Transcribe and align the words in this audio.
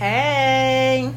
Hey, 0.00 1.12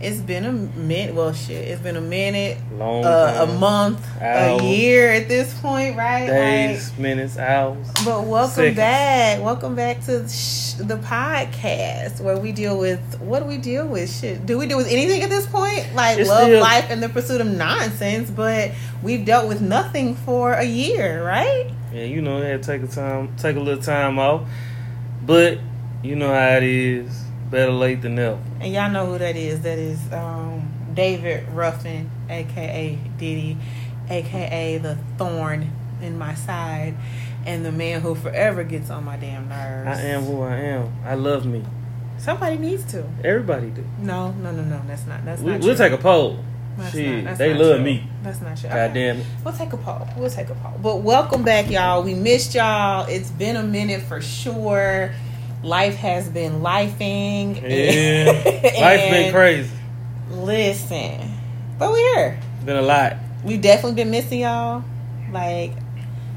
it's 0.00 0.20
been 0.20 0.44
a 0.44 0.52
minute. 0.52 1.12
Well, 1.12 1.32
shit, 1.32 1.66
it's 1.66 1.82
been 1.82 1.96
a 1.96 2.00
minute, 2.00 2.56
Long 2.74 3.04
uh, 3.04 3.48
a 3.48 3.58
month, 3.58 4.06
Hours. 4.22 4.62
a 4.62 4.64
year 4.64 5.10
at 5.10 5.26
this 5.26 5.52
point, 5.60 5.96
right? 5.96 6.28
Days, 6.28 6.96
minutes, 6.96 7.36
hours. 7.36 7.88
But 8.04 8.26
welcome 8.26 8.54
seconds. 8.54 8.76
back. 8.76 9.42
Welcome 9.42 9.74
back 9.74 10.04
to 10.04 10.28
sh- 10.28 10.74
the 10.74 10.98
podcast 10.98 12.20
where 12.20 12.38
we 12.38 12.52
deal 12.52 12.78
with 12.78 13.00
what 13.20 13.40
do 13.40 13.46
we 13.46 13.56
deal 13.58 13.88
with? 13.88 14.08
Shit, 14.20 14.46
do 14.46 14.56
we 14.56 14.68
deal 14.68 14.76
with 14.78 14.86
anything 14.86 15.22
at 15.22 15.28
this 15.28 15.46
point? 15.46 15.92
Like 15.92 16.16
It's 16.20 16.28
love, 16.28 16.44
still- 16.44 16.60
life, 16.60 16.86
and 16.90 17.02
the 17.02 17.08
pursuit 17.08 17.40
of 17.40 17.48
nonsense. 17.48 18.30
But 18.30 18.70
we've 19.02 19.24
dealt 19.24 19.48
with 19.48 19.60
nothing 19.60 20.14
for 20.14 20.52
a 20.52 20.62
year, 20.64 21.24
right? 21.26 21.68
Yeah, 21.92 22.04
you 22.04 22.22
know, 22.22 22.40
had 22.40 22.62
to 22.62 22.66
take 22.78 22.88
a 22.88 22.92
time, 22.94 23.34
take 23.36 23.56
a 23.56 23.60
little 23.60 23.82
time 23.82 24.20
off. 24.20 24.42
But 25.26 25.58
you 26.04 26.14
know 26.14 26.32
how 26.32 26.56
it 26.58 26.62
is. 26.62 27.24
Better 27.50 27.72
late 27.72 28.02
than 28.02 28.14
never. 28.14 28.38
And 28.60 28.72
y'all 28.72 28.90
know 28.90 29.06
who 29.06 29.18
that 29.18 29.34
is. 29.36 29.62
That 29.62 29.78
is 29.78 29.98
um, 30.12 30.70
David 30.94 31.48
Ruffin, 31.48 32.10
aka 32.28 32.96
Diddy, 33.18 33.56
aka 34.08 34.78
the 34.78 34.96
thorn 35.18 35.70
in 36.00 36.16
my 36.16 36.34
side, 36.34 36.94
and 37.44 37.64
the 37.64 37.72
man 37.72 38.00
who 38.02 38.14
forever 38.14 38.62
gets 38.62 38.88
on 38.90 39.04
my 39.04 39.16
damn 39.16 39.48
nerves. 39.48 39.98
I 39.98 40.02
am 40.02 40.22
who 40.22 40.42
I 40.42 40.54
am. 40.56 40.92
I 41.04 41.14
love 41.14 41.44
me. 41.44 41.64
Somebody 42.18 42.56
needs 42.58 42.84
to. 42.92 43.04
Everybody 43.24 43.70
do. 43.70 43.84
No, 43.98 44.30
no, 44.32 44.52
no, 44.52 44.62
no. 44.62 44.80
That's 44.86 45.06
not. 45.06 45.24
That's 45.24 45.40
We, 45.42 45.52
not. 45.52 45.60
we'll 45.60 45.74
true. 45.74 45.84
take 45.88 45.92
a 45.98 46.00
poll. 46.02 46.38
That's 46.76 46.92
Shit, 46.94 47.24
not- 47.24 47.36
they 47.38 47.52
love 47.54 47.76
true. 47.76 47.84
me. 47.84 48.04
That's 48.22 48.40
not 48.40 48.56
true. 48.58 48.68
God 48.68 48.94
damn 48.94 49.18
it. 49.18 49.26
We'll 49.44 49.54
take 49.54 49.72
a 49.72 49.76
poll. 49.76 50.06
We'll 50.16 50.30
take 50.30 50.50
a 50.50 50.54
poll. 50.54 50.74
But 50.80 50.96
welcome 50.98 51.42
back, 51.42 51.68
y'all. 51.70 52.02
We 52.04 52.14
missed 52.14 52.54
y'all. 52.54 53.06
It's 53.08 53.30
been 53.30 53.56
a 53.56 53.62
minute 53.62 54.02
for 54.02 54.20
sure. 54.20 55.12
Life 55.62 55.96
has 55.96 56.28
been 56.28 56.60
lifing. 56.60 57.60
Yeah. 57.62 58.32
Life's 58.80 59.10
been 59.10 59.32
crazy. 59.32 59.70
Listen, 60.30 61.30
but 61.78 61.90
we're 61.90 62.14
here. 62.16 62.40
It's 62.56 62.64
been 62.64 62.76
a 62.76 62.82
lot. 62.82 63.16
We've 63.44 63.60
definitely 63.60 63.96
been 64.02 64.10
missing 64.10 64.40
y'all. 64.40 64.84
Like, 65.32 65.72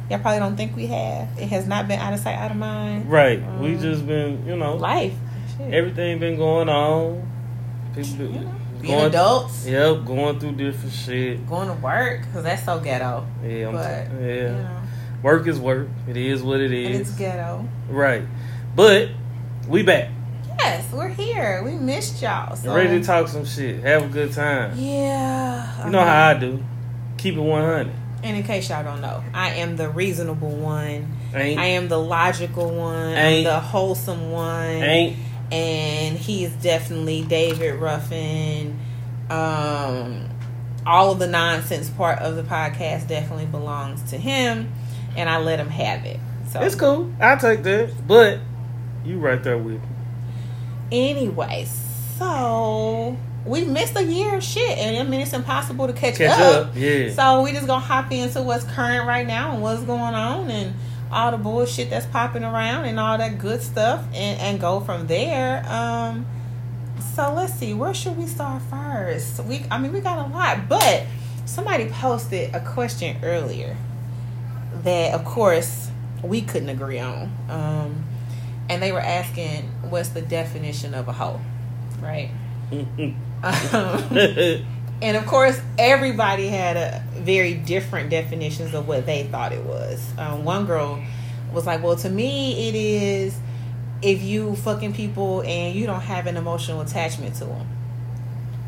y'all 0.09 0.19
probably 0.19 0.39
don't 0.39 0.57
think 0.57 0.75
we 0.75 0.87
have. 0.87 1.29
It 1.39 1.47
has 1.49 1.67
not 1.67 1.87
been 1.87 1.99
out 1.99 2.13
of 2.13 2.19
sight, 2.19 2.35
out 2.35 2.51
of 2.51 2.57
mind. 2.57 3.09
Right. 3.09 3.39
we 3.59 3.75
Um, 3.75 3.81
just 3.81 4.05
been, 4.05 4.45
you 4.45 4.55
know, 4.55 4.75
Life. 4.75 5.13
Shit. 5.57 5.73
everything 5.73 6.19
been 6.19 6.35
going 6.37 6.67
on. 6.69 7.29
People 7.95 8.15
been 8.17 8.33
You 8.33 8.39
know, 8.41 8.55
being 8.81 8.93
going, 8.95 9.05
adults, 9.07 9.65
Yep, 9.67 10.05
going 10.05 10.39
through 10.39 10.51
different 10.53 10.93
shit. 10.93 11.47
going 11.47 11.67
to 11.67 11.75
work, 11.75 12.21
because 12.21 12.43
that's 12.43 12.63
so 12.65 12.79
ghetto. 12.79 13.25
Yeah, 13.45 13.67
I'm 13.67 13.73
But, 13.73 13.83
yeah. 14.21 14.27
You 14.35 14.47
know, 14.49 14.79
Work 15.21 15.47
is 15.47 15.57
work. 15.59 15.87
It 16.09 16.17
is 16.17 16.41
what 16.43 16.59
it 16.59 16.73
is. 16.73 16.87
and 16.87 16.95
it's 17.01 17.11
ghetto. 17.11 17.65
Right. 17.89 18.23
But 18.75 19.09
we 19.67 19.83
back. 19.83 20.09
Yes, 20.59 20.91
we're 20.91 21.09
here. 21.09 21.61
We 21.63 21.71
missed 21.71 22.21
y'all. 22.21 22.55
So. 22.55 22.73
ready 22.73 22.99
to 22.99 23.05
talk 23.05 23.27
some 23.27 23.45
shit. 23.45 23.81
Have 23.83 24.03
a 24.03 24.07
good 24.07 24.31
time. 24.31 24.77
Yeah. 24.77 25.85
You 25.85 25.91
know 25.91 26.03
how 26.03 26.29
I 26.29 26.33
do. 26.35 26.63
Keep 27.17 27.35
it 27.35 27.41
100. 27.41 27.91
And 28.23 28.37
in 28.37 28.43
case 28.43 28.69
y'all 28.69 28.83
don't 28.83 29.01
know, 29.01 29.23
I 29.33 29.55
am 29.55 29.75
the 29.75 29.89
reasonable 29.89 30.49
one. 30.55 31.17
Ain't. 31.33 31.59
I 31.59 31.65
am 31.65 31.87
the 31.89 31.99
logical 31.99 32.73
one. 32.73 33.09
I'm 33.09 33.17
Ain't. 33.17 33.45
the 33.45 33.59
wholesome 33.59 34.31
one. 34.31 34.65
ain't. 34.67 35.17
And 35.51 36.17
he 36.17 36.45
is 36.45 36.53
definitely 36.53 37.23
David 37.23 37.75
Ruffin. 37.75 38.79
Um, 39.29 40.29
all 40.85 41.11
of 41.11 41.19
the 41.19 41.27
nonsense 41.27 41.89
part 41.89 42.19
of 42.19 42.35
the 42.35 42.43
podcast 42.43 43.07
definitely 43.07 43.45
belongs 43.45 44.09
to 44.11 44.17
him, 44.17 44.71
and 45.15 45.29
I 45.29 45.39
let 45.39 45.59
him 45.59 45.69
have 45.69 46.05
it. 46.05 46.19
So 46.49 46.61
It's 46.61 46.75
cool. 46.75 47.11
I'll 47.19 47.37
take 47.37 47.63
that. 47.63 47.91
But 48.07 48.39
you 49.05 49.19
right 49.19 49.41
there 49.43 49.57
with 49.57 49.81
me. 49.81 49.87
Anyway, 50.91 51.65
so 52.17 53.17
we 53.45 53.65
missed 53.65 53.95
a 53.97 54.03
year 54.03 54.35
of 54.35 54.43
shit, 54.43 54.77
and 54.77 54.97
I 54.97 55.03
mean 55.09 55.21
it's 55.21 55.33
impossible 55.33 55.87
to 55.87 55.93
catch, 55.93 56.15
Catch 56.15 56.39
up. 56.39 56.67
up. 56.67 56.73
Yeah. 56.75 57.11
So 57.13 57.41
we 57.41 57.51
just 57.51 57.67
gonna 57.67 57.79
hop 57.79 58.11
into 58.11 58.41
what's 58.41 58.63
current 58.63 59.07
right 59.07 59.25
now 59.27 59.53
and 59.53 59.61
what's 59.61 59.83
going 59.83 59.99
on 60.13 60.49
and 60.49 60.73
all 61.11 61.31
the 61.31 61.37
bullshit 61.37 61.89
that's 61.89 62.05
popping 62.07 62.43
around 62.43 62.85
and 62.85 62.99
all 62.99 63.17
that 63.17 63.37
good 63.37 63.61
stuff 63.61 64.03
and, 64.13 64.39
and 64.39 64.59
go 64.59 64.79
from 64.79 65.07
there. 65.07 65.63
Um 65.67 66.25
so 67.15 67.33
let's 67.33 67.53
see, 67.53 67.73
where 67.75 67.93
should 67.93 68.17
we 68.17 68.25
start 68.25 68.61
first? 68.69 69.43
We 69.43 69.65
I 69.69 69.77
mean 69.79 69.93
we 69.93 69.99
got 69.99 70.25
a 70.27 70.33
lot, 70.33 70.67
but 70.69 71.03
somebody 71.45 71.87
posted 71.87 72.55
a 72.55 72.59
question 72.61 73.17
earlier 73.23 73.75
that 74.83 75.13
of 75.13 75.23
course 75.25 75.89
we 76.23 76.41
couldn't 76.41 76.69
agree 76.69 76.99
on. 76.99 77.31
Um 77.49 78.05
and 78.69 78.81
they 78.81 78.91
were 78.91 78.99
asking 78.99 79.63
what's 79.89 80.09
the 80.09 80.21
definition 80.21 80.93
of 80.93 81.07
a 81.07 81.13
hoe, 81.13 81.39
right? 82.01 82.29
Um, 82.71 82.85
and 85.01 85.17
of 85.17 85.25
course, 85.25 85.59
everybody 85.77 86.47
had 86.47 86.77
a 86.77 87.03
very 87.19 87.53
different 87.53 88.09
definitions 88.09 88.73
of 88.73 88.87
what 88.87 89.05
they 89.05 89.23
thought 89.23 89.51
it 89.51 89.63
was. 89.63 90.05
Um, 90.17 90.43
one 90.45 90.65
girl 90.65 91.01
was 91.53 91.65
like, 91.65 91.83
"Well, 91.83 91.97
to 91.97 92.09
me, 92.09 92.69
it 92.69 92.75
is 92.75 93.37
if 94.01 94.21
you 94.21 94.55
fucking 94.57 94.93
people 94.93 95.41
and 95.41 95.75
you 95.75 95.85
don't 95.85 96.01
have 96.01 96.27
an 96.27 96.37
emotional 96.37 96.81
attachment 96.81 97.35
to 97.35 97.45
them." 97.45 97.67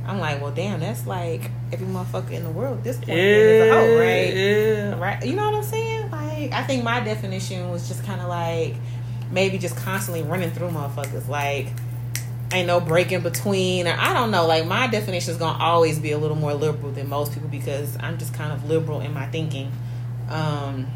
I'm 0.05 0.19
like, 0.19 0.41
"Well, 0.41 0.51
damn, 0.51 0.81
that's 0.81 1.07
like 1.07 1.49
every 1.71 1.87
motherfucker 1.87 2.31
in 2.31 2.43
the 2.43 2.51
world 2.51 2.79
at 2.79 2.83
this 2.83 2.97
point 2.97 3.11
is 3.17 3.69
a 3.69 3.73
hoe, 3.73 3.97
right?" 3.97 4.35
Yeah. 4.35 4.99
Right? 4.99 5.25
You 5.25 5.35
know 5.35 5.45
what 5.45 5.55
I'm 5.55 5.63
saying? 5.63 6.11
Like, 6.11 6.51
I 6.51 6.63
think 6.63 6.83
my 6.83 6.99
definition 6.99 7.71
was 7.71 7.87
just 7.87 8.03
kind 8.03 8.21
of 8.21 8.27
like 8.27 8.75
maybe 9.31 9.57
just 9.57 9.75
constantly 9.77 10.23
running 10.23 10.51
through 10.51 10.69
motherfuckers. 10.69 11.27
Like, 11.27 11.67
ain't 12.51 12.67
no 12.67 12.79
break 12.79 13.11
in 13.11 13.21
between, 13.21 13.87
or 13.87 13.95
I 13.97 14.13
don't 14.13 14.31
know. 14.31 14.45
Like, 14.45 14.65
my 14.65 14.87
definition 14.87 15.31
is 15.31 15.37
gonna 15.37 15.61
always 15.61 15.99
be 15.99 16.11
a 16.11 16.17
little 16.17 16.37
more 16.37 16.53
liberal 16.53 16.91
than 16.91 17.09
most 17.09 17.33
people 17.33 17.49
because 17.49 17.97
I'm 17.99 18.17
just 18.17 18.33
kind 18.33 18.51
of 18.51 18.67
liberal 18.69 19.01
in 19.01 19.13
my 19.13 19.27
thinking. 19.27 19.71
Um, 20.29 20.87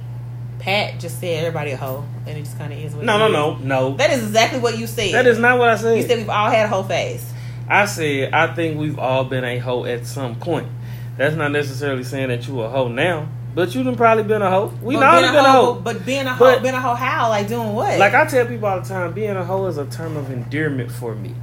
Pat 0.60 1.00
just 1.00 1.20
said 1.20 1.46
everybody 1.46 1.72
a 1.72 1.78
hoe, 1.78 2.06
and 2.28 2.38
it 2.38 2.44
just 2.44 2.58
kind 2.58 2.74
of 2.74 2.80
is. 2.80 2.94
What 2.94 3.06
No, 3.06 3.18
no, 3.18 3.30
no, 3.30 3.56
no. 3.58 3.96
That 3.96 4.12
is 4.12 4.24
exactly 4.24 4.60
what 4.60 4.78
you 4.78 4.88
said. 4.88 5.14
That 5.14 5.26
is 5.26 5.40
not 5.40 5.58
what 5.58 5.70
I 5.70 5.78
said. 5.78 5.96
You 5.96 6.02
said. 6.02 6.10
said 6.10 6.18
we've 6.20 6.30
all 6.30 6.50
had 6.50 6.66
a 6.66 6.70
whole 6.70 6.84
face. 6.84 7.34
I 7.68 7.86
said 7.86 8.34
I 8.34 8.54
think 8.54 8.78
we've 8.78 9.00
all 9.00 9.24
been 9.24 9.44
a 9.44 9.58
hoe 9.60 9.86
at 9.86 10.06
some 10.06 10.36
point. 10.36 10.68
That's 11.18 11.36
not 11.36 11.52
necessarily 11.52 12.04
saying 12.04 12.30
that 12.30 12.48
you 12.48 12.62
a 12.62 12.70
hoe 12.70 12.88
now, 12.88 13.28
but 13.60 13.76
you 13.76 13.84
done 13.84 13.98
probably 13.98 14.24
been 14.24 14.42
a 14.42 14.50
hoe. 14.50 14.72
We 14.82 14.96
But 14.96 15.02
not 15.02 15.20
being 15.20 15.34
been 15.34 15.44
a 15.44 15.52
hoe. 15.52 15.74
But 15.74 16.06
being 16.06 16.26
a 16.26 16.34
hoe, 16.34 16.60
being 16.62 16.74
a 16.74 16.80
hoe, 16.80 16.94
how? 16.94 17.28
Like 17.28 17.50
doing 17.50 17.74
what? 17.74 18.00
Like 18.00 18.14
I 18.14 18.26
tell 18.26 18.46
people 18.46 18.70
all 18.70 18.80
the 18.80 18.88
time, 18.88 19.12
being 19.12 19.36
a 19.36 19.44
hoe 19.44 19.66
is 19.66 19.78
a 19.78 19.86
term 19.86 20.16
of 20.16 20.32
endearment 20.32 20.90
for 20.90 21.14
me. 21.14 21.36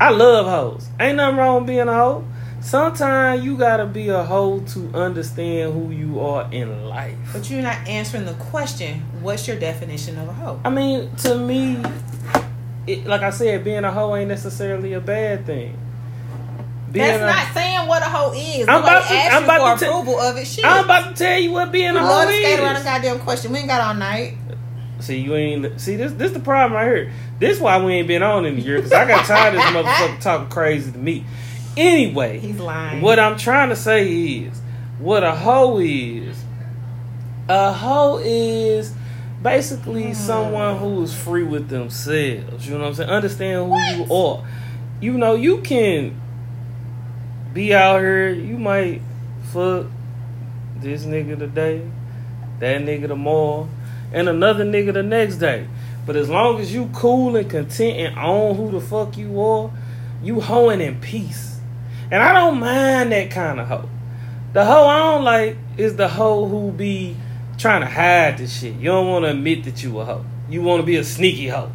I 0.00 0.10
love 0.10 0.46
hoes. 0.46 0.88
Ain't 1.00 1.16
nothing 1.16 1.36
wrong 1.36 1.56
with 1.56 1.66
being 1.66 1.88
a 1.88 1.92
hoe. 1.92 2.24
Sometimes 2.60 3.44
you 3.44 3.56
gotta 3.56 3.86
be 3.86 4.08
a 4.08 4.22
hoe 4.22 4.60
to 4.60 4.88
understand 4.94 5.72
who 5.72 5.90
you 5.90 6.20
are 6.20 6.48
in 6.52 6.86
life. 6.86 7.18
But 7.32 7.50
you're 7.50 7.60
not 7.60 7.88
answering 7.88 8.24
the 8.24 8.34
question. 8.34 9.00
What's 9.20 9.48
your 9.48 9.58
definition 9.58 10.18
of 10.18 10.28
a 10.28 10.32
hoe? 10.32 10.60
I 10.64 10.70
mean, 10.70 11.10
to 11.16 11.36
me, 11.36 11.82
it, 12.86 13.04
like 13.04 13.22
I 13.22 13.30
said, 13.30 13.64
being 13.64 13.82
a 13.82 13.90
hoe 13.90 14.14
ain't 14.14 14.28
necessarily 14.28 14.92
a 14.92 15.00
bad 15.00 15.44
thing. 15.44 15.76
That's 16.92 17.22
a- 17.22 17.26
not 17.26 17.54
saying 17.54 17.88
what 17.88 18.02
a 18.02 18.06
hoe 18.06 18.32
is. 18.32 18.68
I'm 18.68 18.82
about 18.82 19.06
to- 19.08 19.14
I'm 19.14 19.42
you 19.42 19.44
about 19.44 19.78
for 19.78 19.84
to 19.84 19.90
approval 19.90 20.20
of 20.20 20.36
it. 20.36 20.46
Shit. 20.46 20.64
I'm 20.64 20.84
about 20.84 21.16
to 21.16 21.24
tell 21.24 21.38
you 21.38 21.50
what 21.52 21.72
being 21.72 21.96
a 21.96 22.06
hoe 22.06 22.26
to 22.26 22.32
skate 22.32 22.60
around 22.60 22.76
the 22.76 22.82
goddamn 22.82 23.18
question. 23.20 23.52
We 23.52 23.58
ain't 23.58 23.68
got 23.68 23.80
all 23.80 23.94
night. 23.94 24.36
See, 25.00 25.18
you 25.18 25.34
ain't 25.34 25.80
see 25.80 25.96
this. 25.96 26.12
This 26.12 26.32
the 26.32 26.40
problem 26.40 26.72
right 26.72 26.86
here. 26.86 27.12
This 27.38 27.60
why 27.60 27.82
we 27.84 27.94
ain't 27.94 28.08
been 28.08 28.22
on 28.22 28.46
in 28.46 28.56
a 28.56 28.60
year 28.60 28.76
because 28.76 28.92
I 28.92 29.06
got 29.06 29.26
tired 29.26 29.54
of 29.54 29.60
this 29.60 29.70
motherfucker 29.70 30.20
talking 30.20 30.48
crazy 30.48 30.90
to 30.90 30.98
me. 30.98 31.24
Anyway, 31.76 32.38
He's 32.38 32.58
lying. 32.58 33.02
what 33.02 33.18
I'm 33.18 33.36
trying 33.36 33.68
to 33.68 33.76
say 33.76 34.08
is, 34.08 34.58
what 34.98 35.22
a 35.22 35.34
hoe 35.34 35.78
is. 35.78 36.42
A 37.48 37.72
hoe 37.72 38.18
is 38.24 38.94
basically 39.42 40.08
hmm. 40.08 40.14
someone 40.14 40.78
who 40.78 41.02
is 41.02 41.14
free 41.14 41.44
with 41.44 41.68
themselves. 41.68 42.66
You 42.66 42.74
know 42.74 42.80
what 42.80 42.88
I'm 42.88 42.94
saying? 42.94 43.10
Understand 43.10 43.70
who 43.70 43.78
you 43.96 44.12
are. 44.12 44.44
You 45.00 45.12
know, 45.12 45.34
you 45.34 45.60
can 45.60 46.18
be 47.56 47.74
out 47.74 48.00
here. 48.00 48.28
You 48.28 48.58
might 48.58 49.00
fuck 49.44 49.86
this 50.76 51.04
nigga 51.04 51.38
today, 51.38 51.90
that 52.60 52.82
nigga 52.82 53.08
tomorrow, 53.08 53.66
and 54.12 54.28
another 54.28 54.62
nigga 54.62 54.92
the 54.92 55.02
next 55.02 55.36
day. 55.36 55.66
But 56.04 56.16
as 56.16 56.28
long 56.28 56.60
as 56.60 56.74
you 56.74 56.90
cool 56.92 57.34
and 57.34 57.50
content 57.50 57.98
and 57.98 58.18
own 58.18 58.56
who 58.56 58.70
the 58.70 58.80
fuck 58.80 59.16
you 59.16 59.40
are, 59.40 59.70
you 60.22 60.42
hoeing 60.42 60.82
in 60.82 61.00
peace. 61.00 61.58
And 62.10 62.22
I 62.22 62.34
don't 62.34 62.60
mind 62.60 63.10
that 63.12 63.30
kind 63.30 63.58
of 63.58 63.68
hoe. 63.68 63.88
The 64.52 64.66
hoe 64.66 64.86
I 64.86 64.98
don't 64.98 65.24
like 65.24 65.56
is 65.78 65.96
the 65.96 66.08
hoe 66.08 66.46
who 66.46 66.72
be 66.72 67.16
trying 67.56 67.80
to 67.80 67.86
hide 67.86 68.36
the 68.36 68.46
shit. 68.46 68.74
You 68.74 68.90
don't 68.90 69.08
want 69.08 69.24
to 69.24 69.30
admit 69.30 69.64
that 69.64 69.82
you 69.82 69.98
a 69.98 70.04
hoe. 70.04 70.26
You 70.50 70.60
want 70.60 70.82
to 70.82 70.86
be 70.86 70.96
a 70.96 71.04
sneaky 71.04 71.48
hoe. 71.48 71.72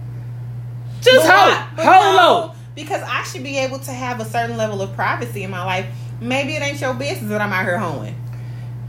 Just 1.02 1.26
But 1.26 1.36
hoe. 1.36 1.84
Hoe 1.84 2.16
low. 2.16 2.56
Because 2.82 3.02
I 3.04 3.24
should 3.24 3.44
be 3.44 3.58
able 3.58 3.80
to 3.80 3.92
have 3.92 4.20
a 4.20 4.26
certain 4.26 4.58
level 4.58 4.82
of 4.82 4.94
privacy 4.94 5.44
in 5.44 5.52
my 5.52 5.64
life. 5.64 5.86
Maybe 6.20 6.56
it 6.56 6.62
ain't 6.62 6.80
your 6.80 6.94
business 6.94 7.30
that 7.30 7.42
I'm 7.42 7.52
out 7.52 7.66
here 7.66 7.78
hoeing. 7.78 8.16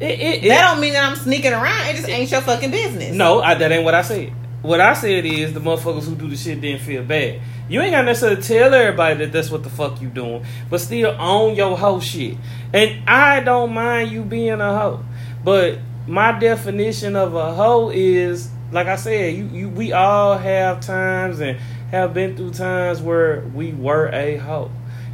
It, 0.01 0.21
it, 0.21 0.45
it, 0.45 0.49
That 0.49 0.71
don't 0.71 0.81
mean 0.81 0.93
that 0.95 1.05
I'm 1.05 1.17
sneaking 1.17 1.53
around. 1.53 1.89
It 1.89 1.97
just 1.97 2.09
ain't 2.09 2.31
your 2.31 2.41
fucking 2.41 2.71
business. 2.71 3.15
No, 3.15 3.41
I, 3.41 3.55
that 3.55 3.71
ain't 3.71 3.85
what 3.85 3.95
I 3.95 4.03
said. 4.03 4.33
What 4.63 4.81
I 4.81 4.95
said 4.95 5.25
is 5.25 5.53
the 5.53 5.61
motherfuckers 5.61 6.05
who 6.05 6.15
do 6.15 6.29
the 6.29 6.37
shit 6.37 6.61
didn't 6.61 6.83
feel 6.83 7.03
bad. 7.03 7.41
You 7.69 7.81
ain't 7.81 7.93
gotta 7.93 8.07
necessarily 8.07 8.43
tell 8.43 8.73
everybody 8.75 9.17
that 9.19 9.33
that's 9.33 9.51
what 9.51 9.65
the 9.65 9.71
fuck 9.71 10.01
you 10.01 10.09
doing, 10.09 10.45
but 10.71 10.81
still 10.81 11.17
own 11.19 11.57
your 11.57 11.77
whole 11.77 12.01
shit. 12.01 12.37
And 12.73 13.09
I 13.09 13.41
don't 13.41 13.73
mind 13.73 14.11
you 14.11 14.23
being 14.23 14.61
a 14.61 14.79
hoe, 14.79 15.05
but 15.43 15.79
my 16.07 16.39
definition 16.39 17.17
of 17.17 17.35
a 17.35 17.55
hoe 17.55 17.91
is 17.91 18.51
like 18.73 18.87
I 18.87 18.97
said, 18.97 19.37
you, 19.37 19.45
you 19.47 19.69
we 19.69 19.93
all 19.93 20.37
have 20.37 20.81
times 20.81 21.41
and 21.41 21.59
have 21.93 22.15
been 22.15 22.35
through 22.35 22.53
times 22.53 23.01
where 23.01 23.43
we 23.55 23.73
were 23.73 24.09
a 24.09 24.39
hoe. 24.39 24.71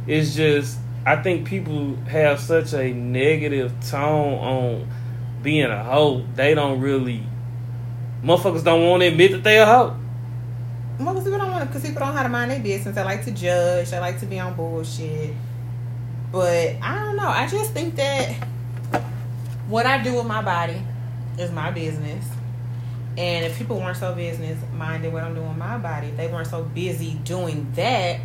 It's 0.07 0.33
just 0.33 0.79
I 1.05 1.21
think 1.21 1.47
people 1.47 1.95
have 2.07 2.39
such 2.39 2.73
a 2.73 2.93
negative 2.93 3.73
tone 3.89 4.33
on 4.33 4.87
being 5.43 5.65
a 5.65 5.83
hoe. 5.83 6.25
They 6.35 6.55
don't 6.55 6.79
really 6.79 7.23
motherfuckers 8.23 8.63
don't 8.63 8.87
want 8.87 9.01
to 9.01 9.07
admit 9.07 9.31
that 9.31 9.43
they 9.43 9.59
a 9.59 9.65
hoe. 9.65 9.95
Most 10.99 11.23
people 11.23 11.39
don't 11.39 11.51
want 11.51 11.67
because 11.67 11.83
people 11.83 11.99
don't 11.99 12.09
know 12.09 12.15
how 12.15 12.23
to 12.23 12.29
mind 12.29 12.51
their 12.51 12.59
business. 12.59 12.95
They 12.95 13.03
like 13.03 13.23
to 13.25 13.31
judge. 13.31 13.91
They 13.91 13.99
like 13.99 14.19
to 14.21 14.25
be 14.25 14.39
on 14.39 14.55
bullshit. 14.55 15.33
But 16.31 16.75
I 16.81 16.95
don't 16.95 17.15
know. 17.15 17.27
I 17.27 17.47
just 17.47 17.71
think 17.71 17.95
that 17.95 18.31
what 19.67 19.85
I 19.85 20.01
do 20.01 20.15
with 20.15 20.25
my 20.25 20.41
body 20.41 20.81
is 21.37 21.51
my 21.51 21.71
business. 21.71 22.25
And 23.17 23.45
if 23.45 23.57
people 23.57 23.77
weren't 23.77 23.97
so 23.97 24.13
business 24.15 24.57
minded 24.73 25.11
what 25.11 25.23
I'm 25.23 25.35
doing 25.35 25.47
with 25.49 25.57
my 25.57 25.77
body, 25.77 26.07
if 26.07 26.17
they 26.17 26.27
weren't 26.27 26.47
so 26.47 26.63
busy 26.63 27.15
doing 27.25 27.69
that, 27.75 28.19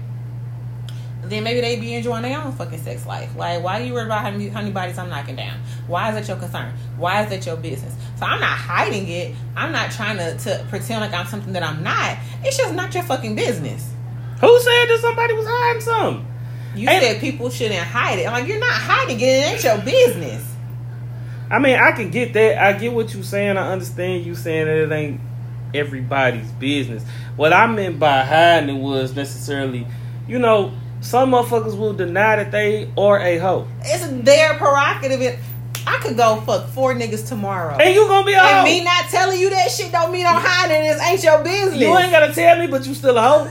then 1.24 1.42
maybe 1.42 1.60
they'd 1.62 1.80
be 1.80 1.94
enjoying 1.94 2.22
their 2.22 2.38
own 2.38 2.52
fucking 2.52 2.82
sex 2.82 3.06
life. 3.06 3.34
Like, 3.34 3.64
why 3.64 3.80
do 3.80 3.86
you 3.86 3.94
worry 3.94 4.04
about 4.04 4.20
how 4.22 4.30
many, 4.30 4.48
how 4.48 4.60
many 4.60 4.72
bodies 4.72 4.98
I'm 4.98 5.08
knocking 5.08 5.36
down? 5.36 5.58
Why 5.86 6.10
is 6.10 6.14
that 6.14 6.28
your 6.28 6.36
concern? 6.36 6.74
Why 6.98 7.22
is 7.24 7.30
that 7.30 7.46
your 7.46 7.56
business? 7.56 7.94
So 8.18 8.26
I'm 8.26 8.40
not 8.40 8.56
hiding 8.58 9.08
it. 9.08 9.34
I'm 9.56 9.72
not 9.72 9.90
trying 9.90 10.18
to, 10.18 10.36
to 10.44 10.66
pretend 10.68 11.00
like 11.00 11.14
I'm 11.14 11.26
something 11.26 11.54
that 11.54 11.62
I'm 11.62 11.82
not. 11.82 12.18
It's 12.44 12.56
just 12.58 12.74
not 12.74 12.92
your 12.94 13.04
fucking 13.04 13.34
business. 13.36 13.90
Who 14.40 14.60
said 14.60 14.86
that 14.86 14.98
somebody 15.00 15.32
was 15.34 15.46
hiding 15.48 15.80
something? 15.82 16.26
You 16.76 16.88
Ain't- 16.90 17.02
said 17.02 17.20
people 17.20 17.48
shouldn't 17.50 17.80
hide 17.86 18.18
it. 18.18 18.26
I'm 18.26 18.32
like, 18.34 18.46
you're 18.46 18.60
not 18.60 18.72
hiding 18.72 19.18
it. 19.18 19.22
It 19.22 19.52
ain't 19.54 19.64
your 19.64 19.78
business. 19.78 20.53
I 21.50 21.58
mean, 21.58 21.76
I 21.78 21.92
can 21.92 22.10
get 22.10 22.32
that. 22.34 22.62
I 22.62 22.72
get 22.78 22.92
what 22.92 23.14
you 23.14 23.22
saying. 23.22 23.56
I 23.56 23.72
understand 23.72 24.24
you 24.24 24.34
saying 24.34 24.66
that 24.66 24.76
it 24.76 24.92
ain't 24.92 25.20
everybody's 25.74 26.50
business. 26.52 27.04
What 27.36 27.52
I 27.52 27.66
meant 27.66 27.98
by 27.98 28.22
hiding 28.24 28.76
it 28.76 28.80
was 28.80 29.14
necessarily, 29.14 29.86
you 30.28 30.38
know, 30.38 30.72
some 31.00 31.32
motherfuckers 31.32 31.76
will 31.76 31.92
deny 31.92 32.36
that 32.36 32.50
they 32.50 32.90
are 32.96 33.18
a 33.20 33.38
hoe. 33.38 33.66
It's 33.82 34.06
their 34.24 34.54
prerogative. 34.54 35.20
It- 35.20 35.38
I 35.86 35.98
could 35.98 36.16
go 36.16 36.40
fuck 36.46 36.68
four 36.70 36.94
niggas 36.94 37.28
tomorrow. 37.28 37.76
And 37.76 37.94
you 37.94 38.06
gonna 38.08 38.24
be 38.24 38.32
a 38.32 38.38
hoe. 38.38 38.46
And 38.54 38.64
me 38.64 38.82
not 38.82 39.04
telling 39.10 39.38
you 39.38 39.50
that 39.50 39.70
shit 39.70 39.92
don't 39.92 40.10
mean 40.12 40.24
I'm 40.26 40.40
hiding 40.40 40.76
it. 40.86 40.94
This 40.94 41.02
ain't 41.02 41.22
your 41.22 41.44
business. 41.44 41.78
You 41.78 41.98
ain't 41.98 42.10
gotta 42.10 42.32
tell 42.32 42.58
me, 42.58 42.68
but 42.68 42.86
you 42.86 42.94
still 42.94 43.18
a 43.18 43.20
hoe. 43.20 43.48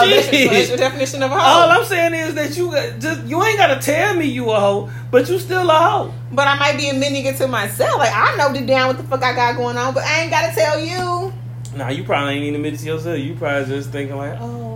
So, 0.00 0.06
that's, 0.08 0.26
so 0.26 0.32
that's 0.48 0.68
your 0.68 0.76
definition 0.78 1.22
of 1.22 1.30
a 1.30 1.34
hoe. 1.38 1.40
All 1.40 1.70
I'm 1.70 1.84
saying 1.84 2.14
is 2.14 2.34
that 2.34 2.56
you 2.56 2.72
just 3.00 3.24
you 3.24 3.42
ain't 3.42 3.58
gotta 3.58 3.80
tell 3.80 4.14
me 4.14 4.26
you 4.26 4.50
a 4.50 4.58
hoe, 4.60 4.90
but 5.10 5.28
you 5.28 5.38
still 5.38 5.68
a 5.70 5.74
hoe. 5.74 6.14
But 6.32 6.48
I 6.48 6.58
might 6.58 6.76
be 6.76 6.88
admitting 6.88 7.24
it 7.26 7.36
to 7.36 7.48
myself. 7.48 7.98
Like 7.98 8.12
I 8.14 8.36
know 8.36 8.52
deep 8.52 8.66
down 8.66 8.88
what 8.88 8.96
the 8.98 9.04
fuck 9.04 9.22
I 9.22 9.34
got 9.34 9.56
going 9.56 9.76
on, 9.76 9.94
but 9.94 10.02
I 10.04 10.22
ain't 10.22 10.30
gotta 10.30 10.54
tell 10.54 10.78
you. 10.80 11.32
Nah, 11.76 11.88
you 11.88 12.04
probably 12.04 12.34
ain't 12.34 12.42
even 12.44 12.56
admit 12.56 12.78
to 12.80 12.84
yourself. 12.86 13.18
You 13.18 13.34
probably 13.34 13.66
just 13.66 13.90
thinking 13.90 14.16
like, 14.16 14.38
oh. 14.40 14.68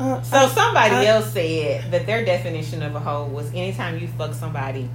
Uh, 0.00 0.22
So 0.22 0.48
somebody 0.48 0.94
I- 0.94 1.04
else 1.06 1.32
said 1.32 1.90
that 1.90 2.06
their 2.06 2.24
definition 2.24 2.82
of 2.82 2.94
a 2.94 3.00
hoe 3.00 3.26
was 3.26 3.48
anytime 3.50 3.98
you 3.98 4.06
fuck 4.18 4.32
somebody 4.34 4.88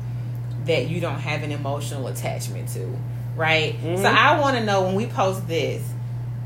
that 0.66 0.88
you 0.88 1.02
don't 1.02 1.20
have 1.20 1.44
an 1.44 1.52
emotional 1.52 2.08
attachment 2.08 2.70
to, 2.70 2.88
right? 3.36 3.76
Mhm. 3.84 3.98
So 4.02 4.06
I 4.06 4.40
want 4.40 4.56
to 4.58 4.64
know 4.64 4.84
when 4.84 4.96
we 4.96 5.08
post 5.08 5.46
this, 5.48 5.82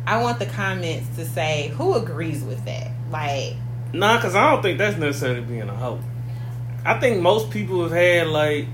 I 0.07 0.21
want 0.21 0.39
the 0.39 0.45
comments 0.45 1.15
to 1.17 1.25
say 1.25 1.67
who 1.75 1.93
agrees 1.93 2.41
with 2.41 2.63
that. 2.65 2.91
Like, 3.11 3.55
Nah, 3.93 4.19
cause 4.21 4.35
I 4.35 4.51
don't 4.51 4.61
think 4.61 4.77
that's 4.77 4.97
necessarily 4.97 5.41
being 5.41 5.67
a 5.67 5.75
hoe. 5.75 5.99
I 6.85 6.99
think 6.99 7.21
most 7.21 7.51
people 7.51 7.83
have 7.83 7.91
had 7.91 8.27
like 8.27 8.67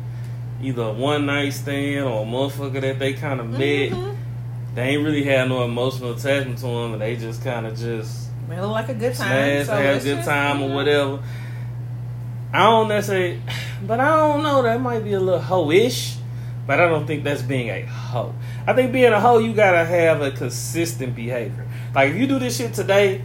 either 0.62 0.83
a 0.83 0.94
one 0.94 1.25
night 1.25 1.53
stand 1.53 2.06
or 2.06 2.21
a 2.21 2.25
motherfucker 2.25 2.81
that 2.81 3.00
they 3.00 3.13
kind 3.13 3.39
of 3.39 3.50
met. 3.50 3.91
mhm. 3.91 4.15
They 4.75 4.81
ain't 4.89 5.03
really 5.03 5.24
had 5.24 5.50
no 5.50 5.63
emotional 5.63 6.13
attachment 6.13 6.59
to 6.59 6.65
them, 6.65 6.94
and 6.94 7.01
they 7.01 7.15
just 7.15 7.44
kind 7.44 7.65
of 7.68 7.77
just 7.77 8.30
look 8.50 8.71
like 8.71 8.89
a 8.89 8.94
good 8.94 9.13
time. 9.15 9.27
smash, 9.27 9.65
so 9.65 9.74
have 9.75 10.01
a 10.01 10.03
good 10.03 10.15
just, 10.18 10.27
time 10.27 10.59
you 10.59 10.65
or 10.68 10.75
whatever. 10.75 11.19
I 12.53 12.63
don't 12.63 12.88
necessarily, 12.88 13.41
but 13.88 14.00
I 14.00 14.18
don't 14.18 14.44
know. 14.44 14.62
That 14.62 14.81
might 14.81 15.03
be 15.03 15.13
a 15.13 15.19
little 15.19 15.41
hoe-ish, 15.41 16.15
but 16.65 16.80
I 16.80 16.88
don't 16.88 17.06
think 17.06 17.24
that's 17.24 17.42
being 17.42 17.69
a 17.69 17.81
hoe. 17.86 18.33
I 18.65 18.74
think 18.74 18.92
being 18.92 19.12
a 19.12 19.19
hoe, 19.19 19.39
you 19.39 19.54
gotta 19.54 19.83
have 19.86 20.21
a 20.21 20.31
consistent 20.31 21.15
behavior. 21.15 21.68
Like 21.94 22.12
if 22.12 22.18
you 22.18 22.27
do 22.27 22.39
this 22.39 22.57
shit 22.57 22.74
today, 22.74 23.21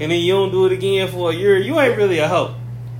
and 0.00 0.12
then 0.12 0.20
you 0.20 0.32
don't 0.32 0.50
do 0.50 0.66
it 0.66 0.72
again 0.72 1.08
for 1.08 1.30
a 1.30 1.34
year, 1.34 1.56
you 1.56 1.78
ain't 1.80 1.96
really 1.96 2.18
a 2.18 2.28
hoe. 2.28 2.54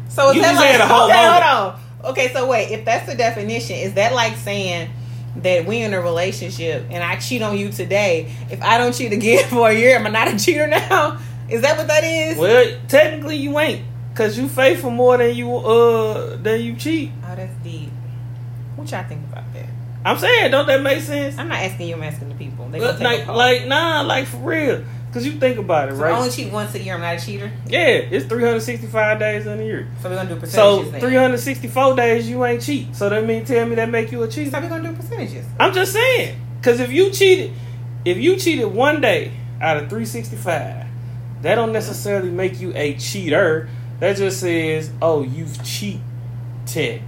So 0.08 0.30
is 0.30 0.36
You 0.36 0.42
that 0.42 0.52
just 0.52 0.60
like 0.60 0.70
had 0.70 0.80
a 0.80 0.86
whole 0.86 1.10
okay? 1.10 1.14
moment. 1.26 1.44
Hold 1.44 1.74
on. 1.74 2.10
Okay, 2.12 2.32
so 2.32 2.48
wait. 2.48 2.70
If 2.70 2.84
that's 2.84 3.06
the 3.06 3.14
definition, 3.16 3.76
is 3.76 3.94
that 3.94 4.14
like 4.14 4.36
saying 4.36 4.90
that 5.36 5.66
we 5.66 5.82
in 5.82 5.92
a 5.92 6.00
relationship 6.00 6.86
and 6.90 7.02
I 7.02 7.16
cheat 7.16 7.42
on 7.42 7.58
you 7.58 7.70
today? 7.70 8.32
If 8.50 8.62
I 8.62 8.78
don't 8.78 8.92
cheat 8.94 9.12
again 9.12 9.44
for 9.50 9.68
a 9.68 9.74
year, 9.74 9.96
am 9.96 10.06
I 10.06 10.10
not 10.10 10.28
a 10.28 10.38
cheater 10.38 10.66
now? 10.68 11.18
Is 11.50 11.62
that 11.62 11.76
what 11.76 11.88
that 11.88 12.02
is? 12.04 12.38
Well, 12.38 12.78
technically 12.88 13.36
you 13.36 13.58
ain't, 13.58 13.82
cause 14.14 14.38
you 14.38 14.48
faithful 14.48 14.90
more 14.90 15.16
than 15.18 15.34
you 15.36 15.54
uh 15.54 16.36
than 16.36 16.60
you 16.62 16.74
cheat. 16.76 17.10
Oh, 17.24 17.34
that's 17.36 17.54
deep. 17.62 17.90
What 18.76 18.90
y'all 18.90 19.04
think 19.06 19.22
about? 19.30 19.35
I'm 20.06 20.18
saying, 20.18 20.52
don't 20.52 20.66
that 20.68 20.82
make 20.82 21.00
sense? 21.02 21.36
I'm 21.36 21.48
not 21.48 21.58
asking 21.58 21.88
you. 21.88 21.96
I'm 21.96 22.02
asking 22.04 22.28
the 22.28 22.34
people. 22.36 22.68
They 22.68 22.78
Look, 22.80 23.00
like, 23.00 23.26
like 23.26 23.66
nah, 23.66 24.02
like 24.02 24.26
for 24.26 24.36
real. 24.38 24.84
Cause 25.12 25.24
you 25.24 25.32
think 25.32 25.56
about 25.56 25.88
it, 25.88 25.96
so 25.96 26.02
right? 26.02 26.12
I 26.12 26.18
only 26.18 26.30
cheat 26.30 26.52
once 26.52 26.74
a 26.74 26.78
year. 26.82 26.94
I'm 26.94 27.00
not 27.00 27.16
a 27.16 27.24
cheater. 27.24 27.50
yeah, 27.66 27.86
it's 27.86 28.26
365 28.26 29.18
days 29.18 29.46
in 29.46 29.58
a 29.60 29.64
year. 29.64 29.88
So 30.02 30.10
we're 30.10 30.16
gonna 30.16 30.28
do 30.28 30.34
So 30.46 30.82
percentages. 30.82 30.92
then. 30.92 31.00
364 31.00 31.96
days 31.96 32.28
you 32.28 32.44
ain't 32.44 32.62
cheat. 32.62 32.94
So 32.94 33.08
that 33.08 33.24
mean 33.24 33.44
tell 33.46 33.66
me 33.66 33.76
that 33.76 33.88
make 33.88 34.12
you 34.12 34.22
a 34.24 34.28
cheater? 34.28 34.50
So 34.50 34.60
we're 34.60 34.68
gonna 34.68 34.90
do 34.90 34.94
percentages. 34.94 35.46
I'm 35.58 35.72
just 35.72 35.92
saying. 35.94 36.38
Cause 36.60 36.80
if 36.80 36.92
you 36.92 37.10
cheated, 37.10 37.52
if 38.04 38.18
you 38.18 38.36
cheated 38.36 38.66
one 38.66 39.00
day 39.00 39.32
out 39.60 39.78
of 39.78 39.88
365, 39.88 40.86
that 41.42 41.54
don't 41.54 41.72
necessarily 41.72 42.30
make 42.30 42.60
you 42.60 42.72
a 42.74 42.94
cheater. 42.98 43.70
That 44.00 44.18
just 44.18 44.40
says, 44.40 44.90
oh, 45.00 45.22
you've 45.22 45.64
cheated. 45.64 47.02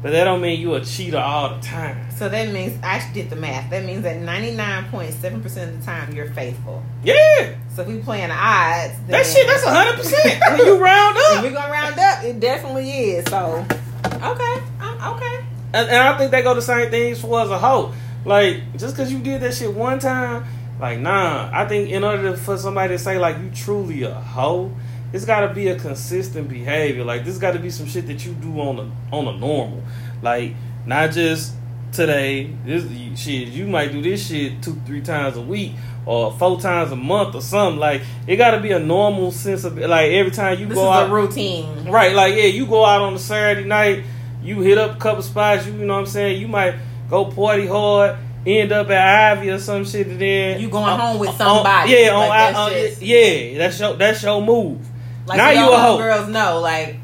But 0.00 0.12
that 0.12 0.24
don't 0.24 0.40
mean 0.40 0.60
you 0.60 0.74
a 0.74 0.84
cheater 0.84 1.18
all 1.18 1.56
the 1.56 1.60
time. 1.60 2.05
So 2.16 2.30
that 2.30 2.50
means 2.50 2.78
I 2.82 3.06
did 3.12 3.28
the 3.28 3.36
math. 3.36 3.70
That 3.70 3.84
means 3.84 4.02
that 4.04 4.16
99.7 4.16 5.42
percent 5.42 5.74
of 5.74 5.80
the 5.80 5.84
time 5.84 6.14
you're 6.14 6.30
faithful. 6.30 6.82
Yeah. 7.04 7.54
So 7.74 7.82
if 7.82 7.88
we 7.88 7.98
playing 7.98 8.30
odds, 8.30 8.94
That 9.08 9.26
shit, 9.26 9.46
that's 9.46 9.62
100%. 9.62 10.50
when 10.56 10.66
you 10.66 10.78
round 10.78 11.18
up. 11.18 11.44
we're 11.44 11.50
gonna 11.50 11.70
round 11.70 11.98
up, 11.98 12.24
it 12.24 12.40
definitely 12.40 12.90
is. 12.90 13.26
So, 13.28 13.66
okay, 14.06 14.62
I'm 14.80 15.14
okay. 15.14 15.44
And, 15.74 15.90
and 15.90 15.96
I 15.96 16.16
think 16.16 16.30
they 16.30 16.42
go 16.42 16.54
the 16.54 16.62
same 16.62 16.90
things 16.90 17.20
for 17.20 17.38
as 17.40 17.50
a 17.50 17.58
hoe. 17.58 17.92
Like, 18.24 18.78
just 18.78 18.96
because 18.96 19.12
you 19.12 19.18
did 19.18 19.42
that 19.42 19.52
shit 19.52 19.72
one 19.72 19.98
time, 19.98 20.46
like, 20.80 20.98
nah. 20.98 21.50
I 21.52 21.66
think 21.68 21.90
in 21.90 22.02
order 22.02 22.30
to, 22.30 22.36
for 22.38 22.56
somebody 22.56 22.94
to 22.94 22.98
say, 22.98 23.18
like, 23.18 23.36
you 23.38 23.50
truly 23.54 24.04
a 24.04 24.14
hoe, 24.14 24.72
it's 25.12 25.26
got 25.26 25.46
to 25.46 25.52
be 25.52 25.68
a 25.68 25.78
consistent 25.78 26.48
behavior. 26.48 27.04
Like, 27.04 27.26
this 27.26 27.36
got 27.36 27.52
to 27.52 27.58
be 27.58 27.68
some 27.68 27.86
shit 27.86 28.06
that 28.06 28.24
you 28.24 28.32
do 28.32 28.58
on 28.58 28.78
a 28.78 29.14
on 29.14 29.28
a 29.28 29.36
normal. 29.36 29.82
Like, 30.22 30.54
not 30.86 31.10
just 31.12 31.52
today. 31.92 32.50
This 32.64 32.84
shit, 33.18 33.48
you 33.48 33.66
might 33.66 33.92
do 33.92 34.02
this 34.02 34.26
shit 34.28 34.62
two, 34.62 34.74
three 34.86 35.00
times 35.02 35.36
a 35.36 35.42
week. 35.42 35.72
Or 36.04 36.30
four 36.38 36.60
times 36.60 36.92
a 36.92 36.96
month, 36.96 37.34
or 37.34 37.40
something 37.40 37.80
like 37.80 38.00
it. 38.28 38.36
Got 38.36 38.52
to 38.52 38.60
be 38.60 38.70
a 38.70 38.78
normal 38.78 39.32
sense 39.32 39.64
of 39.64 39.76
like 39.76 40.12
every 40.12 40.30
time 40.30 40.56
you 40.60 40.66
This 40.66 40.76
go 40.76 40.88
out. 40.88 41.10
a 41.10 41.12
routine. 41.12 41.90
Right, 41.90 42.14
like 42.14 42.36
yeah, 42.36 42.44
you 42.44 42.64
go 42.64 42.84
out 42.84 43.02
on 43.02 43.14
a 43.14 43.18
Saturday 43.18 43.66
night, 43.66 44.04
you 44.40 44.60
hit 44.60 44.78
up 44.78 44.94
a 44.94 45.00
couple 45.00 45.20
spots, 45.24 45.66
you, 45.66 45.72
you 45.72 45.84
know 45.84 45.94
what 45.94 45.98
I'm 46.00 46.06
saying? 46.06 46.40
You 46.40 46.46
might 46.46 46.76
go 47.10 47.24
party 47.24 47.66
hard, 47.66 48.18
end 48.46 48.70
up 48.70 48.88
at 48.88 49.32
Ivy 49.38 49.50
or 49.50 49.58
some 49.58 49.84
shit, 49.84 50.06
and 50.06 50.20
then 50.20 50.60
You 50.60 50.68
going 50.70 50.96
home 50.96 51.18
with 51.18 51.30
on- 51.30 51.36
somebody. 51.38 51.90
yeah, 51.90 52.10
on, 52.14 52.28
that's 52.28 52.56
on- 52.56 52.70
just- 52.70 53.02
yeah, 53.02 53.58
that's 53.58 53.80
your 53.80 53.94
that's 53.96 54.22
your 54.22 54.40
move. 54.40 54.78
Like 55.26 55.38
now 55.38 55.50
you 55.50 55.72
a 55.72 55.76
hoe. 55.76 55.98
Girls 55.98 56.28
know, 56.28 56.60
like 56.60 56.98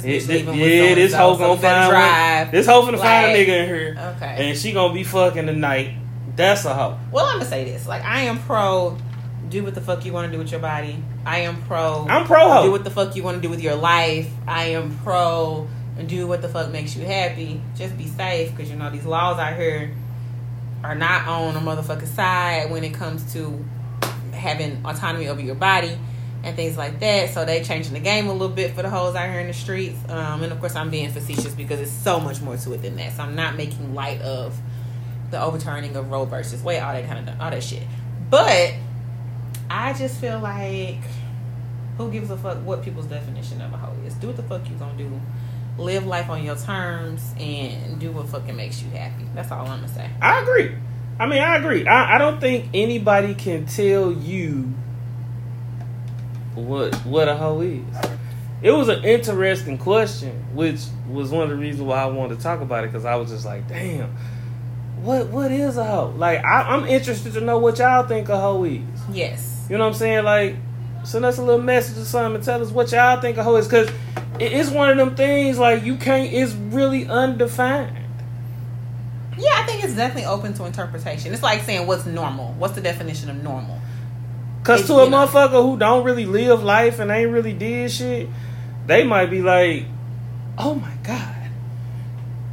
this 0.00 0.26
Yeah, 0.28 0.36
bitch 0.36 0.46
leaving 0.46 0.54
yeah, 0.88 0.94
this 0.94 1.12
hoe 1.14 1.36
gonna 1.36 1.60
find 1.60 1.90
drive. 1.90 2.46
one. 2.46 2.52
This 2.54 2.66
hoe 2.66 2.82
finna 2.82 2.98
find 2.98 3.26
a 3.32 3.34
nigga 3.34 3.48
in 3.48 3.66
here, 3.66 4.14
Okay. 4.16 4.48
and 4.48 4.58
she 4.58 4.72
gonna 4.72 4.92
be 4.94 5.04
fucking 5.04 5.46
tonight. 5.46 5.90
That's 6.34 6.64
a 6.64 6.74
hoe. 6.74 6.96
Well, 7.10 7.26
I'm 7.26 7.38
gonna 7.38 7.44
say 7.48 7.64
this: 7.64 7.86
like, 7.86 8.04
I 8.04 8.22
am 8.22 8.38
pro. 8.40 8.96
Do 9.48 9.62
what 9.64 9.74
the 9.74 9.82
fuck 9.82 10.04
you 10.06 10.12
want 10.14 10.26
to 10.28 10.32
do 10.32 10.38
with 10.38 10.50
your 10.50 10.60
body. 10.60 11.02
I 11.26 11.40
am 11.40 11.60
pro. 11.64 12.06
I'm 12.08 12.24
pro 12.26 12.48
hoe. 12.48 12.64
Do 12.64 12.70
what 12.72 12.84
the 12.84 12.90
fuck 12.90 13.14
you 13.14 13.22
want 13.22 13.36
to 13.36 13.42
do 13.42 13.50
with 13.50 13.60
your 13.60 13.74
life. 13.74 14.28
I 14.48 14.64
am 14.68 14.98
pro. 15.04 15.68
Do 16.06 16.26
what 16.26 16.40
the 16.40 16.48
fuck 16.48 16.70
makes 16.70 16.96
you 16.96 17.04
happy. 17.04 17.60
Just 17.76 17.98
be 17.98 18.06
safe, 18.06 18.50
because 18.50 18.70
you 18.70 18.76
know 18.76 18.88
these 18.90 19.04
laws 19.04 19.38
out 19.38 19.56
here 19.56 19.90
are 20.82 20.94
not 20.94 21.28
on 21.28 21.54
a 21.54 21.60
motherfucking 21.60 22.08
side 22.16 22.70
when 22.70 22.82
it 22.82 22.94
comes 22.94 23.30
to 23.34 23.62
having 24.32 24.80
autonomy 24.84 25.28
over 25.28 25.40
your 25.40 25.54
body 25.54 25.96
and 26.44 26.56
things 26.56 26.76
like 26.76 27.00
that. 27.00 27.30
So 27.30 27.44
they 27.44 27.62
changing 27.62 27.92
the 27.94 28.00
game 28.00 28.26
a 28.28 28.32
little 28.32 28.48
bit 28.48 28.74
for 28.74 28.82
the 28.82 28.90
hoes 28.90 29.14
out 29.14 29.28
here 29.30 29.40
in 29.40 29.46
the 29.48 29.52
streets. 29.54 29.98
Um, 30.08 30.42
and 30.42 30.52
of 30.52 30.60
course, 30.60 30.74
I'm 30.74 30.90
being 30.90 31.10
facetious 31.10 31.54
because 31.54 31.80
it's 31.80 31.92
so 31.92 32.20
much 32.20 32.40
more 32.40 32.56
to 32.56 32.72
it 32.74 32.82
than 32.82 32.96
that. 32.96 33.12
So 33.16 33.22
I'm 33.22 33.34
not 33.36 33.56
making 33.56 33.94
light 33.94 34.20
of 34.22 34.58
the 35.30 35.40
overturning 35.42 35.96
of 35.96 36.10
Roe 36.10 36.24
versus 36.24 36.62
Wade, 36.62 36.82
all 36.82 36.92
that 36.92 37.06
kind 37.08 37.28
of 37.28 37.40
all 37.40 37.50
that 37.50 37.62
shit. 37.62 37.84
But 38.30 38.74
I 39.70 39.92
just 39.94 40.20
feel 40.20 40.38
like 40.40 40.98
Who 41.98 42.10
gives 42.10 42.30
a 42.30 42.36
fuck 42.36 42.58
what 42.58 42.82
people's 42.82 43.06
definition 43.06 43.60
of 43.60 43.72
a 43.72 43.76
hoe 43.76 43.94
is? 44.06 44.14
Do 44.14 44.28
what 44.28 44.36
the 44.36 44.42
fuck 44.42 44.68
you 44.68 44.74
gonna 44.76 44.96
do. 44.96 45.20
Live 45.78 46.06
life 46.06 46.28
on 46.28 46.44
your 46.44 46.56
terms 46.56 47.34
and 47.38 47.98
do 48.00 48.12
what 48.12 48.28
fucking 48.28 48.56
makes 48.56 48.82
you 48.82 48.90
happy. 48.90 49.24
That's 49.34 49.50
all 49.50 49.66
I'm 49.66 49.80
gonna 49.80 49.88
say. 49.88 50.10
I 50.20 50.40
agree. 50.42 50.74
I 51.18 51.26
mean, 51.26 51.40
I 51.42 51.56
agree. 51.56 51.86
I, 51.86 52.16
I 52.16 52.18
don't 52.18 52.40
think 52.40 52.70
anybody 52.74 53.34
can 53.34 53.66
tell 53.66 54.10
you 54.12 54.72
what 56.54 56.94
what 57.06 57.28
a 57.28 57.36
hoe 57.36 57.60
is. 57.60 57.84
It 58.62 58.70
was 58.70 58.88
an 58.88 59.04
interesting 59.04 59.76
question, 59.76 60.30
which 60.54 60.80
was 61.08 61.30
one 61.30 61.44
of 61.44 61.50
the 61.50 61.56
reasons 61.56 61.82
why 61.82 62.02
I 62.02 62.06
wanted 62.06 62.36
to 62.36 62.42
talk 62.42 62.60
about 62.60 62.84
it 62.84 62.92
because 62.92 63.04
I 63.04 63.16
was 63.16 63.30
just 63.30 63.44
like, 63.44 63.66
damn, 63.68 64.14
what 65.02 65.28
what 65.28 65.50
is 65.50 65.76
a 65.76 65.84
hoe? 65.84 66.14
Like, 66.16 66.44
I, 66.44 66.62
I'm 66.62 66.86
interested 66.86 67.32
to 67.34 67.40
know 67.40 67.58
what 67.58 67.78
y'all 67.78 68.06
think 68.06 68.28
a 68.28 68.38
hoe 68.38 68.64
is. 68.64 68.80
Yes. 69.10 69.66
You 69.68 69.78
know 69.78 69.84
what 69.84 69.94
I'm 69.94 69.98
saying? 69.98 70.24
Like, 70.24 70.56
send 71.04 71.24
us 71.24 71.38
a 71.38 71.42
little 71.42 71.62
message 71.62 71.98
or 71.98 72.04
something 72.04 72.36
and 72.36 72.44
tell 72.44 72.62
us 72.62 72.70
what 72.70 72.92
y'all 72.92 73.20
think 73.20 73.36
a 73.36 73.42
hoe 73.42 73.56
is 73.56 73.66
because 73.66 73.90
it's 74.38 74.70
one 74.70 74.90
of 74.90 74.96
them 74.96 75.16
things 75.16 75.58
like 75.58 75.82
you 75.82 75.96
can't. 75.96 76.32
It's 76.32 76.52
really 76.52 77.06
undefined. 77.06 77.98
Yeah, 79.38 79.50
I 79.54 79.66
think 79.66 79.82
it's 79.82 79.94
definitely 79.94 80.26
open 80.26 80.54
to 80.54 80.64
interpretation. 80.66 81.32
It's 81.32 81.42
like 81.42 81.62
saying 81.62 81.86
what's 81.86 82.06
normal. 82.06 82.52
What's 82.58 82.74
the 82.74 82.80
definition 82.80 83.30
of 83.30 83.42
normal? 83.42 83.80
Cause 84.64 84.86
to 84.86 84.94
a 84.94 85.04
you 85.04 85.10
know. 85.10 85.26
motherfucker 85.26 85.62
who 85.62 85.76
don't 85.76 86.04
really 86.04 86.26
live 86.26 86.62
life 86.62 86.98
and 87.00 87.10
ain't 87.10 87.30
really 87.30 87.52
did 87.52 87.90
shit, 87.90 88.28
they 88.86 89.02
might 89.02 89.26
be 89.26 89.42
like, 89.42 89.86
"Oh 90.56 90.74
my 90.74 90.92
god, 91.02 91.50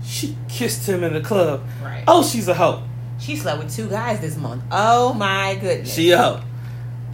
she 0.04 0.36
kissed 0.48 0.88
him 0.88 1.04
in 1.04 1.14
the 1.14 1.22
club. 1.22 1.64
Right. 1.84 2.04
Oh, 2.08 2.24
she's 2.24 2.48
a 2.48 2.54
hoe. 2.56 2.84
She 3.20 3.36
slept 3.36 3.64
with 3.64 3.76
two 3.76 3.88
guys 3.88 4.20
this 4.22 4.38
month. 4.38 4.64
Oh 4.72 5.14
my 5.14 5.56
goodness. 5.62 5.94
She 5.94 6.12
a 6.12 6.18
hoe." 6.18 6.42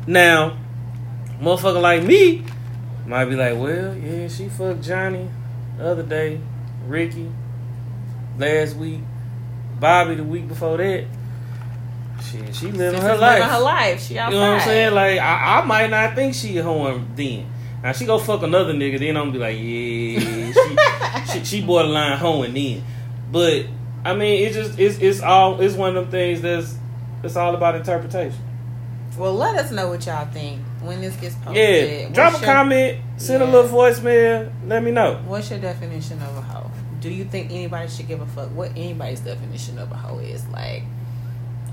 Now, 0.07 0.57
motherfucker 1.41 1.81
like 1.81 2.03
me 2.03 2.45
might 3.05 3.25
be 3.25 3.35
like, 3.35 3.57
"Well, 3.57 3.95
yeah, 3.95 4.29
she 4.29 4.47
fucked 4.47 4.81
Johnny 4.81 5.29
the 5.77 5.87
other 5.87 6.03
day, 6.03 6.39
Ricky 6.87 7.29
last 8.37 8.75
week, 8.77 9.01
Bobby 9.79 10.15
the 10.15 10.23
week 10.23 10.47
before 10.47 10.77
that. 10.77 11.05
Shit, 12.31 12.55
she 12.55 12.71
living 12.71 13.01
her 13.01 13.15
life. 13.17 13.39
living 13.39 13.49
her 13.49 13.59
life. 13.59 14.01
She 14.03 14.13
You 14.15 14.19
outside. 14.21 14.33
know 14.33 14.39
what 14.51 14.61
I'm 14.61 14.67
saying? 14.67 14.93
Like 14.93 15.19
I, 15.19 15.59
I 15.61 15.65
might 15.65 15.89
not 15.89 16.15
think 16.15 16.33
she 16.33 16.57
a 16.57 16.63
hoe 16.63 17.01
then. 17.15 17.45
Now 17.83 17.91
she 17.91 18.05
go 18.05 18.17
fuck 18.17 18.41
another 18.43 18.73
nigga, 18.73 18.97
then 18.99 19.15
I'm 19.17 19.31
gonna 19.31 19.33
be 19.33 19.39
like, 19.39 19.57
yeah, 19.57 21.33
she, 21.33 21.39
she, 21.39 21.45
she 21.45 21.61
borderline 21.65 22.17
hoeing 22.17 22.53
then. 22.53 22.83
But 23.31 23.65
I 24.03 24.15
mean, 24.15 24.45
it's 24.47 24.55
just 24.55 24.79
it's 24.79 24.97
it's 24.99 25.21
all 25.21 25.59
it's 25.61 25.75
one 25.75 25.95
of 25.95 26.03
them 26.05 26.11
things 26.11 26.41
that's 26.41 26.75
it's 27.23 27.35
all 27.35 27.55
about 27.55 27.75
interpretation. 27.75 28.39
Well, 29.17 29.33
let 29.33 29.55
us 29.55 29.71
know 29.71 29.87
what 29.87 30.05
y'all 30.05 30.25
think 30.27 30.61
when 30.81 30.99
this 31.01 31.15
gets 31.15 31.35
posted. 31.35 31.55
Yeah, 31.55 32.03
What's 32.03 32.15
drop 32.15 32.33
a 32.33 32.37
your- 32.37 32.45
comment, 32.53 33.01
send 33.17 33.41
a 33.41 33.45
Yeah. 33.45 33.51
little 33.51 33.69
voicemail, 33.71 34.51
let 34.67 34.83
me 34.83 34.91
know. 34.91 35.21
What's 35.25 35.49
your 35.49 35.59
definition 35.59 36.21
of 36.21 36.35
a 36.37 36.41
hoe? 36.41 36.69
Do 36.99 37.09
you 37.09 37.23
think 37.23 37.51
anybody 37.51 37.87
should 37.89 38.07
give 38.07 38.19
a 38.19 38.25
fuck 38.25 38.49
what 38.49 38.71
anybody's 38.71 39.21
definition 39.21 39.77
of 39.79 39.91
a 39.91 39.95
hoe 39.95 40.19
is? 40.19 40.45
Like, 40.47 40.83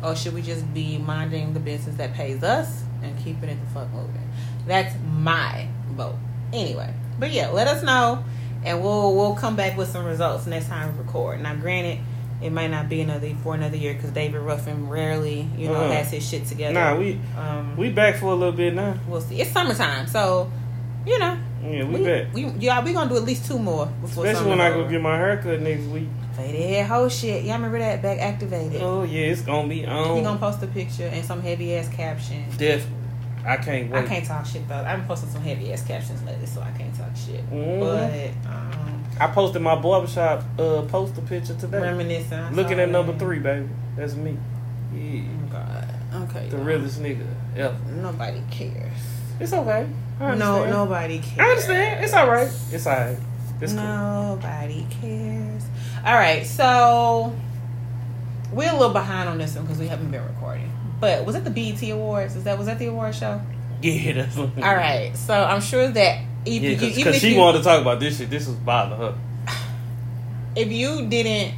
or 0.02 0.14
should 0.16 0.34
we 0.34 0.42
just 0.42 0.72
be 0.74 0.98
minding 0.98 1.54
the 1.54 1.60
business 1.60 1.96
that 1.96 2.14
pays 2.14 2.42
us 2.42 2.82
and 3.02 3.16
keeping 3.24 3.48
it 3.48 3.58
the 3.64 3.70
fuck 3.74 3.90
moving? 3.90 4.28
That's 4.66 4.94
my 5.14 5.68
vote. 5.90 6.16
Anyway, 6.52 6.92
but 7.18 7.32
yeah, 7.32 7.48
let 7.48 7.66
us 7.68 7.82
know, 7.82 8.24
and 8.64 8.82
we'll 8.82 9.14
we'll 9.16 9.34
come 9.34 9.56
back 9.56 9.76
with 9.76 9.88
some 9.88 10.04
results 10.04 10.46
next 10.46 10.68
time 10.68 10.92
we 10.96 11.02
record. 11.04 11.40
Now, 11.40 11.54
granted, 11.54 11.98
it 12.42 12.50
might 12.50 12.70
not 12.70 12.88
be 12.88 13.00
another 13.00 13.32
for 13.42 13.54
another 13.54 13.76
year 13.76 13.94
because 13.94 14.10
David 14.10 14.40
Ruffin 14.40 14.88
rarely, 14.88 15.48
you 15.56 15.68
know, 15.68 15.74
Uh-huh. 15.74 15.92
has 15.92 16.10
his 16.10 16.28
shit 16.28 16.46
together. 16.46 16.74
Nah, 16.74 16.96
we 16.96 17.18
um, 17.38 17.76
we 17.76 17.90
back 17.90 18.16
for 18.16 18.26
a 18.26 18.34
little 18.34 18.52
bit 18.52 18.74
now. 18.74 18.94
we'll 19.08 19.20
see. 19.20 19.40
It's 19.40 19.50
summertime, 19.50 20.06
so 20.06 20.50
you 21.06 21.18
know. 21.18 21.38
Yeah, 21.64 21.84
we, 21.84 21.94
We, 22.00 22.04
back. 22.04 22.34
we 22.34 22.44
yeah 22.58 22.84
we 22.84 22.92
gonna 22.92 23.08
do 23.08 23.16
at 23.16 23.22
least 23.22 23.46
two 23.46 23.58
more 23.58 23.86
before 24.00 24.26
Especially 24.26 24.50
when 24.50 24.60
I 24.60 24.70
go 24.70 24.88
get 24.88 25.00
my 25.00 25.16
haircut 25.16 25.60
next 25.60 25.84
week. 25.84 26.08
Faded 26.42 26.86
whole 26.86 27.08
shit. 27.08 27.44
Y'all 27.44 27.54
remember 27.54 27.78
that 27.78 28.02
back 28.02 28.18
activated? 28.18 28.82
Oh 28.82 29.04
yeah, 29.04 29.26
it's 29.26 29.42
gonna 29.42 29.68
be 29.68 29.86
on. 29.86 30.16
He 30.16 30.22
gonna 30.22 30.38
post 30.38 30.62
a 30.62 30.66
picture 30.66 31.04
and 31.04 31.24
some 31.24 31.40
heavy 31.40 31.74
ass 31.76 31.88
caption. 31.88 32.44
Definitely. 32.56 32.98
I 33.44 33.56
can't 33.56 33.90
wait. 33.90 34.04
I 34.04 34.06
can't 34.06 34.24
talk 34.24 34.46
shit 34.46 34.66
though. 34.68 34.74
I've 34.74 34.98
been 34.98 35.06
posting 35.06 35.30
some 35.30 35.42
heavy 35.42 35.72
ass 35.72 35.84
captions 35.84 36.22
lately, 36.24 36.46
so 36.46 36.60
I 36.60 36.70
can't 36.72 36.94
talk 36.94 37.14
shit. 37.16 37.48
Mhm. 37.50 37.80
But 37.80 38.50
um, 38.52 39.04
I 39.20 39.26
posted 39.28 39.62
my 39.62 39.76
barbershop 39.76 40.42
uh 40.58 40.82
poster 40.82 41.20
picture 41.22 41.54
today. 41.54 41.80
reminiscing. 41.80 42.38
I 42.38 42.50
Looking 42.50 42.80
at 42.80 42.88
number 42.88 43.16
three, 43.16 43.38
baby. 43.38 43.68
That's 43.96 44.14
me. 44.14 44.36
Yeah. 44.94 45.22
Oh 45.22 45.52
God. 45.52 45.88
Okay. 46.28 46.48
The 46.48 46.56
y'all. 46.56 46.66
realest 46.66 47.00
nigga 47.00 47.26
ever. 47.56 47.76
Nobody 47.88 48.42
cares. 48.50 48.92
It's 49.38 49.52
okay. 49.52 49.86
I 50.20 50.34
No, 50.34 50.64
nobody 50.66 51.18
cares. 51.20 51.38
I 51.38 51.50
understand. 51.50 52.04
It's 52.04 52.14
alright. 52.14 52.50
It's 52.70 52.86
alright. 52.86 53.18
It's 53.60 53.72
cool. 53.72 53.82
Nobody 53.82 54.86
cares. 55.00 55.62
All 56.04 56.14
right, 56.14 56.44
so 56.46 57.34
we're 58.52 58.68
a 58.70 58.72
little 58.72 58.92
behind 58.92 59.28
on 59.28 59.38
this 59.38 59.54
one 59.54 59.64
because 59.64 59.78
we 59.78 59.86
haven't 59.88 60.10
been 60.10 60.24
recording. 60.24 60.70
But 61.00 61.24
was 61.24 61.34
it 61.36 61.44
the 61.44 61.50
BET 61.50 61.82
Awards? 61.90 62.36
Is 62.36 62.44
that 62.44 62.58
was 62.58 62.66
that 62.66 62.78
the 62.78 62.86
award 62.86 63.14
show? 63.14 63.40
Yeah, 63.82 64.12
that's 64.14 64.36
All 64.38 64.48
right, 64.56 65.16
so 65.16 65.34
I'm 65.34 65.60
sure 65.60 65.88
that 65.88 66.20
if 66.44 66.62
Yeah, 66.62 66.70
you, 66.70 66.94
because 66.96 67.18
she 67.18 67.34
you, 67.34 67.40
wanted 67.40 67.58
to 67.58 67.64
talk 67.64 67.80
about 67.80 68.00
this 68.00 68.18
shit. 68.18 68.30
This 68.30 68.46
was 68.46 68.56
bothering 68.56 69.00
her. 69.00 69.18
if 70.56 70.70
you 70.72 71.06
didn't 71.08 71.54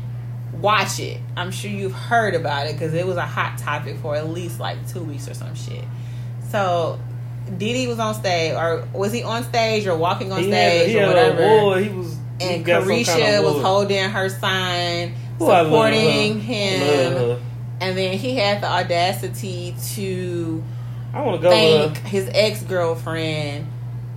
watch 0.60 1.00
it, 1.00 1.20
I'm 1.36 1.50
sure 1.50 1.70
you've 1.70 1.92
heard 1.94 2.34
about 2.34 2.66
it 2.66 2.74
because 2.74 2.92
it 2.94 3.06
was 3.06 3.16
a 3.16 3.26
hot 3.26 3.58
topic 3.58 3.96
for 3.98 4.14
at 4.14 4.28
least 4.28 4.60
like 4.60 4.86
two 4.88 5.02
weeks 5.02 5.26
or 5.28 5.34
some 5.34 5.54
shit. 5.54 5.84
So 6.50 6.98
Diddy 7.58 7.86
was 7.86 7.98
on 7.98 8.14
stage, 8.14 8.54
or 8.54 8.86
was 8.92 9.12
he 9.12 9.22
on 9.22 9.42
stage 9.44 9.86
or 9.86 9.96
walking 9.96 10.32
on 10.32 10.42
He 10.42 10.50
had, 10.50 10.70
stage 10.72 10.90
he 10.90 10.98
or 10.98 11.06
had 11.06 11.08
whatever? 11.08 11.42
award. 11.44 11.82
He 11.84 11.88
was. 11.90 12.16
And 12.44 12.66
Caresha 12.66 13.06
kind 13.06 13.36
of 13.36 13.54
was 13.54 13.62
holding 13.62 14.08
her 14.10 14.28
sign, 14.28 15.14
Ooh, 15.40 15.46
supporting 15.46 16.40
him, 16.40 17.38
and 17.80 17.98
then 17.98 18.18
he 18.18 18.36
had 18.36 18.62
the 18.62 18.68
audacity 18.68 19.74
to 19.94 20.62
I 21.12 21.22
want 21.22 21.40
to 21.40 21.42
go 21.42 21.50
thank 21.50 21.98
his 21.98 22.28
ex 22.32 22.62
girlfriend, 22.62 23.66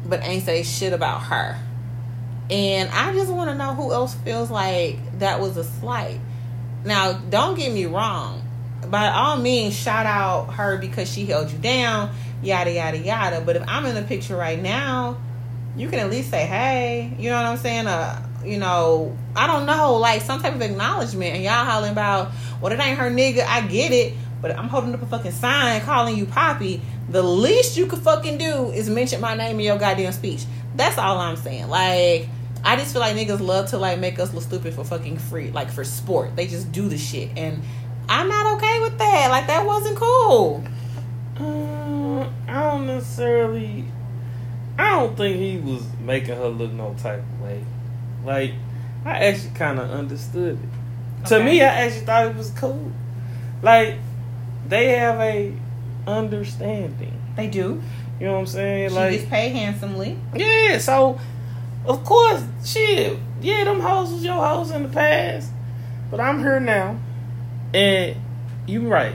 but 0.05 0.23
ain't 0.23 0.43
say 0.43 0.63
shit 0.63 0.93
about 0.93 1.23
her. 1.23 1.57
And 2.49 2.89
I 2.89 3.13
just 3.13 3.31
want 3.31 3.49
to 3.49 3.55
know 3.55 3.73
who 3.75 3.91
else 3.91 4.15
feels 4.15 4.49
like 4.49 5.19
that 5.19 5.39
was 5.39 5.57
a 5.57 5.63
slight. 5.63 6.19
Now, 6.85 7.13
don't 7.13 7.55
get 7.55 7.71
me 7.73 7.85
wrong. 7.85 8.41
By 8.89 9.09
all 9.09 9.37
means, 9.37 9.75
shout 9.75 10.05
out 10.05 10.53
her 10.53 10.77
because 10.77 11.11
she 11.11 11.25
held 11.25 11.51
you 11.51 11.57
down, 11.57 12.11
yada 12.41 12.71
yada 12.71 12.97
yada. 12.97 13.41
But 13.41 13.57
if 13.57 13.63
I'm 13.67 13.85
in 13.85 13.95
the 13.95 14.03
picture 14.03 14.35
right 14.37 14.61
now, 14.61 15.17
you 15.77 15.87
can 15.89 15.99
at 15.99 16.09
least 16.09 16.31
say, 16.31 16.45
"Hey," 16.45 17.13
you 17.19 17.29
know 17.29 17.35
what 17.35 17.45
I'm 17.45 17.57
saying? 17.57 17.87
Uh, 17.87 18.27
you 18.43 18.57
know, 18.57 19.15
I 19.35 19.47
don't 19.47 19.65
know, 19.65 19.95
like 19.95 20.21
some 20.21 20.41
type 20.41 20.55
of 20.55 20.61
acknowledgement. 20.61 21.35
And 21.35 21.43
y'all 21.43 21.65
hollering 21.65 21.91
about, 21.91 22.31
"Well, 22.59 22.73
it 22.73 22.79
ain't 22.79 22.97
her 22.97 23.09
nigga." 23.11 23.45
I 23.45 23.61
get 23.61 23.91
it, 23.91 24.13
but 24.41 24.57
I'm 24.57 24.67
holding 24.67 24.93
up 24.93 25.01
a 25.01 25.05
fucking 25.05 25.31
sign 25.31 25.81
calling 25.81 26.17
you 26.17 26.25
Poppy. 26.25 26.81
The 27.09 27.21
least 27.21 27.77
you 27.77 27.85
could 27.85 27.99
fucking 27.99 28.37
do 28.37 28.71
is 28.71 28.89
mention 28.89 29.21
my 29.21 29.35
name 29.35 29.59
in 29.59 29.65
your 29.65 29.77
goddamn 29.77 30.11
speech. 30.11 30.45
That's 30.75 30.97
all 30.97 31.17
I'm 31.17 31.37
saying. 31.37 31.69
Like, 31.69 32.27
I 32.63 32.75
just 32.75 32.91
feel 32.91 32.99
like 32.99 33.15
niggas 33.15 33.39
love 33.39 33.69
to 33.69 33.77
like 33.77 33.99
make 33.99 34.19
us 34.19 34.33
look 34.33 34.43
stupid 34.43 34.73
for 34.73 34.83
fucking 34.83 35.17
free, 35.17 35.51
like 35.51 35.69
for 35.69 35.83
sport. 35.83 36.35
They 36.35 36.47
just 36.47 36.71
do 36.71 36.89
the 36.89 36.97
shit, 36.97 37.29
and 37.37 37.61
I'm 38.09 38.27
not 38.27 38.57
okay 38.57 38.81
with 38.81 38.97
that. 38.97 39.29
Like, 39.29 39.47
that 39.47 39.65
wasn't 39.65 39.97
cool. 39.97 40.63
Uh, 41.39 42.27
I 42.47 42.71
don't 42.71 42.87
necessarily. 42.87 43.85
Don't 45.07 45.15
think 45.15 45.37
he 45.37 45.57
was 45.57 45.85
making 45.99 46.35
her 46.35 46.47
look 46.47 46.71
no 46.71 46.93
type 46.95 47.19
of 47.19 47.41
way. 47.41 47.63
Like, 48.25 48.53
I 49.05 49.25
actually 49.25 49.53
kind 49.55 49.79
of 49.79 49.89
understood 49.89 50.59
it. 50.61 51.27
To 51.27 51.43
me, 51.43 51.61
I 51.61 51.65
actually 51.65 52.05
thought 52.05 52.27
it 52.27 52.35
was 52.35 52.51
cool. 52.51 52.91
Like, 53.61 53.95
they 54.67 54.89
have 54.97 55.19
a 55.19 55.53
understanding. 56.05 57.19
They 57.35 57.47
do. 57.47 57.81
You 58.19 58.25
know 58.25 58.33
what 58.33 58.39
I'm 58.39 58.45
saying? 58.47 58.89
She 58.89 58.95
like, 58.95 59.11
gets 59.11 59.29
paid 59.29 59.49
handsomely. 59.49 60.17
yeah. 60.35 60.77
So, 60.79 61.19
of 61.85 62.03
course, 62.03 62.43
shit. 62.65 63.17
Yeah, 63.41 63.63
them 63.63 63.79
hoes 63.79 64.11
was 64.11 64.25
your 64.25 64.33
hoes 64.33 64.71
in 64.71 64.83
the 64.83 64.89
past, 64.89 65.51
but 66.09 66.19
I'm 66.19 66.39
here 66.39 66.59
now, 66.59 66.99
and 67.73 68.17
you're 68.65 68.81
right. 68.81 69.13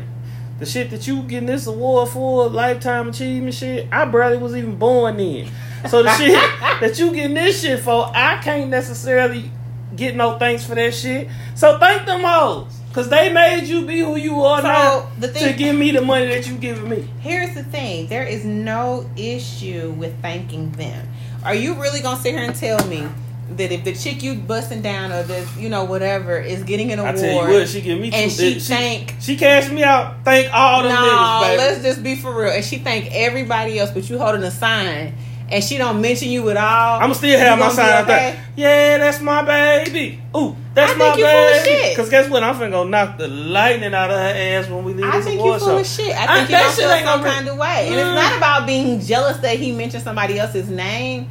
The 0.60 0.66
shit 0.66 0.90
that 0.90 1.08
you 1.08 1.22
getting 1.24 1.46
this 1.46 1.66
award 1.66 2.10
for, 2.10 2.48
lifetime 2.48 3.08
achievement 3.08 3.54
shit, 3.54 3.88
I 3.90 4.04
barely 4.04 4.36
was 4.38 4.54
even 4.54 4.76
born 4.76 5.16
then. 5.16 5.50
So 5.88 6.02
the 6.02 6.12
shit 6.16 6.32
that 6.32 6.98
you 6.98 7.12
getting 7.12 7.34
this 7.34 7.62
shit 7.62 7.80
for, 7.80 8.10
I 8.14 8.40
can't 8.42 8.70
necessarily 8.70 9.50
get 9.96 10.16
no 10.16 10.38
thanks 10.38 10.64
for 10.64 10.74
that 10.74 10.94
shit. 10.94 11.28
So 11.54 11.78
thank 11.78 12.06
them 12.06 12.22
hoes. 12.22 12.78
Cause 12.92 13.08
they 13.08 13.32
made 13.32 13.64
you 13.64 13.86
be 13.86 14.00
who 14.00 14.16
you 14.16 14.42
are 14.42 14.60
So, 14.60 14.68
now 14.68 15.10
the 15.18 15.28
to 15.28 15.54
give 15.54 15.74
me 15.74 15.92
the 15.92 16.02
money 16.02 16.26
that 16.26 16.46
you 16.46 16.56
giving 16.56 16.90
me. 16.90 17.08
Here's 17.20 17.54
the 17.54 17.64
thing: 17.64 18.06
there 18.08 18.24
is 18.24 18.44
no 18.44 19.08
issue 19.16 19.92
with 19.92 20.20
thanking 20.20 20.72
them. 20.72 21.08
Are 21.42 21.54
you 21.54 21.74
really 21.80 22.02
gonna 22.02 22.20
sit 22.20 22.34
here 22.34 22.44
and 22.44 22.54
tell 22.54 22.86
me 22.88 23.08
that 23.56 23.72
if 23.72 23.84
the 23.84 23.94
chick 23.94 24.22
you 24.22 24.34
busting 24.34 24.82
down 24.82 25.10
or 25.10 25.22
the 25.22 25.48
you 25.58 25.70
know 25.70 25.84
whatever 25.84 26.38
is 26.38 26.64
getting 26.64 26.92
an 26.92 26.98
I 26.98 27.02
award, 27.04 27.18
tell 27.18 27.48
you 27.48 27.54
what, 27.54 27.68
she 27.68 27.80
give 27.80 27.98
me 27.98 28.10
two. 28.10 28.16
and 28.16 28.30
she 28.30 28.54
she, 28.54 28.60
thank 28.60 29.14
she 29.20 29.36
cashed 29.38 29.72
me 29.72 29.82
out. 29.82 30.22
Thank 30.22 30.52
all 30.52 30.82
no, 30.82 30.88
them 30.90 30.98
niggas, 30.98 31.40
baby. 31.40 31.56
let's 31.56 31.82
just 31.82 32.02
be 32.02 32.16
for 32.16 32.34
real. 32.34 32.52
And 32.52 32.62
she 32.62 32.76
thank 32.76 33.10
everybody 33.10 33.78
else, 33.78 33.90
but 33.90 34.10
you 34.10 34.18
holding 34.18 34.42
a 34.42 34.50
sign 34.50 35.14
and 35.52 35.62
she 35.62 35.78
don't 35.78 36.00
mention 36.00 36.30
you 36.30 36.48
at 36.50 36.56
all, 36.56 37.00
I'm 37.00 37.14
still 37.14 37.38
have 37.38 37.58
my 37.58 37.66
gonna 37.66 37.74
sign 37.76 37.86
be 37.86 37.92
out 37.92 38.02
okay? 38.04 38.14
there. 38.32 38.44
Yeah, 38.56 38.98
that's 38.98 39.20
my 39.20 39.42
baby. 39.44 40.20
Ooh, 40.36 40.56
that's 40.74 40.92
I 40.92 40.96
my 40.96 41.14
you 41.16 41.24
baby. 41.24 41.94
Cause 41.94 42.08
guess 42.10 42.28
what? 42.30 42.42
I'm 42.42 42.54
finna 42.56 42.70
go 42.70 42.84
knock 42.84 43.18
the 43.18 43.28
lightning 43.28 43.94
out 43.94 44.10
of 44.10 44.16
her 44.16 44.34
ass 44.36 44.68
when 44.68 44.84
we 44.84 44.94
leave 44.94 45.04
I 45.04 45.20
think 45.20 45.40
award 45.40 45.60
you 45.60 45.66
full 45.66 45.68
show. 45.76 45.78
of 45.80 45.86
shit. 45.86 46.16
I 46.16 46.24
I- 46.24 46.36
think 46.38 46.50
you 46.50 46.56
that 46.56 46.62
don't 46.62 46.70
shit 46.70 46.78
feel 46.84 46.90
ain't 46.90 47.06
some 47.06 47.20
gonna 47.20 47.30
kind 47.32 47.48
of 47.48 47.56
way. 47.58 47.86
And 47.88 47.94
it's 47.94 48.08
Mm. 48.08 48.14
not 48.14 48.36
about 48.38 48.66
being 48.66 49.00
jealous 49.00 49.36
that 49.38 49.58
he 49.58 49.72
mentioned 49.72 50.02
somebody 50.02 50.38
else's 50.38 50.68
name. 50.68 51.28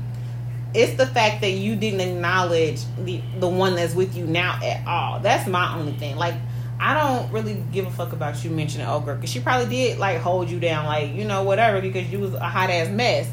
It's 0.74 0.94
the 0.96 1.06
fact 1.08 1.42
that 1.42 1.52
you 1.52 1.76
didn't 1.76 2.00
acknowledge 2.00 2.80
the 3.04 3.22
the 3.40 3.48
one 3.48 3.76
that's 3.76 3.94
with 3.94 4.16
you 4.16 4.26
now 4.26 4.58
at 4.64 4.88
all. 4.88 5.20
That's 5.20 5.48
my 5.48 5.76
only 5.76 5.94
thing. 5.94 6.16
Like 6.16 6.36
I 6.80 6.94
don't 7.00 7.32
really 7.32 7.62
give 7.72 7.86
a 7.86 7.92
fuck 7.92 8.14
about 8.14 8.44
you 8.44 8.50
mentioning 8.50 8.88
old 8.88 9.06
girl 9.06 9.16
because 9.16 9.30
she 9.30 9.40
probably 9.40 9.68
did 9.68 10.00
like 10.00 10.18
hold 10.20 10.50
you 10.50 10.60
down, 10.60 10.86
like 10.86 11.14
you 11.14 11.26
know 11.26 11.44
whatever 11.44 11.82
because 11.82 12.10
you 12.10 12.20
was 12.20 12.34
a 12.34 12.40
hot 12.48 12.70
ass 12.70 12.88
mess. 12.90 13.28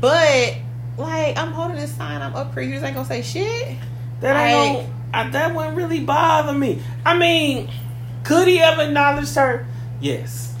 But 0.00 0.56
like 0.96 1.36
I'm 1.36 1.52
holding 1.52 1.76
this 1.76 1.94
sign, 1.94 2.22
I'm 2.22 2.34
up 2.34 2.54
here. 2.54 2.62
You 2.62 2.74
just 2.74 2.84
ain't 2.84 2.94
gonna 2.94 3.06
say 3.08 3.22
shit. 3.22 3.76
That 4.20 4.36
ain't 4.36 4.88
no, 4.88 4.94
I, 5.12 5.28
that 5.30 5.54
wouldn't 5.54 5.76
really 5.76 6.00
bother 6.00 6.52
me. 6.52 6.82
I 7.04 7.16
mean, 7.18 7.70
could 8.24 8.48
he 8.48 8.58
have 8.58 8.78
acknowledged 8.78 9.34
her? 9.34 9.66
Yes. 10.00 10.54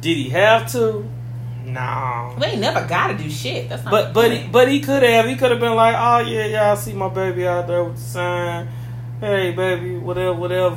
Did 0.00 0.16
he 0.16 0.30
have 0.30 0.70
to? 0.72 1.06
No. 1.64 2.34
We 2.40 2.46
ain't 2.46 2.60
never 2.60 2.86
gotta 2.86 3.16
do 3.16 3.28
shit. 3.30 3.68
That's 3.68 3.84
not. 3.84 3.90
But 3.90 4.14
but 4.14 4.32
he, 4.32 4.48
but 4.48 4.68
he 4.68 4.80
could 4.80 5.02
have. 5.02 5.26
He 5.26 5.36
could 5.36 5.50
have 5.50 5.60
been 5.60 5.74
like, 5.74 5.94
oh 5.98 6.20
yeah, 6.28 6.46
y'all 6.46 6.76
see 6.76 6.92
my 6.94 7.08
baby 7.08 7.46
out 7.46 7.66
there 7.66 7.84
with 7.84 7.96
the 7.96 8.02
sign. 8.02 8.68
Hey 9.20 9.52
baby, 9.52 9.96
whatever, 9.96 10.32
whatever. 10.32 10.76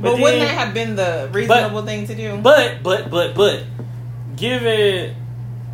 But, 0.00 0.12
then- 0.12 0.20
wouldn't 0.20 0.42
that 0.42 0.58
have 0.66 0.74
been 0.74 0.94
the 0.96 1.28
reasonable 1.32 1.82
thing 1.82 2.06
to 2.06 2.14
do? 2.14 2.36
But 2.38 2.82
but 2.82 3.10
but 3.10 3.34
but 3.34 3.62
given 4.36 5.16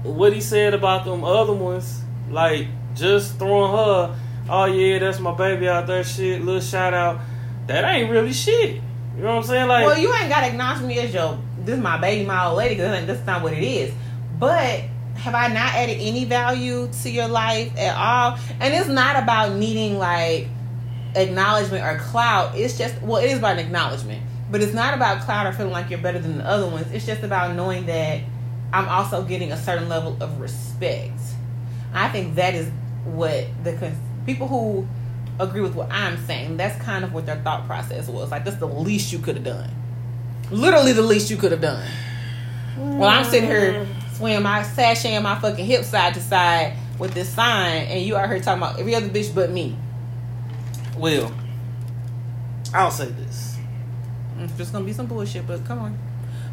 what 0.04 0.32
he 0.32 0.40
said 0.40 0.74
about 0.74 1.04
them 1.04 1.24
other 1.24 1.52
ones, 1.52 2.02
like 2.30 2.68
just 2.94 3.38
throwing 3.38 3.72
her, 3.72 4.16
oh 4.48 4.64
yeah, 4.66 4.98
that's 4.98 5.18
my 5.18 5.34
baby 5.34 5.68
out 5.68 5.86
there, 5.86 6.04
shit, 6.04 6.42
little 6.44 6.60
shout 6.60 6.94
out, 6.94 7.20
that 7.66 7.84
ain't 7.84 8.10
really 8.10 8.32
shit. 8.32 8.80
You 9.16 9.22
know 9.22 9.36
what 9.36 9.36
I'm 9.36 9.42
saying? 9.44 9.68
Like, 9.68 9.86
well, 9.86 9.98
you 9.98 10.12
ain't 10.14 10.28
got 10.28 10.40
to 10.40 10.48
acknowledge 10.48 10.82
me 10.82 10.98
as 10.98 11.14
your 11.14 11.38
this 11.58 11.76
is 11.76 11.82
my 11.82 11.98
baby, 11.98 12.26
my 12.26 12.46
old 12.46 12.58
lady, 12.58 12.74
because 12.74 13.06
that's 13.06 13.26
not 13.26 13.42
what 13.42 13.52
it 13.52 13.62
is. 13.62 13.92
But 14.38 14.80
have 15.16 15.34
I 15.34 15.48
not 15.48 15.74
added 15.74 15.96
any 16.00 16.24
value 16.24 16.88
to 17.02 17.10
your 17.10 17.28
life 17.28 17.72
at 17.78 17.96
all? 17.96 18.38
And 18.60 18.74
it's 18.74 18.88
not 18.88 19.22
about 19.22 19.54
needing 19.54 19.98
like 19.98 20.48
acknowledgement 21.14 21.84
or 21.84 21.98
clout. 21.98 22.56
It's 22.56 22.76
just 22.76 23.00
well, 23.02 23.22
it 23.22 23.30
is 23.30 23.38
about 23.38 23.58
acknowledgement, 23.58 24.22
but 24.50 24.60
it's 24.60 24.74
not 24.74 24.94
about 24.94 25.22
clout 25.22 25.46
or 25.46 25.52
feeling 25.52 25.72
like 25.72 25.90
you're 25.90 26.00
better 26.00 26.18
than 26.18 26.38
the 26.38 26.46
other 26.46 26.66
ones. 26.66 26.90
It's 26.92 27.06
just 27.06 27.22
about 27.22 27.54
knowing 27.54 27.86
that 27.86 28.20
I'm 28.74 28.88
also 28.88 29.22
getting 29.22 29.52
a 29.52 29.56
certain 29.56 29.88
level 29.88 30.16
of 30.20 30.40
respect. 30.40 31.20
I 31.92 32.08
think 32.08 32.34
that 32.34 32.54
is 32.54 32.68
what 33.04 33.46
the 33.62 33.74
cons- 33.74 33.96
people 34.26 34.48
who 34.48 34.84
agree 35.38 35.60
with 35.60 35.76
what 35.76 35.92
I'm 35.92 36.18
saying. 36.26 36.56
That's 36.56 36.80
kind 36.82 37.04
of 37.04 37.12
what 37.14 37.24
their 37.24 37.36
thought 37.36 37.66
process 37.66 38.08
was. 38.08 38.32
Like 38.32 38.44
that's 38.44 38.56
the 38.56 38.66
least 38.66 39.12
you 39.12 39.20
could 39.20 39.36
have 39.36 39.44
done. 39.44 39.70
Literally 40.50 40.92
the 40.92 41.02
least 41.02 41.30
you 41.30 41.36
could 41.36 41.52
have 41.52 41.60
done. 41.60 41.86
Well, 42.76 43.04
I'm 43.08 43.24
sitting 43.24 43.48
here 43.48 43.86
swinging 44.14 44.42
my 44.42 44.62
sashaying 44.62 45.22
my 45.22 45.38
fucking 45.38 45.64
hips 45.64 45.86
side 45.88 46.14
to 46.14 46.20
side 46.20 46.76
with 46.98 47.14
this 47.14 47.28
sign, 47.28 47.86
and 47.86 48.02
you 48.04 48.16
out 48.16 48.28
here 48.28 48.40
talking 48.40 48.60
about 48.62 48.80
every 48.80 48.96
other 48.96 49.08
bitch 49.08 49.32
but 49.32 49.50
me. 49.50 49.76
well, 50.98 51.32
I'll 52.74 52.90
say 52.90 53.06
this. 53.06 53.56
It's 54.40 54.52
just 54.56 54.72
gonna 54.72 54.84
be 54.84 54.92
some 54.92 55.06
bullshit, 55.06 55.46
but 55.46 55.64
come 55.64 55.78
on. 55.78 55.98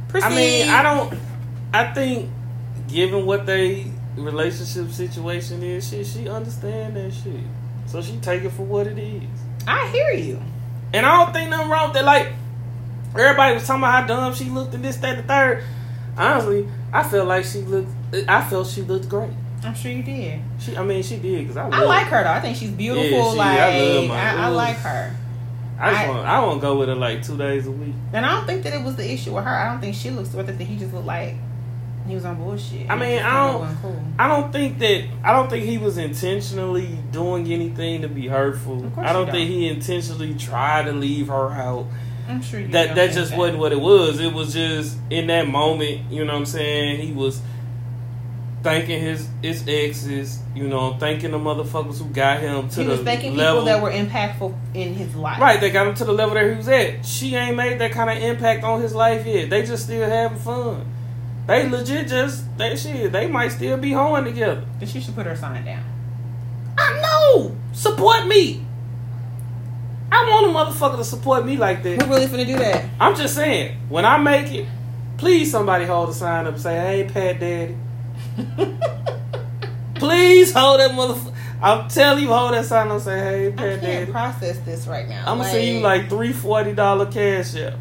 Proceed. 0.08 0.28
I 0.28 0.36
mean, 0.36 0.70
I 0.70 0.84
don't. 0.84 1.20
I 1.74 1.94
think, 1.94 2.30
given 2.88 3.26
what 3.26 3.46
they 3.46 3.92
relationship 4.16 4.90
situation 4.92 5.64
is, 5.64 5.90
shit, 5.90 6.06
she 6.06 6.28
understand 6.28 6.96
that 6.98 7.14
shit, 7.14 7.40
so 7.86 8.02
she 8.02 8.18
take 8.18 8.44
it 8.44 8.50
for 8.52 8.64
what 8.64 8.88
it 8.88 8.98
is. 8.98 9.24
I 9.68 9.88
hear 9.90 10.12
you. 10.12 10.42
And 10.94 11.06
I 11.06 11.24
don't 11.24 11.34
think 11.34 11.50
nothing 11.50 11.70
wrong 11.70 11.90
with 11.90 11.94
that. 11.96 12.06
Like 12.06 12.28
everybody 13.16 13.54
was 13.54 13.66
talking 13.66 13.84
about 13.84 14.02
how 14.02 14.08
dumb 14.08 14.34
she 14.34 14.46
looked 14.46 14.74
in 14.74 14.82
this, 14.82 14.98
that, 14.98 15.18
the 15.18 15.24
third. 15.24 15.64
Honestly, 16.18 16.68
I 16.92 17.04
felt 17.04 17.28
like 17.28 17.46
she 17.46 17.60
looked. 17.62 17.90
I 18.28 18.44
felt 18.44 18.68
she 18.68 18.82
looked 18.82 19.08
great. 19.08 19.32
I'm 19.64 19.76
sure 19.76 19.92
you 19.92 20.04
did. 20.04 20.42
She, 20.60 20.76
I 20.76 20.84
mean, 20.84 21.04
she 21.04 21.18
did 21.18 21.48
because 21.48 21.56
I. 21.56 21.70
I 21.70 21.84
like 21.84 22.08
her 22.08 22.24
though. 22.24 22.32
I 22.32 22.42
think 22.42 22.58
she's 22.58 22.72
beautiful. 22.72 23.10
Yeah, 23.10 23.32
she- 23.32 23.38
like 23.38 24.12
I 24.12 24.36
I, 24.36 24.46
I, 24.46 24.48
like 24.50 24.76
her. 24.78 25.16
I 25.80 25.92
just 25.92 26.02
I- 26.04 26.10
want. 26.10 26.28
I 26.28 26.40
want 26.46 26.58
to 26.60 26.62
go 26.62 26.78
with 26.78 26.90
her 26.90 26.96
like 26.96 27.24
two 27.24 27.38
days 27.38 27.68
a 27.68 27.72
week. 27.72 27.94
And 28.12 28.26
I 28.26 28.32
don't 28.36 28.46
think 28.48 28.64
that 28.64 28.74
it 28.74 28.84
was 28.84 28.96
the 28.98 29.10
issue 29.10 29.34
with 29.34 29.46
her. 29.46 29.50
I 29.50 29.72
don't 29.72 29.80
think 29.80 29.96
she 29.96 30.10
looks. 30.10 30.36
I 30.36 30.44
think 30.44 30.58
that 30.58 30.64
he 30.66 30.76
just 30.76 30.94
looked 30.94 31.06
like 31.06 31.36
he 32.08 32.16
was 32.16 32.26
on 32.26 32.36
bullshit. 32.36 32.90
I 32.90 32.96
mean, 32.96 33.22
I 33.22 33.52
don't- 33.52 33.78
Cool. 33.82 34.02
I 34.20 34.28
don't 34.28 34.52
think 34.52 34.80
that. 34.80 35.04
I 35.24 35.34
don't 35.34 35.50
think 35.50 35.66
he 35.66 35.78
was 35.78 35.98
intentionally 35.98 36.98
doing 37.12 37.52
anything 37.52 38.02
to 38.02 38.08
be 38.08 38.28
hurtful. 38.28 38.92
I 38.98 39.14
don't 39.14 39.28
you 39.28 39.32
think 39.32 39.50
don't. 39.50 39.58
he 39.60 39.68
intentionally 39.68 40.34
tried 40.36 40.86
to 40.86 40.92
leave 40.94 41.28
her 41.28 41.52
out. 41.52 41.86
I'm 42.28 42.42
sure 42.42 42.60
you 42.60 42.68
That 42.70 42.88
don't 42.88 42.96
that 42.96 43.12
just 43.14 43.36
wasn't 43.36 43.60
what 43.60 43.72
it 43.72 43.80
was. 43.82 44.20
It 44.20 44.32
was 44.34 44.54
just 44.54 44.98
in 45.10 45.28
that 45.28 45.48
moment. 45.48 46.12
You 46.12 46.24
know 46.26 46.34
what 46.34 46.40
I'm 46.40 46.46
saying? 46.46 47.02
He 47.02 47.12
was 47.14 47.42
thanking 48.64 49.02
his 49.02 49.28
his 49.42 49.68
exes. 49.68 50.40
You 50.56 50.68
know, 50.68 50.96
thanking 51.00 51.32
the 51.32 51.40
motherfuckers 51.40 51.98
who 52.00 52.06
got 52.10 52.40
him 52.42 52.70
to 52.70 52.76
He 52.82 52.84
the 52.86 52.92
was 52.92 53.02
thanking 53.02 53.36
level 53.36 53.62
people 53.64 53.66
that 53.66 53.82
were 53.82 53.92
impactful 53.92 54.54
in 54.74 54.94
his 54.94 55.16
life. 55.16 55.40
Right, 55.42 55.60
they 55.60 55.72
got 55.72 55.88
him 55.88 55.96
to 55.96 56.06
the 56.06 56.14
level 56.14 56.36
that 56.36 56.50
he 56.50 56.56
was 56.56 56.68
at. 56.68 57.06
She 57.06 57.36
ain't 57.36 57.56
made 57.56 57.80
that 57.80 57.92
kind 57.92 58.10
of 58.10 58.24
impact 58.24 58.64
on 58.64 58.82
his 58.82 58.94
life 58.94 59.26
yet. 59.26 59.50
They 59.50 59.64
just 59.64 59.86
still 59.86 60.08
having 60.08 60.38
fun. 60.38 60.86
They 61.48 61.68
legit 61.68 62.08
just 62.08 62.58
they 62.58 62.76
shit. 62.76 63.12
They 63.12 63.28
might 63.28 63.50
still 63.50 63.78
be 63.78 63.92
hoeing 63.92 64.24
together. 64.26 64.64
Then 64.80 64.88
she 64.88 65.02
should 65.02 65.16
put 65.16 65.26
her 65.26 65.36
sign 65.36 65.66
down. 65.66 65.84
I 66.78 67.02
know. 67.02 67.56
Support 67.74 68.28
me. 68.28 68.66
I 70.12 70.24
want 70.30 70.46
a 70.46 70.50
motherfucker 70.74 70.98
to 70.98 71.04
support 71.04 71.46
me 71.46 71.58
like 71.58 71.84
that. 71.84 72.02
Who 72.02 72.08
that. 72.08 72.10
really 72.10 72.28
finna 72.28 72.46
do 72.46 72.58
that? 72.58 72.86
I'm 73.00 73.16
just 73.16 73.34
saying, 73.36 73.78
when 73.90 74.06
I 74.06 74.18
make 74.18 74.52
it, 74.54 74.68
please 75.18 75.50
somebody 75.52 75.86
hold 75.86 76.10
a 76.10 76.14
sign 76.14 76.46
up 76.48 76.54
and 76.54 76.62
say, 76.62 76.76
"Hey, 76.80 77.10
Pat 77.12 77.40
Daddy." 77.40 77.78
Please 79.96 80.52
hold 80.54 80.80
that 80.80 80.92
motherfucker. 80.92 81.34
I'm 81.62 81.88
telling 81.90 82.24
you, 82.24 82.30
hold 82.34 82.54
that 82.54 82.66
sign 82.66 82.88
up 82.88 82.94
and 82.94 83.02
say, 83.04 83.20
"Hey, 83.20 83.52
Pat 83.52 83.66
I 83.66 83.70
can't 83.70 83.82
Daddy." 83.82 84.12
process 84.12 84.58
this 84.60 84.88
right 84.88 85.08
now. 85.08 85.24
I'm 85.28 85.38
gonna 85.38 85.50
send 85.50 85.68
you 85.68 85.80
like 85.82 86.10
three 86.10 86.34
forty 86.34 86.74
dollar 86.74 87.06
cash 87.06 87.54
apps. 87.54 87.78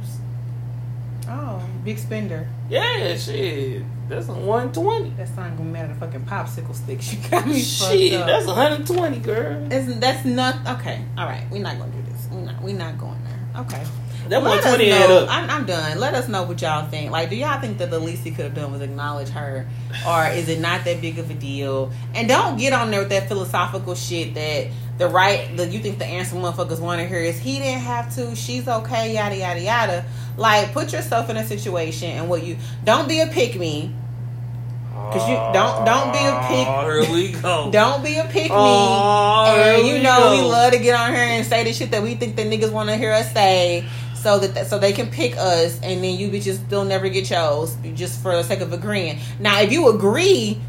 oh, 1.28 1.62
big 1.82 1.98
spender. 1.98 2.46
Yeah, 2.70 3.16
shit. 3.16 3.82
That's 4.08 4.28
a 4.28 4.32
120. 4.32 5.10
That's 5.16 5.36
not 5.36 5.56
gonna 5.56 5.70
matter. 5.70 5.92
a 5.92 5.96
fucking 5.96 6.22
popsicle 6.22 6.74
sticks 6.74 7.12
you 7.12 7.18
got 7.28 7.46
me 7.46 7.60
Shit, 7.60 8.12
that's 8.12 8.46
120, 8.46 9.18
girl. 9.18 9.66
It's, 9.70 9.92
that's 9.98 10.24
not 10.24 10.54
okay. 10.78 11.04
All 11.18 11.26
right, 11.26 11.44
we're 11.50 11.62
not 11.62 11.78
gonna 11.78 11.92
do 11.92 12.02
this. 12.02 12.28
We're 12.30 12.42
not. 12.42 12.62
We're 12.62 12.76
not 12.76 12.96
going 12.96 13.22
there. 13.24 13.62
Okay. 13.62 13.84
That 14.28 14.44
Let 14.44 14.64
120 14.64 14.90
add 14.92 15.10
up. 15.10 15.28
I'm, 15.28 15.50
I'm 15.50 15.66
done. 15.66 15.98
Let 15.98 16.14
us 16.14 16.28
know 16.28 16.44
what 16.44 16.62
y'all 16.62 16.88
think. 16.88 17.10
Like, 17.10 17.30
do 17.30 17.36
y'all 17.36 17.60
think 17.60 17.78
that 17.78 17.90
the 17.90 17.98
least 17.98 18.22
he 18.22 18.30
could 18.30 18.44
have 18.44 18.54
done 18.54 18.70
was 18.70 18.80
acknowledge 18.80 19.28
her, 19.30 19.66
or 20.06 20.26
is 20.28 20.48
it 20.48 20.60
not 20.60 20.84
that 20.84 21.00
big 21.00 21.18
of 21.18 21.28
a 21.30 21.34
deal? 21.34 21.90
And 22.14 22.28
don't 22.28 22.56
get 22.56 22.72
on 22.72 22.92
there 22.92 23.00
with 23.00 23.08
that 23.08 23.26
philosophical 23.26 23.96
shit 23.96 24.34
that 24.34 24.68
the 25.00 25.08
right, 25.08 25.56
the 25.56 25.66
you 25.66 25.80
think 25.80 25.98
the 25.98 26.04
answer 26.04 26.36
motherfuckers 26.36 26.78
want 26.78 27.00
to 27.00 27.06
hear 27.08 27.18
is 27.18 27.38
he 27.38 27.58
didn't 27.58 27.80
have 27.80 28.14
to, 28.16 28.36
she's 28.36 28.68
okay, 28.68 29.14
yada 29.14 29.34
yada 29.36 29.60
yada. 29.60 30.04
Like, 30.36 30.72
put 30.72 30.92
yourself 30.92 31.30
in 31.30 31.36
a 31.38 31.44
situation 31.44 32.10
and 32.10 32.28
what 32.28 32.44
you 32.44 32.58
don't 32.84 33.08
be 33.08 33.20
a 33.20 33.26
pick 33.26 33.58
me. 33.58 33.94
Cause 34.92 35.28
you 35.28 35.34
don't 35.34 35.84
don't 35.84 36.12
be 36.12 36.18
a 36.18 36.38
pick. 36.46 36.68
Oh, 36.68 37.02
here 37.02 37.12
we 37.12 37.32
go. 37.32 37.70
Don't 37.72 38.04
be 38.04 38.16
a 38.16 38.24
pick 38.24 38.44
me. 38.44 38.56
Oh, 38.56 39.44
and 39.46 39.86
you 39.86 39.94
we 39.94 40.02
know 40.02 40.30
we 40.32 40.40
go. 40.42 40.48
love 40.48 40.72
to 40.72 40.78
get 40.78 40.94
on 40.94 41.12
here 41.12 41.24
and 41.24 41.44
say 41.44 41.64
the 41.64 41.72
shit 41.72 41.90
that 41.90 42.02
we 42.02 42.14
think 42.14 42.36
the 42.36 42.42
niggas 42.42 42.70
want 42.70 42.90
to 42.90 42.96
hear 42.96 43.10
us 43.10 43.32
say, 43.32 43.88
so 44.14 44.38
that 44.38 44.66
so 44.66 44.78
they 44.78 44.92
can 44.92 45.10
pick 45.10 45.36
us, 45.36 45.80
and 45.82 46.04
then 46.04 46.16
you 46.16 46.28
bitches 46.28 46.64
still 46.64 46.84
never 46.84 47.08
get 47.08 47.24
chose 47.24 47.76
just 47.94 48.22
for 48.22 48.36
the 48.36 48.44
sake 48.44 48.60
of 48.60 48.72
agreeing. 48.72 49.18
Now, 49.40 49.60
if 49.62 49.72
you 49.72 49.88
agree, 49.88 50.60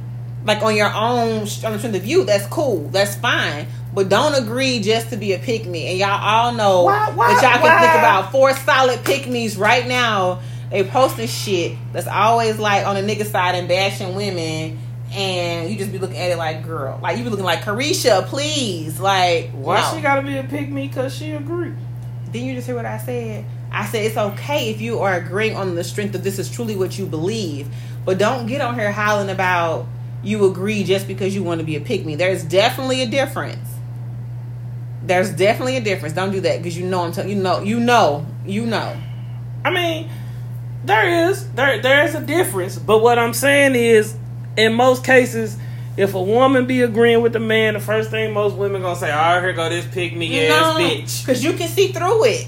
like 0.46 0.63
on 0.63 0.76
your 0.76 0.91
own 0.91 1.48
on 1.65 1.91
the 1.91 2.02
you, 2.04 2.24
that's 2.24 2.48
cool, 2.48 2.88
that's 2.89 3.15
fine. 3.15 3.67
But 3.93 4.08
don't 4.08 4.36
agree 4.36 4.80
just 4.80 5.10
to 5.10 5.17
be 5.17 5.34
a 5.34 5.39
pick 5.39 5.65
me. 5.65 5.88
And 5.89 5.97
y'all 5.99 6.12
all 6.23 6.54
know 6.54 6.84
Why- 6.84 7.12
why- 7.13 7.34
that 7.34 7.43
y'all 7.43 7.62
can 7.67 7.80
think 7.82 7.93
about 7.95 8.32
four 8.32 8.56
solid 8.56 9.04
pick 9.04 9.27
me's 9.27 9.58
right 9.58 9.86
now. 9.88 10.39
They 10.69 10.84
posting 10.86 11.27
shit 11.27 11.73
that's 11.91 12.08
always 12.08 12.58
like 12.58 12.86
on 12.88 12.95
the 12.95 13.01
nigga 13.01 13.25
side 13.30 13.56
and 13.56 13.67
bashing 13.67 14.15
women. 14.15 14.80
And 15.13 15.69
you 15.69 15.75
just 15.77 15.91
be 15.91 15.97
looking 15.97 16.15
at 16.17 16.32
it 16.32 16.38
like, 16.38 16.63
girl, 16.65 16.97
like 17.04 17.17
you 17.17 17.25
be 17.25 17.30
looking 17.30 17.43
like 17.45 17.63
Caresha, 17.63 18.25
please, 18.27 18.97
like, 18.97 19.49
Why 19.51 19.82
no. 19.82 19.93
she 19.97 20.01
gotta 20.01 20.21
be 20.21 20.38
a 20.38 20.43
pick 20.43 20.69
me? 20.69 20.88
Cause 20.88 21.13
she 21.13 21.32
agree. 21.32 21.73
Didn't 22.32 22.47
you 22.47 22.56
just 22.56 22.67
hear 22.67 22.77
what 22.77 22.86
I 22.86 22.97
said? 22.97 23.43
I 23.73 23.86
said 23.88 24.06
it's 24.06 24.15
okay 24.15 24.69
if 24.69 24.80
you 24.80 24.99
are 24.99 25.15
agreeing 25.15 25.58
on 25.58 25.75
the 25.75 25.84
strength 25.84 26.15
of 26.15 26.23
this 26.23 26.39
is 26.39 26.49
truly 26.49 26.77
what 26.77 26.97
you 26.97 27.06
believe, 27.06 27.67
but 28.06 28.17
don't 28.17 28.45
get 28.45 28.62
on 28.62 28.75
here 28.75 28.89
howling 28.93 29.30
about 29.30 29.86
you 30.23 30.45
agree 30.45 30.86
just 30.86 31.08
because 31.08 31.36
you 31.36 31.43
want 31.43 31.60
to 31.60 31.65
be 31.65 31.75
a 31.75 31.82
pick 31.82 32.06
me. 32.06 32.15
There's 32.15 32.43
definitely 32.45 33.01
a 33.01 33.06
difference. 33.08 33.67
There's 35.04 35.32
definitely 35.32 35.78
a 35.78 35.82
difference. 35.82 36.14
Don't 36.14 36.32
do 36.32 36.42
that 36.42 36.58
because 36.58 36.78
you 36.78 36.86
know 36.86 37.02
I'm 37.02 37.12
telling 37.12 37.30
you 37.30 37.36
know 37.36 37.62
you 37.62 37.80
know 37.80 38.26
you 38.46 38.66
know. 38.66 38.96
I 39.64 39.70
mean, 39.70 40.10
there 40.84 41.30
is 41.30 41.50
there 41.52 41.82
there 41.82 42.06
is 42.06 42.16
a 42.16 42.22
difference, 42.22 42.78
but 42.78 43.00
what 43.00 43.20
I'm 43.20 43.34
saying 43.34 43.76
is, 43.76 44.16
in 44.58 44.74
most 44.74 45.04
cases, 45.04 45.58
if 45.98 46.14
a 46.14 46.22
woman 46.22 46.66
be 46.66 46.82
agreeing 46.82 47.22
with 47.22 47.34
the 47.34 47.40
man, 47.40 47.74
the 47.74 47.80
first 47.80 48.10
thing 48.10 48.34
most 48.34 48.56
women 48.56 48.82
gonna 48.82 48.96
say, 48.96 49.12
"All 49.12 49.36
right, 49.36 49.42
here 49.42 49.54
go 49.54 49.70
this 49.70 49.86
pick 49.88 50.16
me 50.16 50.48
ass 50.48 50.78
bitch." 50.78 51.26
because 51.26 51.44
you 51.44 51.54
can 51.54 51.68
see 51.68 51.92
through 51.92 52.26
it. 52.26 52.48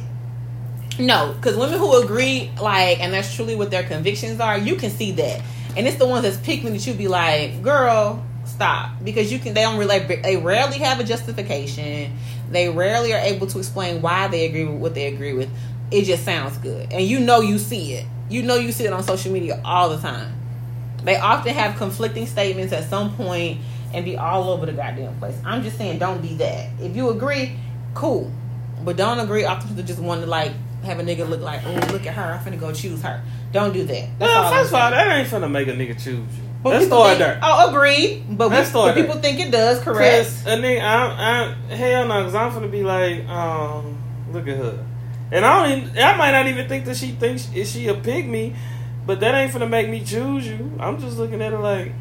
No, 1.00 1.34
because 1.34 1.58
women 1.58 1.80
who 1.80 2.02
agree, 2.04 2.52
like, 2.62 3.00
and 3.00 3.14
that's 3.14 3.36
truly 3.36 3.56
what 3.56 3.72
their 3.72 3.84
convictions 3.84 4.40
are, 4.40 4.58
you 4.58 4.76
can 4.76 4.92
see 4.92 5.12
that, 5.14 5.42
and 5.76 5.88
it's 5.88 5.98
the 5.98 6.08
ones 6.08 6.24
that's 6.24 6.38
picking 6.38 6.72
that 6.72 6.86
you 6.86 6.94
be 6.94 7.08
like, 7.08 7.62
"Girl, 7.62 8.24
stop," 8.46 8.92
because 9.04 9.32
you 9.32 9.40
can. 9.40 9.54
They 9.54 9.62
don't 9.62 9.78
really. 9.78 10.00
They 10.00 10.38
rarely 10.38 10.78
have 10.80 11.00
a 11.00 11.04
justification. 11.04 12.18
They 12.54 12.70
rarely 12.70 13.14
are 13.14 13.20
able 13.20 13.48
to 13.48 13.60
explain 13.60 14.02
why 14.02 14.28
they 14.28 14.46
agree 14.46 14.66
with 14.66 14.80
what 14.80 14.94
they 14.94 15.08
agree 15.08 15.34
with. 15.34 15.50
It 15.92 16.04
just 16.06 16.24
sounds 16.24 16.58
good, 16.58 16.94
and 16.94 17.04
you 17.04 17.20
know 17.20 17.42
you 17.42 17.58
see 17.60 17.94
it. 17.94 18.06
You 18.30 18.44
know 18.44 18.56
you 18.56 18.72
see 18.72 18.86
it 18.86 18.94
on 18.94 19.04
social 19.04 19.32
media 19.32 19.62
all 19.66 19.90
the 19.90 19.98
time. 19.98 20.34
They 21.04 21.18
often 21.18 21.54
have 21.54 21.76
conflicting 21.78 22.26
statements 22.26 22.72
at 22.72 22.90
some 22.90 23.16
point 23.16 23.60
and 23.94 24.06
be 24.06 24.16
all 24.18 24.50
over 24.50 24.66
the 24.66 24.72
goddamn 24.72 25.18
place. 25.20 25.36
I'm 25.46 25.62
just 25.62 25.78
saying, 25.78 26.00
don't 26.00 26.22
be 26.22 26.36
that. 26.36 26.70
If 26.80 26.96
you 26.96 27.10
agree, 27.10 27.58
cool, 27.94 28.32
but 28.84 28.98
don't 28.98 29.20
agree 29.20 29.44
often 29.46 29.76
to 29.76 29.84
just 29.84 30.00
want 30.00 30.22
to 30.22 30.28
like 30.28 30.52
have 30.84 31.00
a 31.00 31.04
nigga 31.04 31.28
look 31.28 31.42
like, 31.42 31.62
oh, 31.66 31.92
look 31.92 32.06
at 32.06 32.14
her, 32.14 32.34
I'm 32.34 32.40
finna 32.40 32.60
go 32.60 32.72
choose 32.72 33.02
her. 33.02 33.22
Don't 33.52 33.74
do 33.74 33.84
that. 33.84 34.10
That's 34.20 34.20
Well, 34.20 34.52
first 34.52 34.70
of 34.70 34.76
all, 34.76 34.92
that 34.92 35.18
ain't 35.18 35.28
finna 35.28 35.50
make 35.52 35.68
a 35.68 35.72
nigga 35.72 35.94
choose 35.94 36.18
you. 36.38 36.44
But 36.64 36.82
start 36.84 37.10
think- 37.10 37.20
there. 37.20 37.40
Oh, 37.44 37.70
agreed. 37.70 38.24
But, 38.30 38.50
we, 38.50 38.56
Let's 38.56 38.72
but 38.72 38.96
people 38.96 39.16
think 39.16 39.40
it 39.40 39.52
does, 39.52 39.80
correct? 39.82 40.28
Cause 40.28 40.46
a 40.46 40.58
nigga, 40.58 40.82
I, 40.82 41.56
I, 41.70 41.76
hell 41.76 42.08
no, 42.08 42.24
cause 42.24 42.36
I'm 42.36 42.54
gonna 42.54 42.70
be 42.70 42.84
like, 42.84 43.28
um, 43.28 44.02
look 44.32 44.48
at 44.48 44.58
her, 44.58 44.86
and 45.32 45.46
I 45.46 45.68
don't 45.68 45.78
even, 45.80 45.98
I 46.00 46.16
might 46.16 46.32
not 46.32 46.48
even 46.48 46.68
think 46.70 46.86
that 46.86 46.96
she 46.96 47.12
thinks 47.12 47.52
is 47.54 47.70
she 47.72 47.88
a 47.90 47.94
pick 47.94 48.26
me, 48.26 48.56
but 49.06 49.20
that 49.20 49.36
ain't 49.36 49.52
gonna 49.52 49.68
make 49.68 49.90
me 49.90 50.04
choose 50.04 50.48
you. 50.48 50.72
I'm 50.80 51.00
just 51.00 51.18
looking 51.18 51.42
at 51.42 51.52
her 51.52 51.60
like, 51.60 51.92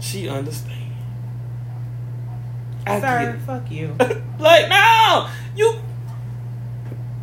she 0.00 0.28
understand. 0.28 0.92
I 2.86 3.00
Sir, 3.00 3.40
fuck 3.46 3.70
you. 3.70 3.96
like 4.38 4.68
no, 4.68 5.30
you, 5.56 5.76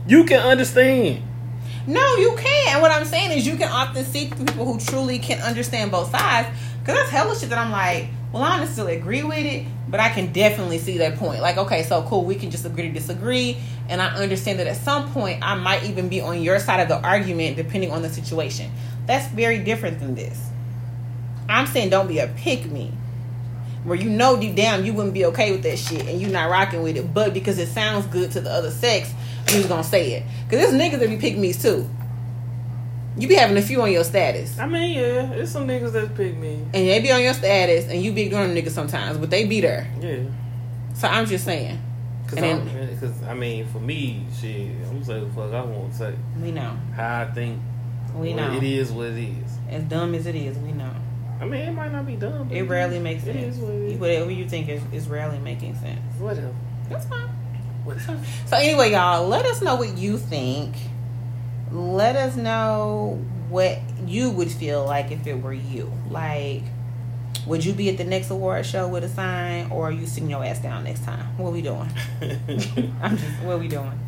you 0.08 0.24
can 0.24 0.39
understand. 0.39 1.28
No, 1.88 2.15
you 2.17 2.36
can't. 2.38 2.74
And 2.74 2.82
what 2.82 2.91
I'm 2.91 3.06
saying 3.06 3.38
is, 3.38 3.46
you 3.46 3.58
can 3.58 3.70
often 3.70 4.06
see 4.06 4.28
people 4.30 4.65
who 4.65 4.80
truly 4.80 5.20
can 5.20 5.41
understand 5.41 5.91
both 5.91 6.12
sides. 6.12 6.48
Because 6.82 6.96
that's 6.96 7.10
hella 7.12 7.36
shit 7.38 7.50
that 7.50 7.60
I'm 7.60 7.72
like, 7.72 8.08
well, 8.34 8.44
I 8.44 8.52
don't 8.52 8.62
necessarily 8.62 8.96
agree 8.96 9.24
with 9.24 9.46
it, 9.46 9.67
but 9.88 10.00
I 10.00 10.10
can 10.10 10.32
definitely 10.32 10.80
see 10.80 10.98
that 11.00 11.17
point. 11.17 11.41
Like, 11.41 11.58
okay, 11.58 11.84
so 11.84 12.02
cool, 12.04 12.26
we 12.26 12.36
can 12.36 12.50
just 12.50 12.65
agree 12.65 12.84
to 12.84 12.91
disagree. 12.91 13.58
And 13.88 14.02
I 14.02 14.15
understand 14.15 14.60
that 14.60 14.67
at 14.67 14.78
some 14.78 15.12
point, 15.12 15.39
I 15.44 15.56
might 15.56 15.84
even 15.84 16.10
be 16.10 16.22
on 16.22 16.41
your 16.41 16.58
side 16.60 16.80
of 16.80 16.88
the 16.88 17.00
argument, 17.06 17.58
depending 17.58 17.91
on 17.91 18.02
the 18.02 18.10
situation. 18.10 18.72
That's 19.06 19.28
very 19.28 19.60
different 19.60 20.00
than 20.00 20.15
this. 20.15 20.50
I'm 21.50 21.67
saying 21.67 21.89
don't 21.89 22.08
be 22.08 22.20
a 22.20 22.28
pick 22.28 22.65
me. 22.65 22.94
Where 23.84 23.98
you 23.98 24.10
know 24.10 24.39
deep 24.39 24.56
down 24.56 24.86
you 24.86 24.94
wouldn't 24.94 25.13
be 25.13 25.26
okay 25.26 25.52
with 25.52 25.63
that 25.63 25.78
shit 25.78 26.08
and 26.08 26.22
you're 26.22 26.30
not 26.30 26.50
rocking 26.50 26.84
with 26.84 26.98
it, 26.98 27.13
but 27.13 27.34
because 27.34 27.58
it 27.58 27.67
sounds 27.67 28.06
good 28.08 28.32
to 28.32 28.41
the 28.41 28.52
other 28.52 28.70
sex, 28.70 29.12
you 29.48 29.56
just 29.56 29.70
gonna 29.70 29.84
say 29.84 30.13
it. 30.13 30.24
Cause 30.50 30.60
there's 30.60 30.74
niggas 30.74 31.00
that 31.00 31.10
be 31.10 31.17
pick 31.17 31.36
me's 31.36 31.62
too. 31.62 31.89
You 33.17 33.28
be 33.28 33.36
having 33.36 33.58
a 33.58 33.62
few 33.62 33.82
on 33.82 33.91
your 33.91 34.04
status. 34.06 34.58
I 34.58 34.65
mean, 34.67 34.97
yeah, 34.97 35.32
it's 35.34 35.52
some 35.52 35.67
niggas 35.67 35.91
that 35.93 36.15
pick 36.15 36.38
me. 36.38 36.54
And 36.74 36.88
they 36.88 37.00
be 37.02 37.12
on 37.12 37.21
your 37.21 37.34
status 37.34 37.89
and 37.89 38.02
you 38.02 38.13
be 38.13 38.21
ignoring 38.24 38.56
niggas 38.56 38.71
sometimes, 38.71 39.17
but 39.17 39.30
they 39.30 39.45
be 39.45 39.60
there. 39.62 39.88
Yeah. 40.00 40.19
So 40.95 41.08
I'm 41.08 41.26
just 41.26 41.43
saying. 41.43 41.80
Cause, 42.28 42.39
then- 42.39 42.97
cause 43.00 43.24
I 43.24 43.34
mean, 43.34 43.67
for 43.67 43.80
me, 43.80 44.26
shit, 44.39 44.69
I'm 44.89 45.04
saying 45.04 45.28
the 45.28 45.34
fuck 45.34 45.52
I 45.54 45.62
want 45.65 45.91
to 45.91 45.97
say. 45.97 46.15
We 46.41 46.52
know. 46.52 46.78
How 46.95 47.21
I 47.24 47.32
think 47.32 47.60
We 48.15 48.34
know. 48.34 48.54
it 48.54 48.63
is 48.63 48.91
what 48.93 49.08
it 49.08 49.17
is. 49.17 49.52
As 49.69 49.84
dumb 49.84 50.15
as 50.15 50.26
it 50.28 50.36
is, 50.36 50.58
we 50.60 50.71
know. 50.71 50.91
I 51.41 51.45
mean, 51.45 51.62
it 51.62 51.71
might 51.74 51.91
not 51.91 52.06
be 52.06 52.15
dumb. 52.15 52.47
but 52.47 52.56
It 52.56 52.63
rarely 52.63 53.00
makes 53.00 53.24
It 53.24 53.34
sense. 53.34 53.56
is 53.58 53.62
what 53.62 53.74
it 53.74 53.82
is. 53.91 54.00
Whatever 54.00 54.32
you 54.32 54.47
think 54.47 54.69
is, 54.69 54.82
is 54.93 55.10
rarely 55.10 55.39
making 55.39 55.76
sense. 55.76 56.00
Whatever. 56.19 56.54
That's 56.88 57.06
fine. 57.08 57.28
Whatever. 57.84 58.19
So 58.45 58.56
anyway, 58.58 58.91
y'all, 58.91 59.28
let 59.28 59.45
us 59.45 59.62
know 59.62 59.76
what 59.76 59.97
you 59.97 60.17
think. 60.17 60.76
Let 61.72 62.16
us 62.16 62.36
know 62.36 63.24
what 63.50 63.80
you 64.06 64.30
would 64.30 64.52
feel 64.52 64.86
like 64.86 65.12
if 65.12 65.26
it 65.28 65.42
were 65.42 65.54
you. 65.54 65.92
Like, 66.10 66.64
would 67.48 67.66
you 67.66 67.74
be 67.74 67.90
at 67.90 67.98
the 67.98 68.04
next 68.04 68.30
award 68.30 68.66
show 68.66 68.88
with 68.88 69.04
a 69.04 69.10
sign, 69.10 69.72
or 69.72 69.88
are 69.88 69.92
you 69.92 70.06
sitting 70.06 70.30
your 70.30 70.44
ass 70.44 70.60
down 70.60 70.84
next 70.84 71.04
time? 71.04 71.26
What 71.38 71.54
we 71.54 71.62
doing? 71.62 71.90
I'm 73.02 73.18
just 73.18 73.44
what 73.44 73.60
we 73.60 73.68
doing? 73.68 74.00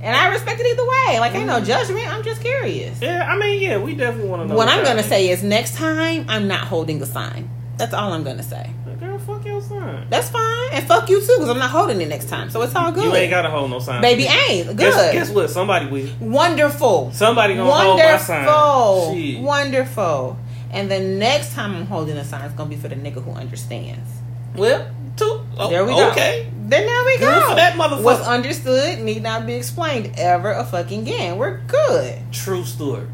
And 0.00 0.14
I 0.14 0.28
respect 0.28 0.60
it 0.60 0.66
either 0.66 0.86
way. 0.86 1.18
Like, 1.18 1.34
ain't 1.34 1.46
no 1.46 1.60
mm. 1.60 1.66
judgment. 1.66 2.06
I'm 2.06 2.22
just 2.22 2.40
curious. 2.40 3.00
yeah, 3.02 3.26
I 3.28 3.36
mean, 3.36 3.60
yeah, 3.60 3.78
we 3.78 3.94
definitely 3.94 4.30
want 4.30 4.42
to 4.42 4.48
know. 4.48 4.54
What 4.54 4.68
I'm 4.68 4.84
gonna 4.84 5.02
say 5.02 5.30
is 5.30 5.42
next 5.42 5.76
time 5.76 6.26
I'm 6.28 6.46
not 6.46 6.60
holding 6.60 7.02
a 7.02 7.06
sign. 7.06 7.50
That's 7.78 7.94
all 7.94 8.12
I'm 8.12 8.24
gonna 8.24 8.42
say. 8.42 8.70
girl, 9.00 9.18
fuck 9.18 9.44
your 9.44 9.60
sign. 9.60 10.06
That's 10.08 10.30
fine, 10.30 10.68
and 10.72 10.86
fuck 11.08 11.20
you 11.22 11.26
too, 11.26 11.34
because 11.36 11.48
I'm 11.48 11.58
not 11.58 11.70
holding 11.70 12.00
it 12.00 12.08
next 12.08 12.28
time. 12.28 12.50
So 12.50 12.62
it's 12.62 12.74
all 12.74 12.92
good. 12.92 13.04
You 13.04 13.14
ain't 13.14 13.30
gotta 13.30 13.50
hold 13.50 13.70
no 13.70 13.78
sign. 13.78 14.00
Baby, 14.02 14.24
ain't 14.24 14.66
good. 14.68 14.78
Guess, 14.78 15.12
guess 15.12 15.30
what? 15.30 15.50
Somebody 15.50 15.86
will. 15.86 16.08
Wonderful. 16.20 17.12
Somebody 17.12 17.54
gonna 17.56 17.70
hold 17.70 17.98
my 17.98 18.16
sign. 18.18 18.46
Wonderful. 18.46 19.14
Shit. 19.14 19.40
Wonderful. 19.42 20.36
And 20.70 20.90
the 20.90 21.00
next 21.00 21.54
time 21.54 21.74
I'm 21.74 21.86
holding 21.86 22.16
a 22.16 22.24
sign, 22.24 22.44
it's 22.44 22.54
gonna 22.54 22.70
be 22.70 22.76
for 22.76 22.88
the 22.88 22.96
nigga 22.96 23.22
who 23.24 23.32
understands. 23.32 24.08
Well, 24.54 24.86
two. 25.16 25.40
Oh, 25.58 25.68
there 25.70 25.84
we 25.84 25.92
go. 25.92 26.10
Okay. 26.10 26.50
Then 26.66 26.84
there 26.86 27.04
we 27.06 27.16
Good 27.18 27.24
go. 27.40 27.48
for 27.50 27.54
that 27.56 27.74
motherfucker. 27.76 28.02
What's 28.02 28.26
understood 28.26 28.98
need 29.00 29.22
not 29.22 29.46
be 29.46 29.54
explained 29.54 30.12
ever 30.18 30.52
a 30.52 30.64
fucking 30.64 31.02
again. 31.02 31.38
We're 31.38 31.58
good. 31.66 32.18
True 32.32 32.64
story. 32.64 33.06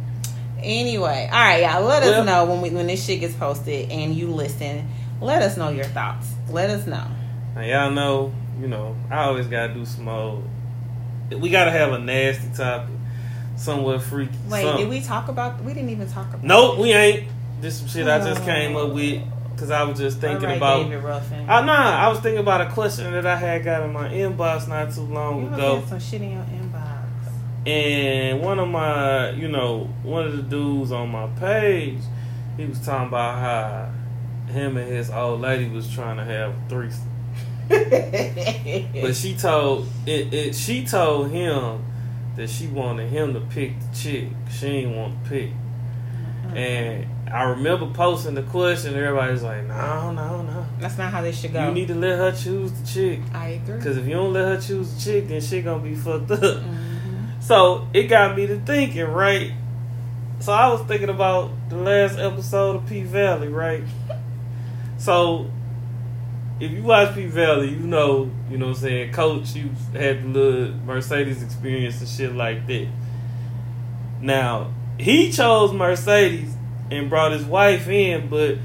Anyway, 0.61 1.29
all 1.31 1.39
right, 1.39 1.63
y'all. 1.63 1.83
Let 1.85 2.03
Well- 2.03 2.21
us 2.21 2.27
know 2.27 2.45
when 2.47 2.61
we 2.63 2.71
when 2.71 2.87
this 2.87 3.05
shit 3.05 3.21
gets 3.21 3.35
posted 3.35 3.91
and 3.91 4.15
you 4.15 4.29
listen. 4.29 4.89
Let 5.21 5.43
us 5.43 5.57
know 5.57 5.69
your 5.69 5.85
thoughts. 5.85 6.27
Let 6.51 6.71
us 6.71 6.87
know. 6.87 7.05
Now 7.55 7.61
y'all 7.63 7.91
know, 7.91 8.33
you 8.61 8.67
know, 8.67 8.97
I 9.11 9.25
always 9.25 9.47
gotta 9.47 9.75
do 9.75 9.85
some 9.85 10.09
old. 10.09 10.49
We 11.31 11.51
gotta 11.51 11.71
have 11.71 11.93
a 11.93 11.99
nasty 11.99 12.49
topic, 12.55 12.95
somewhat 13.57 14.03
freaky. 14.03 14.37
Wait, 14.49 14.63
something. 14.63 14.85
did 14.85 14.91
we 14.91 15.01
talk 15.01 15.29
about? 15.29 15.63
We 15.63 15.73
didn't 15.73 15.91
even 15.91 16.09
talk 16.09 16.29
about. 16.29 16.45
Nope, 16.45 16.79
we 16.79 16.93
ain't. 16.93 17.29
This 17.61 17.79
some 17.79 17.89
shit 17.89 18.09
I 18.09 18.19
just 18.19 18.43
oh. 18.43 18.45
came 18.45 18.77
up 18.77 18.93
with 18.93 19.23
because 19.53 19.71
I 19.71 19.85
was 19.85 19.99
just 19.99 20.19
thinking 20.19 20.49
right, 20.49 20.57
about. 20.57 20.83
David 20.85 21.05
Ruffin. 21.05 21.49
I 21.49 21.65
nah, 21.65 21.73
I 21.73 22.09
was 22.09 22.19
thinking 22.19 22.41
about 22.41 22.61
a 22.61 22.71
question 22.71 23.13
that 23.13 23.25
I 23.25 23.37
had 23.37 23.65
got 23.65 23.83
in 23.83 23.93
my 23.93 24.09
inbox 24.09 24.69
not 24.69 24.93
too 24.93 25.03
long 25.03 25.43
you 25.43 25.55
ago. 25.55 25.85
some 25.89 26.01
shit 26.01 26.23
in 26.23 26.33
your 26.33 26.43
inbox. 26.43 27.05
And 27.67 28.43
one 28.43 28.59
of 28.59 28.69
my, 28.69 29.31
you 29.31 29.49
know, 29.49 29.89
one 30.03 30.27
of 30.27 30.37
the 30.37 30.43
dudes 30.43 30.93
on 30.93 31.09
my 31.09 31.29
page, 31.39 32.01
he 32.57 32.67
was 32.67 32.85
talking 32.85 33.09
about 33.09 33.39
how 33.39 34.53
him 34.53 34.77
and 34.77 34.89
his 34.89 35.11
old 35.11 35.41
lady 35.41 35.69
was 35.69 35.93
trying 35.93 36.19
to 36.19 36.25
have 36.25 36.51
a 36.51 36.69
threesome. 36.69 37.14
But 39.03 39.15
she 39.17 39.35
told 39.35 39.87
it, 40.07 40.33
it 40.33 40.55
she 40.55 40.85
told 40.87 41.31
him 41.31 41.85
that 42.37 42.49
she 42.51 42.67
wanted 42.67 43.09
him 43.11 43.35
to 43.35 43.41
pick 43.41 43.79
the 43.81 43.97
chick. 43.97 44.29
She 44.51 44.67
ain't 44.67 44.97
want 44.97 45.25
to 45.25 45.31
pick. 45.31 45.51
And 46.55 47.07
I 47.33 47.43
remember 47.45 47.87
posting 47.87 48.35
the 48.35 48.43
question, 48.43 48.95
everybody's 48.95 49.43
like, 49.43 49.65
no, 49.67 50.13
no, 50.13 50.43
no. 50.43 50.67
That's 50.79 50.99
not 50.99 51.13
how 51.13 51.23
they 51.23 51.33
should 51.33 51.53
go. 51.53 51.69
You 51.69 51.75
need 51.75 51.89
to 51.89 51.95
let 51.95 52.19
her 52.19 52.33
choose 52.33 52.73
the 52.73 52.87
chick. 52.87 53.21
I 53.33 53.49
agree. 53.49 53.77
Because 53.77 53.97
if 53.97 54.07
you 54.07 54.13
don't 54.15 54.33
let 54.33 54.45
her 54.47 54.61
choose 54.61 54.95
the 54.95 55.01
chick, 55.01 55.29
then 55.29 55.41
she 55.41 55.63
gonna 55.63 55.83
be 55.83 55.95
fucked 55.95 56.31
up. 56.31 56.41
Mhm. 56.41 57.43
So 57.43 57.89
it 57.93 58.05
got 58.05 58.37
me 58.37 58.47
to 58.47 58.59
thinking, 58.61 59.05
right? 59.05 59.53
So 60.41 60.53
I 60.53 60.69
was 60.69 60.83
thinking 60.83 61.09
about 61.09 61.51
the 61.71 61.77
last 61.77 62.19
episode 62.19 62.77
of 62.77 62.87
P 62.87 63.03
Valley, 63.03 63.49
right? 63.49 63.83
So 64.97 65.51
if 66.61 66.71
you 66.71 66.83
watch 66.83 67.15
P 67.15 67.27
Valley, 67.27 67.71
you 67.71 67.77
know, 67.81 68.31
you 68.51 68.59
know 68.59 68.69
what 68.69 68.77
I'm 68.77 68.83
saying, 68.83 69.13
Coach, 69.13 69.55
you 69.55 69.71
had 69.93 70.23
the 70.23 70.29
little 70.29 70.75
Mercedes 70.85 71.43
experience 71.43 72.01
and 72.01 72.09
shit 72.09 72.35
like 72.35 72.67
that. 72.67 72.89
Now, 74.21 74.73
he 74.99 75.33
chose 75.33 75.73
Mercedes 75.73 76.55
and 76.91 77.11
brought 77.11 77.33
his 77.33 77.45
wife 77.45 77.89
in, 77.89 78.29
but 78.29 78.59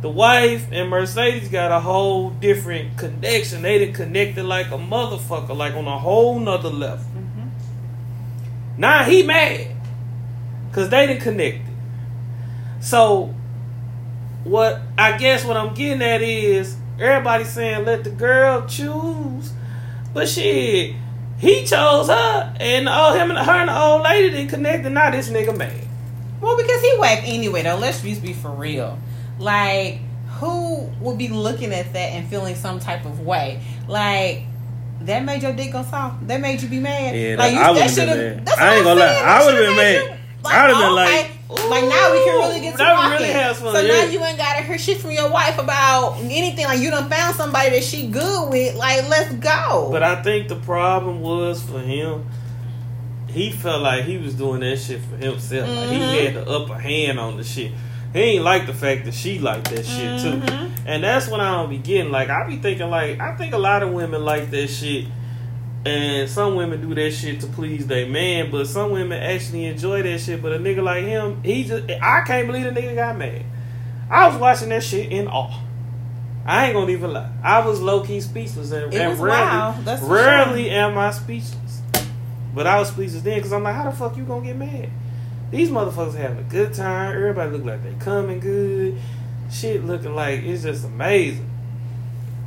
the 0.00 0.10
wife 0.10 0.66
and 0.72 0.90
Mercedes 0.90 1.48
got 1.48 1.72
a 1.72 1.80
whole 1.80 2.30
different 2.30 2.98
connection. 2.98 3.62
They 3.62 3.84
done 3.84 3.94
connected 3.94 4.44
like 4.44 4.66
a 4.66 4.78
motherfucker, 4.78 5.56
like 5.56 5.74
on 5.74 5.86
a 5.86 5.98
whole 5.98 6.38
nother 6.38 6.68
level. 6.68 7.04
Mhm. 7.16 7.48
Now 8.78 9.04
he 9.04 9.22
mad 9.22 9.68
because 10.68 10.90
they 10.90 11.06
didn't 11.06 11.22
connect 11.22 11.56
it. 11.56 11.74
So 12.80 13.34
what 14.44 14.82
I 14.98 15.16
guess 15.16 15.44
what 15.44 15.56
I'm 15.56 15.74
getting 15.74 16.02
at 16.02 16.20
is 16.22 16.76
everybody 16.98 17.44
saying 17.44 17.84
let 17.84 18.04
the 18.04 18.10
girl 18.10 18.66
choose, 18.66 19.52
but 20.14 20.28
shit, 20.28 20.94
he 21.38 21.64
chose 21.64 22.08
her, 22.08 22.54
and 22.60 22.88
oh 22.88 23.12
him 23.14 23.30
and 23.30 23.38
her 23.38 23.52
and 23.52 23.68
the 23.68 23.78
old 23.78 24.02
lady 24.02 24.30
didn't 24.30 24.48
connect, 24.48 24.84
and 24.86 24.94
now 24.94 25.10
this 25.10 25.28
nigga 25.28 25.56
mad. 25.56 25.72
Well, 26.40 26.56
because 26.56 26.80
he 26.82 26.96
whack 26.98 27.22
anyway, 27.24 27.62
though. 27.62 27.76
Let's 27.76 28.00
just 28.02 28.22
be 28.22 28.32
for 28.32 28.50
real. 28.50 28.98
Like, 29.38 29.98
who 30.38 30.84
would 31.00 31.16
be 31.18 31.28
looking 31.28 31.72
at 31.72 31.92
that 31.94 31.98
and 32.12 32.28
feeling 32.28 32.54
some 32.54 32.78
type 32.78 33.04
of 33.06 33.20
way? 33.20 33.62
Like, 33.88 34.42
that 35.02 35.24
made 35.24 35.42
your 35.42 35.52
dick 35.54 35.72
go 35.72 35.82
soft. 35.82 36.26
That 36.28 36.40
made 36.40 36.60
you 36.62 36.68
be 36.68 36.78
mad. 36.80 37.14
Yeah, 37.16 37.36
like, 37.36 37.52
that- 37.54 37.62
I 37.66 37.70
would've 37.70 37.90
should've- 37.90 38.14
been 38.14 38.36
mad. 38.36 38.46
that's 38.46 38.58
I 38.58 38.64
what 38.64 38.72
ain't 38.72 38.78
I'm 38.78 38.84
gonna 38.98 39.00
lie. 39.00 39.22
I 39.24 39.44
would've 39.44 39.60
should've 39.60 39.76
been 39.76 39.76
mad. 39.76 40.04
you- 40.04 40.25
I 40.54 40.62
would've 40.66 40.76
been 40.78 40.86
okay, 40.92 41.20
like- 41.22 41.30
like 41.70 41.84
now 41.84 42.12
we 42.12 42.24
can 42.24 42.34
really 42.40 42.60
get 42.60 42.72
to 42.72 42.78
talking. 42.78 43.10
really 43.12 43.32
have 43.32 43.56
fun, 43.56 43.72
so 43.74 43.80
yeah. 43.80 44.04
now 44.04 44.10
you 44.10 44.22
ain't 44.24 44.36
gotta 44.38 44.62
hear 44.62 44.78
shit 44.78 44.98
from 44.98 45.12
your 45.12 45.30
wife 45.30 45.58
about 45.58 46.16
anything. 46.20 46.64
Like 46.64 46.80
you 46.80 46.90
done 46.90 47.08
found 47.08 47.36
somebody 47.36 47.70
that 47.70 47.84
she 47.84 48.08
good 48.08 48.50
with. 48.50 48.74
Like 48.76 49.08
let's 49.08 49.32
go. 49.34 49.88
But 49.92 50.02
I 50.02 50.22
think 50.22 50.48
the 50.48 50.56
problem 50.56 51.20
was 51.20 51.62
for 51.62 51.78
him. 51.80 52.26
He 53.28 53.50
felt 53.50 53.82
like 53.82 54.04
he 54.04 54.18
was 54.18 54.34
doing 54.34 54.60
that 54.60 54.78
shit 54.78 55.00
for 55.02 55.16
himself. 55.16 55.68
Like 55.68 55.88
he 55.90 55.98
Mhm. 55.98 56.24
had 56.24 56.34
the 56.34 56.50
upper 56.50 56.74
hand 56.78 57.18
on 57.20 57.36
the 57.36 57.44
shit. 57.44 57.70
He 58.12 58.20
ain't 58.20 58.44
like 58.44 58.66
the 58.66 58.72
fact 58.74 59.04
that 59.04 59.14
she 59.14 59.38
liked 59.38 59.68
that 59.70 59.84
shit 59.84 60.20
too. 60.22 60.38
Mhm. 60.40 60.70
And 60.86 61.04
that's 61.04 61.28
when 61.28 61.40
I 61.40 61.52
don't 61.52 61.68
be 61.70 61.78
getting 61.78 62.10
like 62.10 62.30
I 62.30 62.46
be 62.46 62.56
thinking 62.56 62.88
like 62.90 63.20
I 63.20 63.34
think 63.36 63.52
a 63.54 63.58
lot 63.58 63.82
of 63.82 63.90
women 63.92 64.24
like 64.24 64.50
that 64.52 64.68
shit. 64.68 65.04
And 65.86 66.28
some 66.28 66.56
women 66.56 66.80
do 66.80 66.94
that 66.94 67.12
shit 67.12 67.40
to 67.40 67.46
please 67.46 67.86
their 67.86 68.06
man, 68.06 68.50
but 68.50 68.66
some 68.66 68.90
women 68.90 69.22
actually 69.22 69.66
enjoy 69.66 70.02
that 70.02 70.18
shit. 70.20 70.42
But 70.42 70.52
a 70.52 70.58
nigga 70.58 70.82
like 70.82 71.04
him, 71.04 71.42
he 71.42 71.64
just 71.64 71.90
I 72.02 72.22
can't 72.26 72.46
believe 72.46 72.64
the 72.64 72.70
nigga 72.80 72.94
got 72.94 73.16
mad. 73.16 73.44
I 74.10 74.28
was 74.28 74.36
watching 74.38 74.68
that 74.70 74.82
shit 74.82 75.10
in 75.12 75.28
awe. 75.28 75.60
I 76.44 76.66
ain't 76.66 76.74
gonna 76.74 76.90
even 76.92 77.12
lie. 77.12 77.30
I 77.42 77.66
was 77.66 77.80
low 77.80 78.02
key 78.04 78.20
speechless, 78.20 78.70
and, 78.70 78.94
It 78.94 79.00
and 79.00 79.10
was 79.10 79.18
rarely, 79.18 79.46
wild, 79.46 79.84
that's 79.84 80.00
for 80.00 80.14
rarely 80.14 80.70
am 80.70 80.96
I 80.96 81.10
speechless. 81.10 81.82
But 82.54 82.66
I 82.66 82.78
was 82.78 82.88
speechless 82.88 83.22
then 83.22 83.38
because 83.38 83.52
I'm 83.52 83.64
like, 83.64 83.74
how 83.74 83.90
the 83.90 83.96
fuck 83.96 84.16
you 84.16 84.24
gonna 84.24 84.46
get 84.46 84.56
mad? 84.56 84.88
These 85.50 85.70
motherfuckers 85.70 86.14
having 86.14 86.38
a 86.38 86.48
good 86.48 86.72
time. 86.72 87.16
Everybody 87.16 87.50
look 87.50 87.64
like 87.64 87.82
they 87.82 87.92
coming 88.04 88.40
good. 88.40 88.96
Shit 89.50 89.84
looking 89.84 90.14
like 90.14 90.42
it's 90.42 90.62
just 90.62 90.84
amazing. 90.84 91.48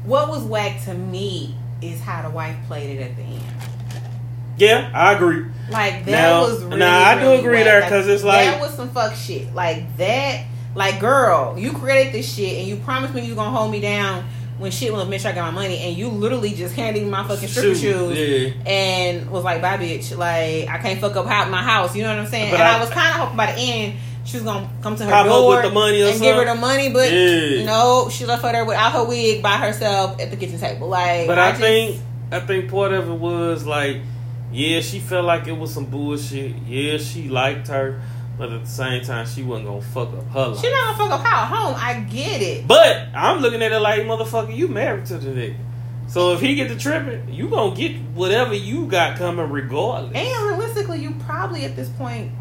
what 0.06 0.30
was 0.30 0.44
whack 0.44 0.84
to 0.86 0.94
me 0.94 1.56
is 1.82 2.02
how 2.02 2.22
the 2.22 2.30
wife 2.30 2.56
played 2.68 2.98
it 2.98 3.02
at 3.02 3.16
the 3.16 3.24
end. 3.24 3.44
Yeah, 4.58 4.90
I 4.94 5.14
agree. 5.14 5.46
Like 5.70 6.06
that 6.06 6.12
Now- 6.12 6.42
was 6.42 6.62
really, 6.64 6.78
now, 6.78 7.00
I 7.10 7.16
do 7.16 7.22
really 7.22 7.40
agree 7.40 7.56
whack. 7.58 7.64
there, 7.66 7.90
'cause 7.90 8.08
it's 8.08 8.24
like- 8.24 8.46
that 8.46 8.60
was 8.60 8.74
some 8.74 8.90
fuck 8.90 9.16
shit. 9.16 9.54
Like 9.56 9.96
that, 9.98 10.42
like 10.76 11.00
girl, 11.00 11.56
you 11.58 11.72
created 11.72 12.14
this 12.14 12.34
shit 12.34 12.58
and 12.60 12.68
you 12.68 12.76
promised 12.78 13.14
me 13.14 13.22
you 13.26 13.36
gonna 13.36 13.56
hold 13.56 13.72
me 13.72 13.80
down 13.80 14.26
when 14.58 14.72
shit 14.72 14.92
when 14.94 15.10
make 15.10 15.22
sure 15.22 15.32
I 15.32 15.34
got 15.36 15.54
my 15.54 15.62
money, 15.62 15.78
and 15.80 15.96
you 15.96 16.10
literally 16.10 16.52
just 16.52 16.76
handed 16.76 17.02
me 17.04 17.10
my 17.10 17.26
fucking 17.26 17.48
stripper 17.48 17.76
shoes 17.76 18.18
yeah. 18.18 18.70
and 18.70 19.30
was 19.32 19.46
like, 19.46 19.62
"Bye, 19.62 19.78
bitch." 19.78 20.18
Like 20.18 20.68
I 20.68 20.78
can't 20.82 21.00
fuck 21.00 21.16
up 21.16 21.26
my 21.50 21.64
house. 21.64 21.96
You 21.96 22.04
know 22.04 22.10
what 22.10 22.20
I'm 22.20 22.28
saying? 22.28 22.52
But 22.52 22.60
and 22.60 22.68
I, 22.68 22.78
I- 22.78 22.80
was 22.82 22.90
kind 22.90 23.08
of 23.08 23.16
hoping 23.16 23.38
by 23.38 23.54
the 23.54 23.58
end 23.58 23.94
she 24.30 24.38
was 24.38 24.44
gonna 24.44 24.70
come 24.82 24.96
to 24.96 25.04
her 25.06 25.10
Pop 25.12 25.26
door 25.26 25.50
with 25.56 25.64
the 25.64 25.72
money 25.72 26.02
or 26.04 26.10
and 26.10 26.22
give 26.22 26.36
her 26.36 26.46
the 26.46 26.56
money, 26.56 26.90
but 26.90 27.12
Yeah. 27.12 27.66
no, 27.66 28.10
she 28.10 28.26
left 28.26 28.44
her 28.44 28.52
there 28.52 28.66
without 28.66 28.92
her 28.92 29.04
wig 29.04 29.42
by 29.42 29.58
herself 29.58 30.20
at 30.22 30.30
the 30.30 30.38
kitchen 30.38 30.60
table. 30.60 30.88
Like, 30.88 31.26
But 31.28 31.40
I, 31.40 31.50
just- 31.50 31.62
think 31.62 32.00
I 32.32 32.40
think 32.40 32.70
part 32.70 32.94
of 32.94 33.10
it 33.10 33.14
was 33.14 33.66
like, 33.66 33.98
yeah, 34.52 34.82
she 34.82 35.00
felt 35.00 35.26
like 35.26 35.48
it 35.48 35.58
was 35.58 35.74
some 35.74 35.86
bullshit. 35.86 36.54
Yeah, 36.68 36.98
she 36.98 37.28
liked 37.30 37.68
her, 37.70 38.00
but 38.38 38.52
at 38.52 38.64
the 38.64 38.70
same 38.70 39.04
time, 39.04 39.26
she 39.26 39.42
wasn't 39.42 39.68
gonna 39.68 39.82
fuck 39.82 40.10
up 40.14 40.32
her 40.34 40.48
life. 40.50 40.62
she 40.62 40.70
not 40.72 40.98
gonna 40.98 41.10
fuck 41.10 41.20
up 41.20 41.26
how 41.26 41.46
home. 41.56 41.76
I 41.78 42.00
get 42.02 42.42
it. 42.42 42.68
But 42.68 43.08
I'm 43.16 43.40
looking 43.42 43.62
at 43.64 43.72
it 43.72 43.80
like, 43.80 44.02
motherfucker, 44.02 44.56
you 44.56 44.68
married 44.68 45.06
to 45.08 45.18
the 45.18 45.30
nigga. 45.32 45.56
So 46.08 46.34
if 46.34 46.42
he 46.42 46.56
get 46.56 46.70
the 46.70 46.76
tripping, 46.76 47.32
you 47.32 47.48
gonna 47.50 47.76
get 47.76 47.96
whatever 48.16 48.54
you 48.56 48.86
got 48.88 49.18
coming 49.18 49.50
regardless. 49.50 50.16
And 50.16 50.48
realistically, 50.50 51.00
you 51.02 51.16
probably 51.26 51.66
at 51.66 51.76
this 51.76 51.90
point 51.90 52.32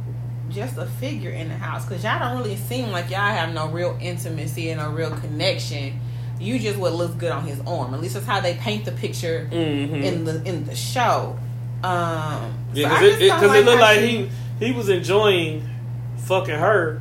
just 0.50 0.76
a 0.76 0.86
figure 0.86 1.30
in 1.30 1.48
the 1.48 1.56
house 1.56 1.84
because 1.84 2.02
y'all 2.04 2.18
don't 2.18 2.38
really 2.38 2.56
seem 2.56 2.90
like 2.90 3.10
y'all 3.10 3.20
have 3.20 3.52
no 3.54 3.68
real 3.68 3.96
intimacy 4.00 4.70
and 4.70 4.80
no 4.80 4.90
real 4.90 5.10
connection. 5.10 6.00
You 6.40 6.58
just 6.58 6.78
what 6.78 6.94
looks 6.94 7.14
good 7.14 7.32
on 7.32 7.44
his 7.44 7.60
arm. 7.60 7.94
At 7.94 8.00
least 8.00 8.14
that's 8.14 8.26
how 8.26 8.40
they 8.40 8.54
paint 8.54 8.84
the 8.84 8.92
picture 8.92 9.48
mm-hmm. 9.50 9.94
in 9.94 10.24
the 10.24 10.42
in 10.44 10.64
the 10.64 10.74
show. 10.74 11.38
Um, 11.82 12.54
Yeah, 12.72 12.88
because 12.88 13.00
just 13.00 13.20
it, 13.22 13.28
don't 13.28 13.40
cause 13.40 13.54
it 13.56 13.64
looked 13.64 13.80
like 13.80 14.00
she- 14.00 14.28
he 14.58 14.66
he 14.66 14.72
was 14.72 14.88
enjoying 14.88 15.68
fucking 16.18 16.54
her. 16.54 17.00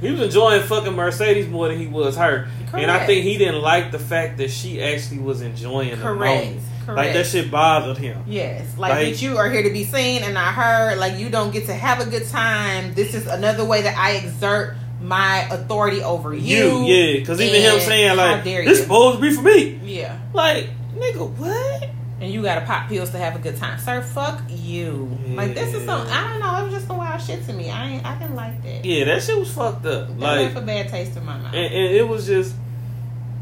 He 0.00 0.10
was 0.10 0.20
enjoying 0.20 0.62
fucking 0.62 0.94
Mercedes 0.94 1.46
more 1.46 1.68
than 1.68 1.78
he 1.78 1.86
was 1.86 2.16
her, 2.16 2.48
and 2.72 2.90
I 2.90 3.04
think 3.04 3.22
he 3.22 3.36
didn't 3.36 3.60
like 3.60 3.92
the 3.92 3.98
fact 3.98 4.38
that 4.38 4.50
she 4.50 4.82
actually 4.82 5.18
was 5.18 5.42
enjoying 5.42 5.90
the 5.90 5.96
Correct. 5.96 6.44
moment. 6.46 6.62
Correct. 6.86 6.96
Like 6.96 7.12
that 7.14 7.26
shit 7.26 7.50
bothered 7.50 7.98
him. 7.98 8.22
Yes, 8.26 8.76
like, 8.78 8.92
Like- 8.92 9.06
bitch, 9.08 9.22
you 9.22 9.36
are 9.38 9.48
here 9.50 9.62
to 9.62 9.70
be 9.70 9.84
seen 9.84 10.22
and 10.22 10.34
not 10.34 10.54
heard. 10.54 10.98
Like 10.98 11.18
you 11.18 11.28
don't 11.28 11.52
get 11.52 11.66
to 11.66 11.74
have 11.74 12.00
a 12.00 12.08
good 12.10 12.26
time. 12.28 12.94
This 12.94 13.14
is 13.14 13.26
another 13.26 13.64
way 13.64 13.82
that 13.82 13.96
I 13.96 14.12
exert 14.12 14.76
my 15.02 15.46
authority 15.50 16.02
over 16.02 16.34
you. 16.34 16.84
You, 16.84 16.84
yeah, 16.86 17.18
because 17.20 17.40
even 17.40 17.60
him 17.62 17.80
saying 17.80 18.16
like 18.16 18.44
this 18.44 18.66
you. 18.66 18.74
supposed 18.76 19.16
to 19.16 19.22
be 19.22 19.34
for 19.34 19.42
me, 19.42 19.80
Yeah, 19.84 20.18
like 20.34 20.68
nigga, 20.96 21.30
what? 21.36 21.88
and 22.20 22.30
you 22.30 22.42
gotta 22.42 22.60
pop 22.66 22.86
pills 22.88 23.08
to 23.10 23.16
have 23.18 23.34
a 23.34 23.38
good 23.38 23.56
time, 23.56 23.78
sir. 23.78 24.02
Fuck 24.02 24.42
you. 24.50 25.16
Like 25.28 25.54
this 25.54 25.72
is 25.74 25.86
some. 25.86 26.06
I 26.08 26.28
don't 26.28 26.40
know. 26.40 26.60
It 26.60 26.64
was 26.64 26.74
just 26.74 26.86
some 26.86 26.98
wild 26.98 27.22
shit 27.22 27.46
to 27.46 27.52
me. 27.54 27.70
I 27.70 27.92
ain't, 27.92 28.04
I 28.04 28.18
didn't 28.18 28.36
like 28.36 28.62
that. 28.62 28.84
Yeah, 28.84 29.04
that 29.06 29.22
shit 29.22 29.38
was 29.38 29.50
fucked 29.50 29.86
up. 29.86 30.08
That 30.08 30.18
Like, 30.18 30.40
left 30.40 30.56
a 30.56 30.60
bad 30.60 30.88
taste 30.90 31.16
in 31.16 31.24
my 31.24 31.38
mouth. 31.38 31.54
and, 31.54 31.72
and 31.72 31.94
it 31.96 32.06
was 32.06 32.26
just, 32.26 32.54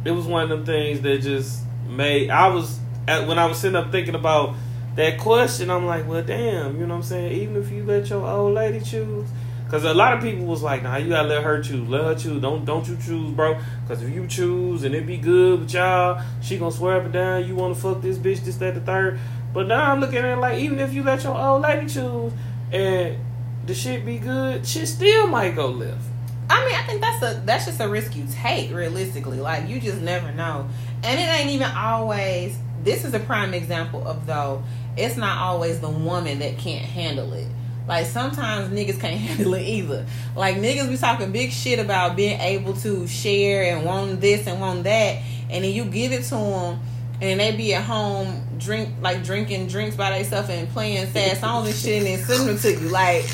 it 0.04 0.12
was 0.12 0.26
one 0.26 0.44
of 0.44 0.48
them 0.50 0.64
things 0.64 1.00
that 1.00 1.22
just 1.22 1.60
made. 1.88 2.30
I 2.30 2.48
was 2.54 2.78
when 3.26 3.38
I 3.38 3.46
was 3.46 3.58
sitting 3.58 3.76
up 3.76 3.90
thinking 3.90 4.14
about 4.14 4.54
that 4.96 5.18
question. 5.18 5.70
I'm 5.70 5.86
like, 5.86 6.06
well, 6.06 6.22
damn, 6.22 6.78
you 6.78 6.86
know 6.86 6.94
what 6.94 6.96
I'm 6.96 7.02
saying? 7.02 7.32
Even 7.32 7.56
if 7.56 7.70
you 7.70 7.84
let 7.84 8.10
your 8.10 8.26
old 8.26 8.54
lady 8.54 8.80
choose. 8.80 9.28
Cause 9.70 9.84
a 9.84 9.92
lot 9.92 10.14
of 10.14 10.22
people 10.22 10.46
was 10.46 10.62
like, 10.62 10.82
nah, 10.82 10.96
you 10.96 11.10
gotta 11.10 11.28
let 11.28 11.44
her 11.44 11.62
choose. 11.62 11.86
Let 11.88 12.02
her 12.02 12.14
choose. 12.14 12.40
Don't 12.40 12.64
don't 12.64 12.88
you 12.88 12.96
choose, 12.96 13.30
bro. 13.32 13.58
Cause 13.86 14.02
if 14.02 14.08
you 14.14 14.26
choose 14.26 14.82
and 14.84 14.94
it 14.94 15.06
be 15.06 15.18
good 15.18 15.60
with 15.60 15.74
y'all, 15.74 16.22
she 16.40 16.56
gonna 16.56 16.72
swear 16.72 16.96
up 16.96 17.04
and 17.04 17.12
down 17.12 17.46
you 17.46 17.54
wanna 17.54 17.74
fuck 17.74 18.00
this 18.00 18.16
bitch, 18.16 18.42
this, 18.44 18.56
that, 18.56 18.74
the 18.74 18.80
third. 18.80 19.20
But 19.52 19.66
now 19.66 19.92
I'm 19.92 20.00
looking 20.00 20.18
at 20.18 20.24
it 20.24 20.40
like, 20.40 20.58
even 20.60 20.78
if 20.78 20.94
you 20.94 21.02
let 21.02 21.22
your 21.22 21.36
old 21.36 21.62
lady 21.62 21.86
choose 21.86 22.32
and 22.72 23.18
the 23.66 23.74
shit 23.74 24.06
be 24.06 24.18
good, 24.18 24.66
she 24.66 24.86
still 24.86 25.26
might 25.26 25.54
go 25.54 25.66
left. 25.68 26.02
I 26.48 26.64
mean, 26.64 26.74
I 26.74 26.82
think 26.84 27.02
that's 27.02 27.22
a 27.22 27.42
that's 27.44 27.66
just 27.66 27.80
a 27.80 27.88
risk 27.88 28.16
you 28.16 28.26
take. 28.32 28.72
Realistically, 28.72 29.38
like 29.38 29.68
you 29.68 29.80
just 29.80 30.00
never 30.00 30.32
know, 30.32 30.66
and 31.02 31.20
it 31.20 31.24
ain't 31.24 31.50
even 31.50 31.70
always. 31.72 32.56
This 32.82 33.04
is 33.04 33.14
a 33.14 33.20
prime 33.20 33.54
example 33.54 34.06
of 34.06 34.26
though. 34.26 34.62
It's 34.96 35.16
not 35.16 35.38
always 35.38 35.80
the 35.80 35.88
woman 35.88 36.40
that 36.40 36.58
can't 36.58 36.84
handle 36.84 37.32
it. 37.32 37.46
Like 37.86 38.06
sometimes 38.06 38.68
niggas 38.68 39.00
can't 39.00 39.18
handle 39.20 39.54
it 39.54 39.62
either. 39.62 40.06
Like 40.36 40.56
niggas 40.56 40.88
be 40.88 40.96
talking 40.96 41.32
big 41.32 41.50
shit 41.50 41.78
about 41.78 42.16
being 42.16 42.38
able 42.40 42.74
to 42.74 43.06
share 43.06 43.74
and 43.74 43.84
want 43.84 44.20
this 44.20 44.46
and 44.46 44.60
want 44.60 44.84
that, 44.84 45.22
and 45.50 45.64
then 45.64 45.72
you 45.72 45.84
give 45.84 46.12
it 46.12 46.24
to 46.24 46.34
them, 46.34 46.80
and 47.20 47.40
they 47.40 47.56
be 47.56 47.74
at 47.74 47.84
home 47.84 48.42
drink 48.58 48.90
like 49.00 49.24
drinking 49.24 49.68
drinks 49.68 49.96
by 49.96 50.10
themselves 50.10 50.50
and 50.50 50.68
playing 50.68 51.06
sad 51.08 51.38
songs 51.38 51.68
and 51.68 51.76
shit, 51.76 51.98
and 51.98 52.06
then 52.06 52.18
sending 52.18 52.46
them 52.46 52.58
to 52.58 52.72
you 52.72 52.88
like. 52.90 53.24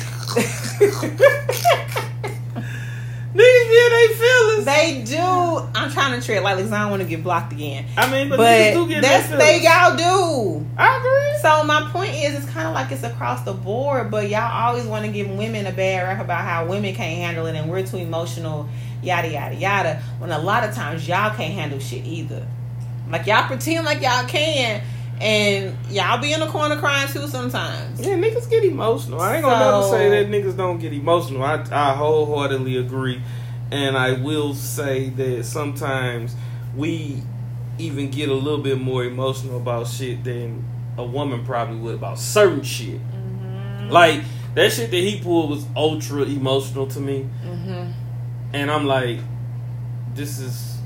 Niggas 3.35 3.69
be 3.69 3.89
they 3.89 4.13
feelings. 4.13 4.65
They 4.65 5.17
do. 5.17 5.67
I'm 5.75 5.91
trying 5.91 6.17
to 6.17 6.25
tread 6.25 6.41
lightly 6.41 6.63
because 6.63 6.71
I 6.71 6.83
don't 6.83 6.91
want 6.91 7.03
to 7.03 7.07
get 7.07 7.21
blocked 7.21 7.51
again. 7.51 7.85
I 7.97 8.09
mean, 8.09 8.29
but, 8.29 8.39
niggas 8.39 8.73
do 8.73 8.79
But 8.83 8.87
get 8.87 9.01
that's 9.01 9.29
they 9.29 9.61
y'all 9.61 9.97
do. 9.97 10.65
I 10.77 10.97
agree. 10.97 11.41
So 11.41 11.65
my 11.65 11.89
point 11.91 12.13
is, 12.13 12.35
it's 12.35 12.49
kind 12.49 12.65
of 12.65 12.73
like 12.73 12.93
it's 12.93 13.03
across 13.03 13.43
the 13.43 13.51
board, 13.51 14.09
but 14.09 14.29
y'all 14.29 14.49
always 14.49 14.85
want 14.85 15.05
to 15.05 15.11
give 15.11 15.29
women 15.29 15.67
a 15.67 15.73
bad 15.73 16.03
rap 16.03 16.23
about 16.23 16.45
how 16.45 16.65
women 16.65 16.95
can't 16.95 17.17
handle 17.17 17.45
it 17.47 17.55
and 17.55 17.69
we're 17.69 17.85
too 17.85 17.97
emotional, 17.97 18.69
yada 19.03 19.29
yada 19.29 19.55
yada. 19.55 20.01
When 20.19 20.31
a 20.31 20.39
lot 20.39 20.63
of 20.63 20.73
times 20.73 21.05
y'all 21.05 21.35
can't 21.35 21.53
handle 21.53 21.79
shit 21.79 22.05
either. 22.05 22.47
Like 23.09 23.27
y'all 23.27 23.47
pretend 23.47 23.83
like 23.83 24.01
y'all 24.01 24.25
can, 24.27 24.81
and 25.21 25.75
y'all 25.89 26.21
be 26.21 26.33
in 26.33 26.39
the 26.39 26.47
corner 26.47 26.77
crying 26.77 27.07
too 27.07 27.27
sometimes. 27.27 28.01
Yeah, 28.01 28.15
niggas 28.15 28.49
get 28.49 28.63
emotional. 28.63 29.21
I 29.21 29.35
ain't 29.35 29.43
gonna 29.43 29.59
never 29.59 29.89
say 29.89 30.09
that 30.09 30.29
niggas 30.29 30.57
don't 30.57 30.77
get 30.79 30.93
emotional. 30.93 31.43
I, 31.43 31.63
I 31.71 31.93
wholeheartedly 31.93 32.77
agree. 32.77 33.21
And 33.71 33.97
I 33.97 34.13
will 34.13 34.53
say 34.53 35.09
that 35.09 35.45
sometimes 35.45 36.35
we 36.75 37.21
even 37.77 38.09
get 38.11 38.29
a 38.29 38.33
little 38.33 38.61
bit 38.61 38.79
more 38.79 39.03
emotional 39.03 39.57
about 39.57 39.87
shit 39.87 40.23
than 40.23 40.65
a 40.97 41.03
woman 41.03 41.45
probably 41.45 41.77
would 41.77 41.95
about 41.95 42.19
certain 42.19 42.63
shit. 42.63 42.99
Mm-hmm. 42.99 43.89
Like, 43.89 44.21
that 44.53 44.71
shit 44.71 44.91
that 44.91 44.97
he 44.97 45.19
pulled 45.19 45.49
was 45.49 45.65
ultra 45.75 46.23
emotional 46.23 46.87
to 46.87 46.99
me. 46.99 47.27
Mm-hmm. 47.43 47.91
And 48.53 48.71
I'm 48.71 48.85
like, 48.85 49.19
this 50.13 50.39
is. 50.39 50.77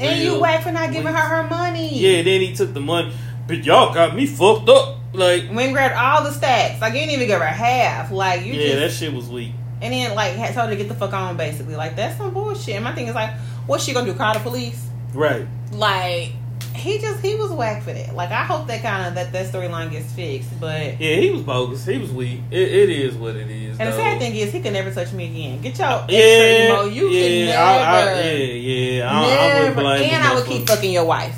And 0.00 0.22
you 0.22 0.32
real. 0.32 0.40
wait 0.40 0.62
for 0.62 0.72
not 0.72 0.90
giving 0.90 1.12
her 1.12 1.20
her 1.20 1.48
money. 1.48 1.96
Yeah, 1.96 2.22
then 2.22 2.40
he 2.40 2.54
took 2.54 2.74
the 2.74 2.80
money. 2.80 3.12
But 3.46 3.64
y'all 3.64 3.92
got 3.92 4.14
me 4.14 4.26
fucked 4.26 4.68
up. 4.68 4.98
Like, 5.12 5.44
Went 5.48 5.60
and 5.60 5.72
grabbed 5.72 5.94
all 5.94 6.24
the 6.24 6.32
stacks. 6.32 6.80
Like 6.80 6.94
you 6.94 7.00
didn't 7.00 7.12
even 7.14 7.26
give 7.28 7.40
her 7.40 7.46
half. 7.46 8.10
Like 8.10 8.44
you 8.46 8.54
yeah, 8.54 8.66
just 8.68 8.78
that 8.78 8.90
shit 9.06 9.12
was 9.14 9.28
weak. 9.28 9.52
and 9.82 9.92
then 9.92 10.14
like 10.14 10.32
had 10.34 10.54
told 10.54 10.68
her 10.70 10.74
to 10.74 10.76
get 10.76 10.88
the 10.88 10.94
fuck 10.94 11.12
on 11.12 11.36
basically. 11.36 11.76
Like 11.76 11.96
that's 11.96 12.16
some 12.16 12.32
bullshit. 12.32 12.76
And 12.76 12.84
my 12.84 12.94
thing 12.94 13.08
is 13.08 13.14
like, 13.14 13.32
what's 13.66 13.84
she 13.84 13.92
gonna 13.92 14.06
do? 14.10 14.14
Call 14.16 14.32
the 14.34 14.40
police? 14.40 14.88
Right. 15.12 15.46
Like 15.72 16.32
he 16.74 16.96
just 16.98 17.20
he 17.20 17.34
was 17.34 17.50
whack 17.50 17.82
for 17.82 17.92
that. 17.92 18.14
Like 18.14 18.30
I 18.30 18.44
hope 18.44 18.66
that 18.68 18.80
kind 18.80 19.06
of 19.06 19.14
that 19.16 19.32
that 19.32 19.52
storyline 19.52 19.90
gets 19.90 20.10
fixed. 20.12 20.58
But 20.58 20.98
Yeah, 20.98 21.16
he 21.16 21.30
was 21.30 21.42
bogus. 21.42 21.84
He 21.84 21.98
was 21.98 22.10
weak. 22.10 22.40
It, 22.50 22.62
it 22.68 22.88
is 22.88 23.14
what 23.14 23.36
it 23.36 23.50
is. 23.50 23.78
and 23.78 23.88
the 23.90 23.92
sad 23.92 24.18
thing 24.18 24.34
is 24.34 24.50
he 24.50 24.60
could 24.60 24.72
never 24.72 24.90
touch 24.90 25.12
me 25.12 25.26
again. 25.26 25.60
Get 25.60 25.78
your 25.78 25.88
extra 25.88 26.16
yeah, 26.16 26.68
emo. 26.72 26.84
You 26.84 27.08
yeah, 27.08 27.46
could 27.46 27.54
I, 27.56 28.00
I, 28.00 28.04
never. 28.06 28.28
yeah, 28.28 28.44
yeah. 28.44 29.10
I, 29.10 29.24
I 29.24 29.62
never. 29.64 29.74
blame 29.82 30.10
and 30.14 30.24
I 30.24 30.34
would 30.34 30.46
keep 30.46 30.66
fucking 30.66 30.90
your 30.92 31.04
wife. 31.04 31.36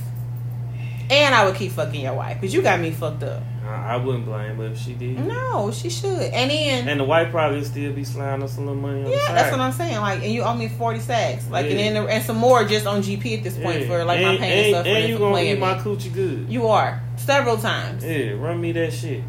And 1.14 1.34
I 1.34 1.44
would 1.46 1.54
keep 1.54 1.72
fucking 1.72 2.00
your 2.00 2.14
wife 2.14 2.40
because 2.40 2.52
you 2.54 2.60
got 2.62 2.80
me 2.80 2.90
fucked 2.90 3.22
up. 3.22 3.42
I, 3.66 3.94
I 3.94 3.96
wouldn't 3.96 4.24
blame 4.26 4.56
her 4.56 4.64
if 4.66 4.78
she 4.78 4.92
did. 4.94 5.18
No, 5.26 5.70
she 5.70 5.88
should. 5.88 6.08
And 6.20 6.50
then 6.50 6.88
And 6.88 7.00
the 7.00 7.04
wife 7.04 7.30
probably 7.30 7.62
still 7.64 7.92
be 7.92 8.04
sliding 8.04 8.42
us 8.42 8.56
a 8.56 8.60
little 8.60 8.74
money 8.74 9.04
on 9.04 9.10
yeah, 9.10 9.26
side. 9.26 9.36
that's 9.36 9.50
what 9.52 9.60
I'm 9.60 9.72
saying. 9.72 9.96
Like, 9.98 10.22
and 10.22 10.32
you 10.32 10.42
owe 10.42 10.54
me 10.54 10.68
forty 10.68 11.00
sacks, 11.00 11.48
like, 11.50 11.66
and 11.66 11.78
Yeah. 11.78 11.92
then 11.92 12.08
and 12.08 12.24
some 12.24 12.36
more 12.36 12.64
just 12.64 12.86
on 12.86 13.02
GP 13.02 13.38
at 13.38 13.44
this 13.44 13.56
point 13.56 13.82
Yeah. 13.82 13.86
for 13.86 14.04
like 14.04 14.20
my 14.20 14.36
pain 14.36 14.42
and, 14.42 14.44
and 14.52 14.74
stuff. 14.74 14.86
and 14.86 15.04
for 15.04 15.08
you 15.10 15.18
gonna 15.18 15.40
eat 15.40 15.58
my 15.58 15.74
coochie 15.74 16.12
good. 16.12 16.46
You 16.48 16.66
are 16.68 17.00
several 17.16 17.56
times. 17.58 18.04
yeah, 18.04 18.32
run 18.32 18.60
me 18.60 18.72
that 18.72 18.92
shit. 18.92 19.22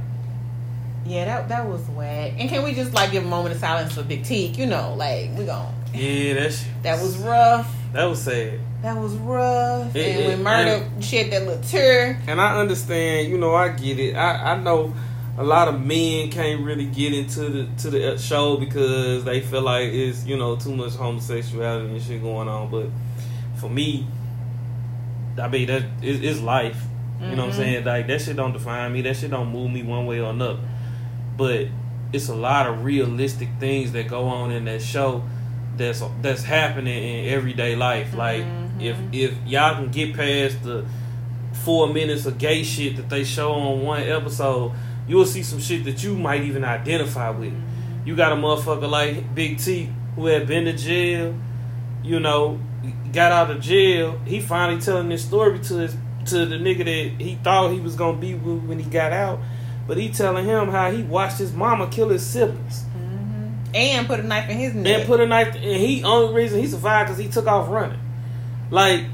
Yeah, 1.05 1.25
that 1.25 1.49
that 1.49 1.67
was 1.67 1.81
whack. 1.89 2.33
And 2.39 2.49
can 2.49 2.63
we 2.63 2.73
just 2.73 2.93
like 2.93 3.11
give 3.11 3.23
a 3.23 3.27
moment 3.27 3.53
of 3.53 3.61
silence 3.61 3.93
for 3.93 4.01
Big 4.03 4.23
Teak? 4.23 4.57
You 4.57 4.65
know, 4.65 4.95
like 4.97 5.29
we 5.37 5.45
gon' 5.45 5.71
Yeah, 5.93 6.33
that 6.33 6.51
shit. 6.53 6.67
That 6.83 6.99
was 7.01 7.15
rough. 7.19 7.71
That 7.93 8.05
was 8.05 8.21
sad. 8.23 8.59
That 8.85 8.97
was 9.01 9.15
rough. 9.15 9.95
It- 9.95 10.15
and 10.15 10.43
when 10.43 10.53
Murda 10.53 11.03
shed 11.03 11.31
that 11.31 11.43
little 11.47 11.63
tear. 11.63 12.19
And 12.27 12.39
I 12.39 12.59
understand, 12.59 13.29
you 13.31 13.39
know, 13.39 13.55
I 13.55 13.69
get 13.69 13.97
it. 13.97 14.15
I, 14.15 14.51
I 14.53 14.59
know 14.61 14.93
a 15.39 15.43
lot 15.43 15.67
of 15.67 15.83
men 15.83 16.29
can't 16.29 16.61
really 16.61 16.85
get 16.85 17.11
into 17.11 17.49
the 17.49 17.67
to 17.79 17.89
the 17.89 18.15
show 18.19 18.57
because 18.57 19.23
they 19.23 19.41
feel 19.41 19.63
like 19.63 19.85
it's 19.91 20.23
you 20.27 20.37
know 20.37 20.55
too 20.55 20.75
much 20.75 20.93
homosexuality 20.93 21.93
and 21.93 21.99
shit 22.01 22.21
going 22.21 22.47
on. 22.47 22.69
But 22.69 22.89
for 23.59 23.71
me, 23.71 24.05
I 25.41 25.47
mean 25.47 25.65
that 25.65 25.81
it, 26.03 26.23
it's 26.23 26.39
life. 26.41 26.79
You 27.21 27.29
know 27.35 27.37
what 27.37 27.39
I'm 27.45 27.51
Mhm. 27.53 27.55
saying? 27.55 27.85
Like 27.85 28.05
that 28.05 28.21
shit 28.21 28.35
don't 28.35 28.53
define 28.53 28.93
me. 28.93 29.01
That 29.01 29.15
shit 29.17 29.31
don't 29.31 29.51
move 29.51 29.71
me 29.71 29.81
one 29.81 30.05
way 30.05 30.19
or 30.19 30.29
another. 30.29 30.59
But 31.35 31.69
it's 32.13 32.29
a 32.29 32.35
lot 32.35 32.67
of 32.67 32.85
realistic 32.85 33.49
things 33.59 33.93
that 33.93 34.07
go 34.07 34.25
on 34.25 34.51
in 34.51 34.65
that 34.65 34.83
show 34.83 35.23
that's 35.77 36.03
that's 36.21 36.43
happening 36.43 37.03
in 37.25 37.33
everyday 37.33 37.75
life. 37.75 38.15
Like 38.15 38.43
if 38.79 38.95
Mhm. 38.97 39.13
if 39.13 39.33
y'all 39.45 39.75
can 39.75 39.89
get 39.89 40.15
past 40.15 40.63
the 40.63 40.85
four 41.53 41.87
minutes 41.87 42.25
of 42.25 42.37
gay 42.37 42.63
shit 42.63 42.95
that 42.97 43.09
they 43.09 43.23
show 43.23 43.51
on 43.53 43.81
one 43.81 44.03
episode, 44.03 44.71
you'll 45.07 45.25
see 45.25 45.43
some 45.43 45.59
shit 45.59 45.85
that 45.85 46.03
you 46.03 46.15
might 46.15 46.43
even 46.43 46.63
identify 46.63 47.29
with. 47.29 47.53
You 48.05 48.15
got 48.15 48.31
a 48.31 48.35
motherfucker 48.35 48.89
like 48.89 49.33
Big 49.33 49.57
T 49.59 49.89
who 50.15 50.27
had 50.27 50.47
been 50.47 50.65
to 50.65 50.73
jail, 50.73 51.33
you 52.03 52.19
know, 52.19 52.59
got 53.11 53.31
out 53.31 53.49
of 53.49 53.61
jail. 53.61 54.19
He 54.25 54.39
finally 54.39 54.79
telling 54.79 55.09
this 55.09 55.23
story 55.25 55.59
to 55.59 55.73
his 55.77 55.95
to 56.25 56.45
the 56.45 56.55
nigga 56.55 56.85
that 56.85 57.23
he 57.23 57.35
thought 57.43 57.71
he 57.71 57.79
was 57.79 57.95
gonna 57.95 58.17
be 58.17 58.33
with 58.33 58.63
when 58.63 58.79
he 58.79 58.85
got 58.89 59.11
out. 59.13 59.39
But 59.87 59.97
he 59.97 60.09
telling 60.09 60.45
him 60.45 60.69
how 60.69 60.89
he 60.91 61.03
watched 61.03 61.37
his 61.37 61.53
mama 61.53 61.87
kill 61.87 62.09
his 62.09 62.25
siblings 62.25 62.85
And 63.75 64.07
put 64.07 64.21
a 64.21 64.23
knife 64.23 64.49
in 64.49 64.57
his 64.57 64.73
neck. 64.73 64.99
and 64.99 65.07
put 65.07 65.19
a 65.19 65.27
knife. 65.27 65.53
And 65.55 65.63
he 65.63 66.03
only 66.03 66.33
reason 66.33 66.59
he 66.59 66.67
survived 66.67 67.09
because 67.09 67.21
he 67.21 67.29
took 67.29 67.45
off 67.45 67.69
running. 67.69 67.99
Like 68.71 69.05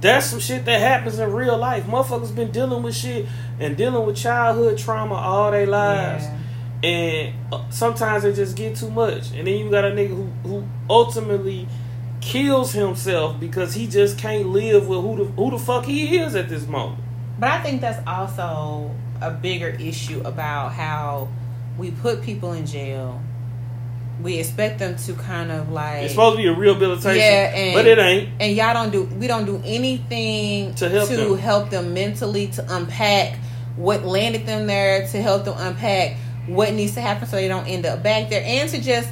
that's 0.00 0.26
some 0.26 0.40
shit 0.40 0.64
that 0.64 0.80
happens 0.80 1.18
in 1.18 1.32
real 1.32 1.58
life. 1.58 1.84
Motherfuckers 1.84 2.34
been 2.34 2.50
dealing 2.50 2.82
with 2.82 2.96
shit 2.96 3.26
and 3.58 3.76
dealing 3.76 4.06
with 4.06 4.16
childhood 4.16 4.78
trauma 4.78 5.14
all 5.14 5.50
their 5.50 5.66
lives. 5.66 6.24
Yeah. 6.24 6.36
And 6.82 7.34
uh, 7.52 7.70
sometimes 7.70 8.24
it 8.24 8.34
just 8.34 8.56
get 8.56 8.76
too 8.76 8.90
much. 8.90 9.32
And 9.32 9.46
then 9.46 9.58
you 9.58 9.70
got 9.70 9.84
a 9.84 9.90
nigga 9.90 10.08
who, 10.08 10.24
who 10.48 10.64
ultimately 10.88 11.68
kills 12.22 12.72
himself 12.72 13.38
because 13.38 13.74
he 13.74 13.86
just 13.86 14.18
can't 14.18 14.48
live 14.48 14.88
with 14.88 15.00
who 15.00 15.16
the 15.16 15.24
who 15.24 15.50
the 15.50 15.58
fuck 15.58 15.84
he 15.84 16.18
is 16.18 16.34
at 16.34 16.48
this 16.48 16.66
moment. 16.66 17.02
But 17.38 17.50
I 17.50 17.62
think 17.62 17.80
that's 17.80 18.06
also 18.06 18.94
a 19.20 19.30
bigger 19.30 19.68
issue 19.68 20.22
about 20.24 20.72
how 20.72 21.28
we 21.78 21.90
put 21.90 22.22
people 22.22 22.52
in 22.52 22.66
jail. 22.66 23.20
We 24.22 24.38
expect 24.38 24.78
them 24.78 24.96
to 24.96 25.12
kind 25.14 25.50
of 25.50 25.70
like 25.70 26.02
It's 26.04 26.12
supposed 26.12 26.36
to 26.36 26.42
be 26.42 26.48
a 26.48 26.52
rehabilitation, 26.54 27.16
Yeah, 27.18 27.54
and- 27.54 27.74
but 27.74 27.86
it 27.86 27.98
ain't. 27.98 28.28
and 28.40 28.54
y'all 28.54 28.74
don't 28.74 28.90
do 28.92 29.04
we 29.18 29.26
don't 29.26 29.46
do 29.46 29.62
anything 29.64 30.74
To 30.74 30.88
help 30.88 31.08
them. 31.08 31.38
help 31.38 31.70
them 31.70 31.94
mentally 31.94 32.48
to 32.48 32.64
unpack 32.76 33.38
what 33.76 34.04
landed 34.04 34.46
them 34.46 34.66
there 34.66 35.06
to 35.08 35.22
help 35.22 35.44
them 35.44 35.54
unpack 35.58 36.16
what 36.46 36.72
needs 36.74 36.94
to 36.94 37.00
happen 37.00 37.26
so 37.28 37.36
they 37.36 37.48
don't 37.48 37.66
end 37.66 37.86
up 37.86 38.02
back 38.02 38.28
there 38.28 38.42
and 38.44 38.68
to 38.70 38.80
just 38.80 39.08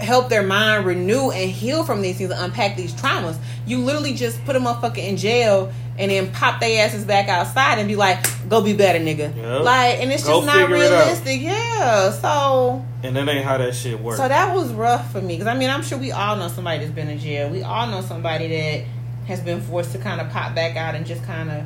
help 0.00 0.28
their 0.30 0.42
mind 0.42 0.84
renew 0.86 1.30
and 1.30 1.50
heal 1.50 1.84
from 1.84 2.00
these 2.02 2.16
things 2.16 2.30
and 2.30 2.40
unpack 2.40 2.74
these 2.76 2.92
traumas 2.94 3.36
you 3.66 3.78
literally 3.78 4.14
just 4.14 4.42
put 4.46 4.56
a 4.56 4.58
motherfucker 4.60 4.96
in 4.98 5.16
jail 5.16 5.70
and 5.98 6.10
then 6.10 6.30
pop 6.32 6.58
their 6.60 6.84
asses 6.86 7.04
back 7.04 7.28
outside 7.28 7.78
and 7.78 7.86
be 7.86 7.96
like 7.96 8.18
go 8.48 8.62
be 8.62 8.72
better 8.72 8.98
nigga 8.98 9.34
Yep. 9.36 9.62
like 9.62 10.00
and 10.00 10.10
it's 10.10 10.24
Go 10.26 10.40
just 10.42 10.46
not 10.46 10.70
it 10.70 10.72
realistic 10.74 11.42
yeah 11.42 12.10
so 12.10 12.82
And 13.02 13.16
that 13.16 13.28
ain't 13.28 13.44
how 13.44 13.58
that 13.58 13.74
shit 13.74 13.98
works. 13.98 14.18
so 14.18 14.28
that 14.28 14.54
was 14.54 14.72
rough 14.72 15.10
for 15.10 15.20
me 15.20 15.34
because 15.34 15.46
I 15.46 15.56
mean 15.56 15.70
I'm 15.70 15.82
sure 15.82 15.98
we 15.98 16.12
all 16.12 16.36
know 16.36 16.48
somebody 16.48 16.80
that's 16.80 16.90
been 16.90 17.08
in 17.08 17.18
jail. 17.18 17.48
We 17.50 17.62
all 17.62 17.86
know 17.86 18.02
somebody 18.02 18.48
that 18.48 18.84
has 19.26 19.40
been 19.40 19.60
forced 19.62 19.92
to 19.92 19.98
kind 19.98 20.20
of 20.20 20.28
pop 20.30 20.54
back 20.54 20.76
out 20.76 20.94
and 20.94 21.06
just 21.06 21.24
kind 21.24 21.50
of 21.50 21.64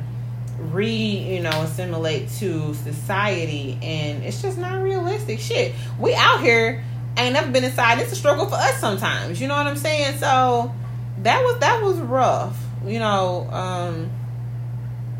re 0.73 0.87
you 0.87 1.41
know 1.41 1.61
assimilate 1.63 2.29
to 2.39 2.73
society, 2.75 3.77
and 3.81 4.23
it's 4.23 4.41
just 4.41 4.57
not 4.57 4.81
realistic. 4.81 5.39
Shit, 5.39 5.73
we 5.99 6.13
out 6.15 6.41
here 6.41 6.83
ain't 7.17 7.33
never 7.33 7.51
been 7.51 7.63
inside. 7.63 7.99
It's 7.99 8.11
a 8.11 8.15
struggle 8.15 8.47
for 8.47 8.55
us 8.55 8.79
sometimes. 8.79 9.41
You 9.41 9.47
know 9.47 9.55
what 9.55 9.67
I'm 9.67 9.77
saying? 9.77 10.17
So 10.19 10.73
that 11.23 11.43
was 11.43 11.59
that 11.59 11.83
was 11.83 11.97
rough. 11.97 12.57
You 12.85 12.99
know, 12.99 13.49
um, 13.51 14.09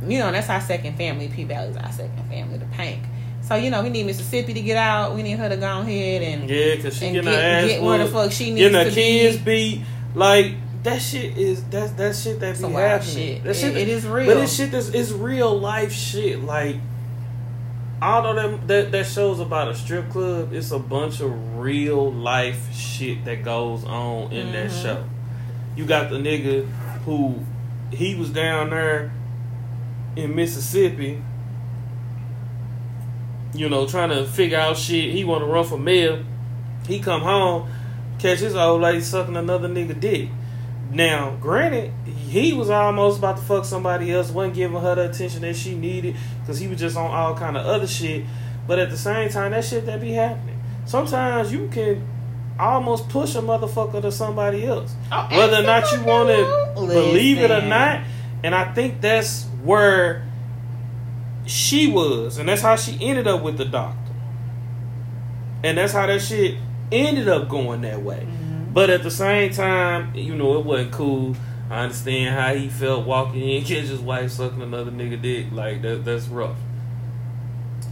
you 0.07 0.19
know 0.19 0.31
that's 0.31 0.49
our 0.49 0.61
second 0.61 0.97
family. 0.97 1.27
P 1.27 1.43
Valley's 1.43 1.77
our 1.77 1.91
second 1.91 2.29
family. 2.29 2.57
The 2.57 2.65
Pynk. 2.65 3.03
So 3.47 3.55
you 3.55 3.69
know 3.69 3.83
we 3.83 3.89
need 3.89 4.05
Mississippi 4.05 4.53
to 4.55 4.61
get 4.61 4.75
out. 4.77 5.15
We 5.15 5.21
need 5.23 5.37
her 5.37 5.47
to 5.49 5.57
go 5.57 5.79
ahead 5.81 6.21
and 6.23 6.49
yeah, 6.49 6.75
cause 6.77 6.97
she 6.97 7.05
and 7.05 7.13
getting 7.15 7.29
get, 7.31 7.39
her 7.39 7.47
ass 7.47 7.67
get 7.67 7.81
where 7.83 7.97
the 7.99 8.07
fuck 8.07 8.31
she 8.31 8.45
needs 8.51 8.59
getting 8.71 8.87
her 8.87 8.91
kids 8.91 9.37
be. 9.37 9.43
beat. 9.77 9.85
Like 10.15 10.53
that 10.83 10.99
shit 11.01 11.37
is 11.37 11.63
that's 11.65 11.91
that 11.93 12.15
shit 12.15 12.39
that 12.39 12.57
be 12.57 12.63
wild 12.63 12.75
happening. 12.75 13.13
shit. 13.13 13.43
That 13.43 13.49
It- 13.51 13.55
shit 13.55 13.77
it 13.77 13.87
is 13.89 14.05
real. 14.07 14.25
But 14.33 14.37
it's 14.43 14.53
shit 14.55 14.71
that's 14.71 14.89
it's 14.89 15.11
real 15.11 15.59
life 15.59 15.91
shit. 15.93 16.43
Like 16.43 16.77
all 18.01 18.25
of 18.25 18.35
them 18.35 18.61
that 18.67 18.91
that 18.91 19.05
shows 19.05 19.39
about 19.39 19.67
a 19.69 19.75
strip 19.75 20.09
club, 20.09 20.51
it's 20.53 20.71
a 20.71 20.79
bunch 20.79 21.21
of 21.21 21.57
real 21.59 22.11
life 22.11 22.73
shit 22.75 23.25
that 23.25 23.43
goes 23.43 23.83
on 23.85 24.31
in 24.31 24.51
that 24.53 24.69
Mhm. 24.71 24.81
show. 24.81 25.03
You 25.75 25.85
got 25.85 26.09
the 26.09 26.17
nigga 26.17 26.65
who 27.05 27.35
he 27.91 28.15
was 28.15 28.29
down 28.31 28.69
there 28.71 29.11
in 30.15 30.35
Mississippi, 30.35 31.21
you 33.57 33.69
know, 33.69 33.87
trying 33.87 34.09
to 34.09 34.25
figure 34.25 34.57
out 34.57 34.77
shit. 34.77 35.11
He 35.11 35.23
want 35.23 35.41
to 35.41 35.45
run 35.45 35.65
for 35.65 35.77
mayor. 35.77 36.23
He 36.87 36.99
come 36.99 37.21
home, 37.21 37.69
catch 38.19 38.39
his 38.39 38.55
old 38.55 38.81
lady 38.81 39.01
sucking 39.01 39.35
another 39.35 39.67
nigga 39.67 39.99
dick. 39.99 40.29
Now, 40.91 41.35
granted, 41.41 41.91
he 42.05 42.53
was 42.53 42.69
almost 42.69 43.17
about 43.19 43.37
to 43.37 43.43
fuck 43.43 43.65
somebody 43.65 44.11
else, 44.11 44.29
wasn't 44.29 44.55
giving 44.55 44.79
her 44.79 44.95
the 44.95 45.09
attention 45.09 45.41
that 45.41 45.55
she 45.55 45.75
needed 45.75 46.15
because 46.41 46.59
he 46.59 46.67
was 46.67 46.79
just 46.79 46.95
on 46.95 47.09
all 47.09 47.35
kind 47.35 47.57
of 47.57 47.65
other 47.65 47.87
shit. 47.87 48.23
But 48.67 48.79
at 48.79 48.89
the 48.89 48.97
same 48.97 49.29
time, 49.29 49.51
that 49.51 49.65
shit 49.65 49.85
that 49.87 49.99
be 49.99 50.11
happening. 50.13 50.61
Sometimes 50.85 51.51
you 51.51 51.67
can 51.69 52.07
almost 52.59 53.09
push 53.09 53.35
a 53.35 53.39
motherfucker 53.39 54.01
to 54.01 54.11
somebody 54.11 54.65
else, 54.65 54.95
Oh, 55.11 55.27
whether 55.31 55.57
or 55.57 55.63
not 55.63 55.91
you 55.91 56.03
want 56.03 56.29
to 56.29 56.71
believe 56.75 57.39
it 57.39 57.51
or 57.51 57.61
not. 57.61 58.03
And 58.43 58.53
I 58.55 58.73
think 58.73 59.01
that's 59.01 59.45
where 59.63 60.24
she 61.45 61.87
was, 61.87 62.37
and 62.37 62.49
that's 62.49 62.61
how 62.61 62.75
she 62.75 62.97
ended 63.01 63.27
up 63.27 63.41
with 63.41 63.57
the 63.57 63.65
doctor. 63.65 63.99
And 65.63 65.77
that's 65.77 65.93
how 65.93 66.05
that 66.05 66.21
shit 66.21 66.55
ended 66.91 67.27
up 67.27 67.49
going 67.49 67.81
that 67.81 68.01
way. 68.01 68.27
Mm-hmm. 68.27 68.73
But 68.73 68.89
at 68.89 69.03
the 69.03 69.11
same 69.11 69.51
time, 69.51 70.13
you 70.15 70.35
know, 70.35 70.59
it 70.59 70.65
wasn't 70.65 70.91
cool. 70.91 71.35
I 71.69 71.83
understand 71.83 72.35
how 72.35 72.53
he 72.53 72.69
felt 72.69 73.05
walking 73.05 73.41
in, 73.41 73.63
catch 73.63 73.85
his 73.85 73.99
wife 73.99 74.31
sucking 74.31 74.61
another 74.61 74.91
nigga 74.91 75.21
dick. 75.21 75.47
Like 75.51 75.81
that, 75.81 76.05
that's 76.05 76.27
rough. 76.27 76.57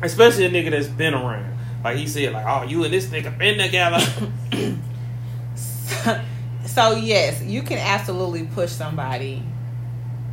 Especially 0.02 0.46
a 0.46 0.50
nigga 0.50 0.72
that's 0.72 0.88
been 0.88 1.13
around. 1.13 1.58
Like 1.84 1.98
he 1.98 2.08
said, 2.08 2.34
like, 2.34 2.46
oh, 2.48 2.63
you 2.63 2.84
and 2.84 2.94
this 2.94 3.08
nigga 3.08 3.38
been 3.38 3.58
together. 3.58 4.00
so 6.66 6.96
yes, 6.96 7.42
you 7.44 7.62
can 7.62 7.78
absolutely 7.78 8.46
push 8.46 8.72
somebody 8.72 9.44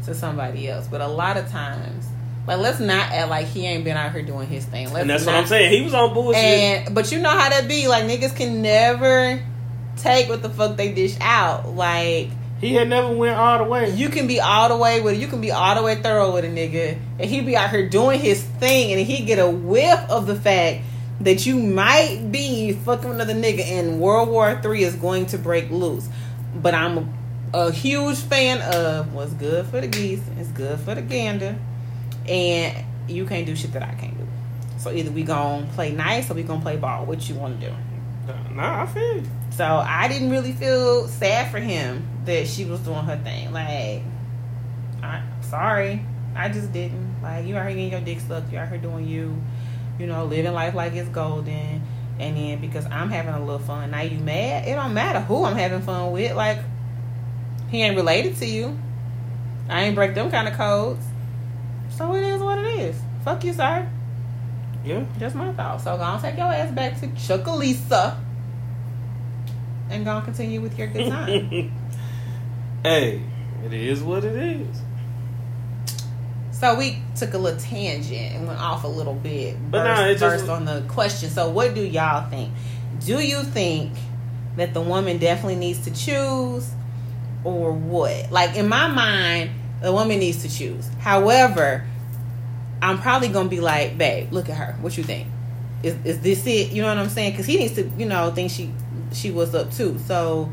to 0.05 0.15
somebody 0.15 0.69
else, 0.69 0.89
but 0.89 1.01
a 1.01 1.07
lot 1.07 1.37
of 1.37 1.49
times, 1.51 2.07
like 2.46 2.59
let's 2.59 2.81
not 2.81 3.12
act 3.12 3.29
like 3.29 3.46
he 3.46 3.66
ain't 3.66 3.85
been 3.85 3.96
out 3.96 4.12
here 4.12 4.22
doing 4.22 4.48
his 4.48 4.64
thing. 4.64 4.87
Let's 4.87 5.03
and 5.03 5.11
that's 5.11 5.26
not, 5.26 5.35
what 5.35 5.40
I'm 5.42 5.46
saying. 5.46 5.72
He 5.72 5.83
was 5.83 5.94
on 5.94 6.14
bullshit. 6.14 6.42
And 6.42 6.94
but 6.94 7.12
you 7.12 7.20
know 7.20 7.31
how 7.31 7.48
that 7.48 7.68
be. 7.68 7.88
Like 7.88 8.05
niggas 8.05 8.34
can 8.34 8.62
never 8.62 9.43
take 9.97 10.28
what 10.28 10.43
the 10.43 10.51
fuck 10.51 10.76
they 10.76 10.93
dish 10.93 11.16
out. 11.20 11.68
Like 11.74 12.30
he 12.61 12.74
had 12.74 12.88
never 12.88 13.14
went 13.14 13.36
all 13.36 13.59
the 13.59 13.64
way. 13.64 13.91
you 13.91 14.09
can 14.09 14.26
be 14.26 14.41
all 14.41 14.68
the 14.68 14.76
way 14.76 15.01
with 15.01 15.20
you 15.20 15.26
can 15.28 15.41
be 15.41 15.51
all 15.51 15.74
the 15.74 15.82
way 15.82 15.97
thorough 15.97 16.34
with 16.34 16.45
a 16.45 16.49
nigga 16.49 16.99
and 17.18 17.30
he 17.30 17.41
be 17.41 17.57
out 17.57 17.70
here 17.70 17.88
doing 17.88 18.20
his 18.20 18.43
thing 18.43 18.93
and 18.93 19.01
he 19.01 19.24
get 19.24 19.38
a 19.38 19.49
whiff 19.49 19.99
of 20.11 20.26
the 20.26 20.34
fact 20.34 20.82
that 21.20 21.47
you 21.47 21.57
might 21.57 22.30
be 22.30 22.72
fucking 22.72 23.11
another 23.11 23.34
nigga 23.34 23.61
and 23.61 24.01
World 24.01 24.28
War 24.28 24.59
Three 24.62 24.82
is 24.82 24.95
going 24.97 25.26
to 25.26 25.38
break 25.38 25.70
loose. 25.70 26.09
But 26.55 26.74
I'm 26.74 26.99
a, 26.99 27.59
a 27.59 27.72
huge 27.72 28.18
fan 28.18 28.61
of 28.62 29.12
what's 29.12 29.32
good 29.34 29.66
for 29.66 29.80
the 29.80 29.86
geese 29.86 30.22
is 30.38 30.49
good 30.49 30.80
for 30.80 30.95
the 30.95 31.03
gander. 31.03 31.59
And 32.29 32.85
you 33.09 33.27
can't 33.27 33.47
do 33.47 33.57
shit 33.57 33.73
that 33.73 33.83
I 33.83 33.95
can't 33.95 34.16
do. 34.16 34.27
So 34.79 34.91
either 34.91 35.11
we 35.11 35.23
gonna 35.23 35.66
play 35.75 35.93
nice 35.93 36.31
or 36.31 36.35
we 36.35 36.43
gonna 36.43 36.62
play 36.62 36.77
ball. 36.77 37.07
What 37.07 37.29
you 37.29 37.35
wanna 37.35 37.57
do? 37.57 37.73
Nah, 38.55 38.83
I 38.83 38.87
feel 38.87 39.16
you. 39.16 39.27
So 39.51 39.64
I 39.64 40.09
didn't 40.09 40.31
really 40.31 40.53
feel 40.53 41.09
sad 41.09 41.51
for 41.51 41.59
him 41.59 42.09
that 42.25 42.47
she 42.47 42.64
was 42.64 42.81
doing 42.81 43.05
her 43.05 43.18
thing. 43.18 43.53
Like, 43.53 44.03
I 45.03 45.23
sorry, 45.43 46.05
I 46.35 46.45
I 46.45 46.49
just 46.49 46.73
didn't. 46.73 47.23
Like 47.23 47.47
you 47.47 47.57
out 47.57 47.66
here 47.66 47.77
getting 47.77 47.93
your 47.93 48.01
dick 48.01 48.21
sucked. 48.21 48.53
You 48.53 48.59
out 48.59 48.68
here 48.68 48.79
doing 48.79 49.07
you. 49.07 49.37
You 49.99 50.07
know, 50.07 50.25
living 50.25 50.53
life 50.53 50.75
like 50.75 50.95
it's 50.95 51.09
golden. 51.11 51.83
And 52.18 52.37
then 52.37 52.61
because 52.61 52.87
I'm 52.87 53.11
having 53.11 53.35
a 53.35 53.41
little 53.41 53.59
fun, 53.59 53.91
now 53.91 54.01
you 54.01 54.18
mad? 54.18 54.66
It 54.66 54.75
don't 54.75 54.95
matter 54.95 55.21
who 55.21 55.45
I'm 55.45 55.57
having 55.57 55.83
fun 55.83 56.12
with. 56.12 56.35
Like 56.35 56.59
he 57.68 57.83
ain't 57.83 57.97
related 57.97 58.37
to 58.37 58.47
you. 58.47 58.79
I 59.68 59.85
ain't 59.85 59.95
break 59.95 60.14
them 60.14 60.31
kind 60.31 60.49
of 60.49 60.55
codes. 60.55 61.05
So 62.01 62.14
it 62.14 62.22
is 62.22 62.40
what 62.40 62.59
it 62.59 62.80
is. 62.80 62.96
Fuck 63.26 63.44
you, 63.44 63.53
sir. 63.53 63.86
Yeah. 64.86 65.05
Just 65.18 65.36
my 65.36 65.53
thought. 65.53 65.82
So 65.82 65.98
go 65.98 66.03
on, 66.03 66.22
take 66.22 66.38
your 66.38 66.46
ass 66.46 66.72
back 66.72 66.98
to 67.01 67.09
Chucalissa 67.09 68.16
and 69.90 70.03
go 70.07 70.16
and 70.16 70.24
continue 70.24 70.62
with 70.62 70.78
your 70.78 70.86
good 70.86 71.11
time. 71.11 71.70
hey, 72.82 73.22
it 73.66 73.74
is 73.74 74.03
what 74.03 74.24
it 74.24 74.34
is. 74.34 74.80
so 76.53 76.74
we 76.78 77.03
took 77.16 77.34
a 77.34 77.38
little 77.38 77.61
tangent 77.61 78.34
and 78.34 78.46
went 78.48 78.61
off 78.61 78.84
a 78.84 78.88
little 78.88 79.12
bit. 79.12 79.59
But 79.70 79.84
Burst, 79.84 80.01
nah, 80.01 80.07
it 80.07 80.18
just- 80.38 80.48
on 80.48 80.64
the 80.64 80.82
question. 80.88 81.28
So 81.28 81.51
what 81.51 81.74
do 81.74 81.82
y'all 81.84 82.30
think? 82.30 82.55
Do 83.05 83.20
you 83.20 83.42
think 83.42 83.92
that 84.57 84.72
the 84.72 84.80
woman 84.80 85.18
definitely 85.18 85.57
needs 85.57 85.80
to 85.84 85.90
choose 85.90 86.72
or 87.44 87.72
what? 87.72 88.32
Like 88.32 88.57
in 88.57 88.70
my 88.70 88.88
mind, 88.88 89.51
the 89.82 89.92
woman 89.92 90.18
needs 90.18 90.40
to 90.44 90.48
choose. 90.48 90.88
However, 91.01 91.84
I'm 92.83 92.99
probably 92.99 93.28
gonna 93.28 93.49
be 93.49 93.61
like, 93.61 93.99
babe, 93.99 94.33
look 94.33 94.49
at 94.49 94.57
her. 94.57 94.76
What 94.81 94.97
you 94.97 95.05
think? 95.05 95.28
Is 95.83 95.97
is 96.05 96.20
this 96.20 96.47
it? 96.47 96.72
You 96.72 96.83
know 96.83 96.89
what 96.89 96.99
I'm 96.99 97.09
saying? 97.09 97.33
Because 97.33 97.47
he 97.47 97.57
needs 97.57 97.74
to, 97.74 97.89
you 97.99 98.07
know, 98.07 98.31
think 98.31 98.51
she 98.51 98.72
she 99.12 99.31
was 99.31 99.55
up 99.55 99.72
too. 99.72 99.99
So 100.07 100.51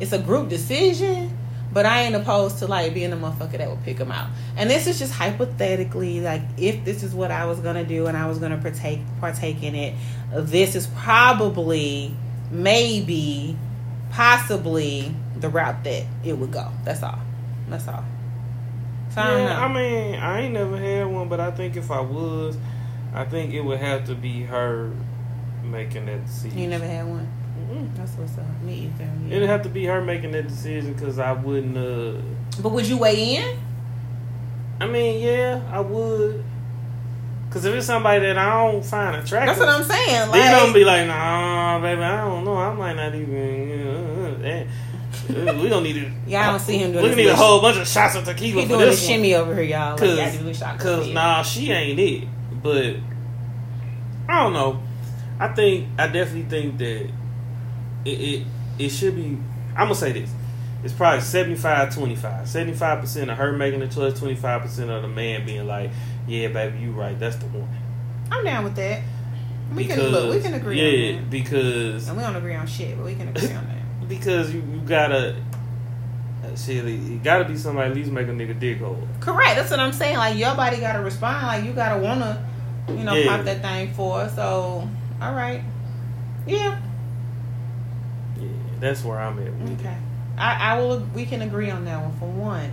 it's 0.00 0.12
a 0.12 0.18
group 0.18 0.48
decision. 0.48 1.36
But 1.70 1.84
I 1.84 2.02
ain't 2.02 2.14
opposed 2.14 2.60
to 2.60 2.66
like 2.66 2.94
being 2.94 3.12
a 3.12 3.16
motherfucker 3.16 3.58
that 3.58 3.68
would 3.68 3.82
pick 3.84 3.98
him 3.98 4.10
out. 4.10 4.30
And 4.56 4.70
this 4.70 4.86
is 4.86 4.98
just 4.98 5.12
hypothetically, 5.12 6.20
like 6.20 6.40
if 6.56 6.82
this 6.84 7.02
is 7.02 7.14
what 7.14 7.30
I 7.30 7.44
was 7.44 7.60
gonna 7.60 7.84
do 7.84 8.06
and 8.06 8.16
I 8.16 8.26
was 8.26 8.38
gonna 8.38 8.56
partake 8.56 9.00
partake 9.20 9.62
in 9.62 9.74
it, 9.74 9.94
this 10.32 10.74
is 10.74 10.86
probably, 10.86 12.14
maybe, 12.50 13.54
possibly 14.10 15.14
the 15.36 15.50
route 15.50 15.84
that 15.84 16.04
it 16.24 16.38
would 16.38 16.52
go. 16.52 16.72
That's 16.84 17.02
all. 17.02 17.18
That's 17.68 17.86
all. 17.86 18.04
So 19.14 19.20
I 19.20 19.30
don't. 19.30 19.40
Yeah, 19.42 19.64
I 19.64 19.72
mean, 19.72 20.14
I 20.16 20.40
ain't 20.42 20.54
never 20.54 20.76
had 20.76 21.06
one, 21.06 21.28
but 21.28 21.40
I 21.40 21.50
think 21.50 21.76
if 21.76 21.90
I 21.90 22.00
was, 22.00 22.56
I 23.14 23.24
think 23.24 23.52
it 23.54 23.60
would 23.62 23.78
have 23.78 24.04
to 24.06 24.14
be 24.14 24.42
her 24.42 24.90
making 25.64 26.06
that 26.06 26.24
decision. 26.26 26.58
you 26.58 26.68
never 26.68 26.86
had 26.86 27.06
one. 27.06 27.28
Mm-mm. 27.70 27.94
That's 27.96 28.12
what's 28.12 28.38
up. 28.38 28.44
Me 28.62 28.90
either. 28.94 29.10
yeah. 29.26 29.36
It'd 29.36 29.48
have 29.48 29.62
to 29.62 29.68
be 29.68 29.84
her 29.86 30.00
making 30.00 30.30
that 30.32 30.48
decision 30.48 30.92
because 30.92 31.18
I 31.18 31.32
wouldn't. 31.32 31.76
uh 31.76 32.20
But 32.62 32.70
would 32.70 32.86
you 32.86 32.98
weigh 32.98 33.36
in? 33.36 33.58
I 34.80 34.86
mean, 34.86 35.20
yeah, 35.22 35.60
I 35.70 35.80
would. 35.80 36.44
Because 37.48 37.64
if 37.64 37.74
it's 37.74 37.86
somebody 37.86 38.20
that 38.26 38.36
I 38.38 38.50
don't 38.70 38.84
find 38.84 39.16
attractive, 39.16 39.56
That's 39.56 39.58
what 39.58 39.68
I'm 39.68 39.82
saying. 39.82 40.30
Then 40.30 40.52
Like, 40.52 40.62
I'm 40.68 40.72
be 40.72 40.84
like, 40.84 41.06
nah, 41.06 41.80
baby, 41.80 42.02
I 42.02 42.18
don't 42.18 42.44
know. 42.44 42.56
I 42.56 42.72
might 42.74 42.94
not 42.94 43.14
even. 43.14 43.68
You 43.68 43.84
know, 43.84 44.36
eh, 44.44 44.48
eh, 44.48 44.66
we 45.28 45.68
don't 45.68 45.82
need 45.82 45.94
to. 45.94 46.10
Y'all 46.26 46.50
don't 46.52 46.58
see 46.60 46.78
him 46.78 46.92
doing 46.92 47.04
We 47.10 47.14
need 47.14 47.28
a 47.28 47.36
whole 47.36 47.60
bunch 47.60 47.76
of 47.78 47.86
shots 47.86 48.14
of 48.16 48.24
tequila 48.24 48.62
he 48.62 48.68
doing 48.68 48.82
a 48.82 48.86
this 48.86 49.00
one. 49.02 49.08
shimmy 49.08 49.34
over 49.34 49.54
here, 49.54 49.64
y'all. 49.64 49.90
Like, 49.92 50.00
Cause, 50.00 50.18
y'all 50.60 50.76
do 50.78 50.78
cause 50.78 51.08
nah, 51.10 51.42
she 51.42 51.70
ain't 51.70 51.98
it. 51.98 52.28
But 52.62 52.96
I 54.28 54.42
don't 54.42 54.52
know. 54.52 54.82
I 55.40 55.48
think 55.48 55.88
I 55.98 56.06
definitely 56.08 56.44
think 56.50 56.78
that 56.78 57.10
it 58.04 58.10
it, 58.10 58.46
it 58.78 58.88
should 58.88 59.16
be. 59.16 59.38
I'm 59.76 59.86
gonna 59.86 59.94
say 59.94 60.12
this. 60.12 60.30
It's 60.84 60.94
probably 60.94 61.20
75 61.20 61.94
25. 61.94 62.46
75% 62.46 63.32
of 63.32 63.36
her 63.36 63.52
making 63.52 63.80
the 63.80 63.88
choice, 63.88 64.18
25% 64.18 64.64
of 64.88 65.02
the 65.02 65.08
man 65.08 65.44
being 65.44 65.66
like, 65.66 65.90
yeah, 66.28 66.48
baby, 66.48 66.78
you 66.78 66.92
right. 66.92 67.18
That's 67.18 67.34
the 67.36 67.46
one. 67.46 67.68
I'm 68.30 68.44
down 68.44 68.62
with 68.64 68.76
that. 68.76 69.02
We 69.74 69.82
Because, 69.82 69.96
can 69.98 70.06
look. 70.08 70.34
We 70.34 70.40
can 70.40 70.54
agree 70.54 70.80
yeah, 70.80 71.16
on 71.16 71.22
that. 71.24 71.30
because 71.30 72.08
And 72.08 72.16
we 72.16 72.22
don't 72.22 72.36
agree 72.36 72.54
on 72.54 72.66
shit, 72.66 72.96
but 72.96 73.04
we 73.06 73.14
can 73.16 73.28
agree 73.28 73.52
on 73.52 73.66
that. 73.66 73.77
Because 74.08 74.52
you, 74.52 74.60
you 74.60 74.80
gotta 74.86 75.36
shit, 76.56 76.84
it 76.84 77.22
gotta 77.22 77.44
be 77.44 77.56
somebody 77.56 77.90
at 77.90 77.96
least 77.96 78.10
make 78.10 78.26
a 78.26 78.30
nigga 78.30 78.58
dick 78.58 78.78
hole. 78.80 79.06
Correct. 79.20 79.56
That's 79.56 79.70
what 79.70 79.80
I'm 79.80 79.92
saying. 79.92 80.16
Like 80.16 80.36
your 80.36 80.54
body 80.54 80.78
gotta 80.78 81.00
respond. 81.00 81.46
Like 81.46 81.64
you 81.64 81.72
gotta 81.72 82.00
wanna, 82.00 82.46
you 82.88 83.04
know, 83.04 83.14
Yeah. 83.14 83.36
pop 83.36 83.44
that 83.44 83.62
thing 83.62 83.92
for. 83.94 84.28
So, 84.30 84.88
all 85.20 85.34
right. 85.34 85.62
Yeah. 86.46 86.80
Yeah, 88.40 88.48
that's 88.80 89.04
where 89.04 89.18
I'm 89.18 89.38
at. 89.38 89.52
With 89.54 89.80
Okay. 89.80 89.96
I, 90.36 90.74
I 90.74 90.80
will. 90.80 91.00
We 91.14 91.26
can 91.26 91.42
agree 91.42 91.70
on 91.70 91.84
that 91.84 92.00
one 92.00 92.16
for 92.18 92.26
once. 92.26 92.72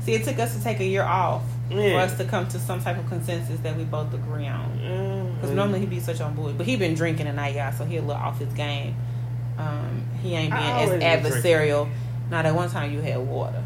See, 0.00 0.14
it 0.14 0.24
took 0.24 0.38
us 0.38 0.56
to 0.56 0.62
take 0.62 0.80
a 0.80 0.84
year 0.84 1.02
off 1.04 1.42
it. 1.70 1.92
for 1.92 1.98
us 1.98 2.16
to 2.18 2.24
come 2.24 2.48
to 2.48 2.58
some 2.58 2.80
type 2.80 2.98
of 2.98 3.08
consensus 3.08 3.60
that 3.60 3.76
we 3.76 3.84
both 3.84 4.12
agree 4.12 4.46
on. 4.46 4.78
Mm, 4.78 5.26
yeah, 5.26 5.34
Because 5.34 5.50
normally 5.50 5.80
he'd 5.80 5.90
be 5.90 6.00
such 6.00 6.20
on 6.20 6.34
board, 6.34 6.56
but 6.56 6.66
he 6.66 6.76
been 6.76 6.94
drinking 6.94 7.26
tonight, 7.26 7.54
y'all, 7.54 7.72
so 7.72 7.84
he 7.84 7.96
a 7.96 8.00
little 8.00 8.16
off 8.20 8.38
his 8.38 8.52
game. 8.54 8.96
Um, 9.58 10.04
he 10.22 10.34
ain't 10.34 10.52
being 10.52 10.62
as 10.62 10.90
adversarial. 10.90 11.88
Now 12.30 12.42
that 12.42 12.54
one 12.54 12.70
time 12.70 12.92
you 12.92 13.00
had 13.00 13.18
water, 13.18 13.62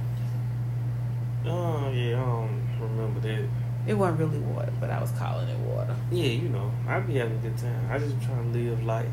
Oh 1.44 1.90
yeah, 1.92 2.22
I 2.22 2.24
don't 2.24 2.68
remember 2.80 3.20
that. 3.20 3.44
it 3.86 3.94
wasn't 3.94 4.20
really 4.20 4.38
water, 4.38 4.72
but 4.80 4.90
I 4.90 5.00
was 5.00 5.10
calling 5.12 5.48
it 5.48 5.58
water. 5.58 5.94
Yeah, 6.10 6.26
you 6.26 6.48
know, 6.48 6.70
I 6.86 7.00
be 7.00 7.14
having 7.16 7.36
a 7.38 7.40
good 7.40 7.58
time. 7.58 7.88
I 7.90 7.98
just 7.98 8.20
trying 8.22 8.52
to 8.52 8.58
live 8.58 8.84
life. 8.84 9.06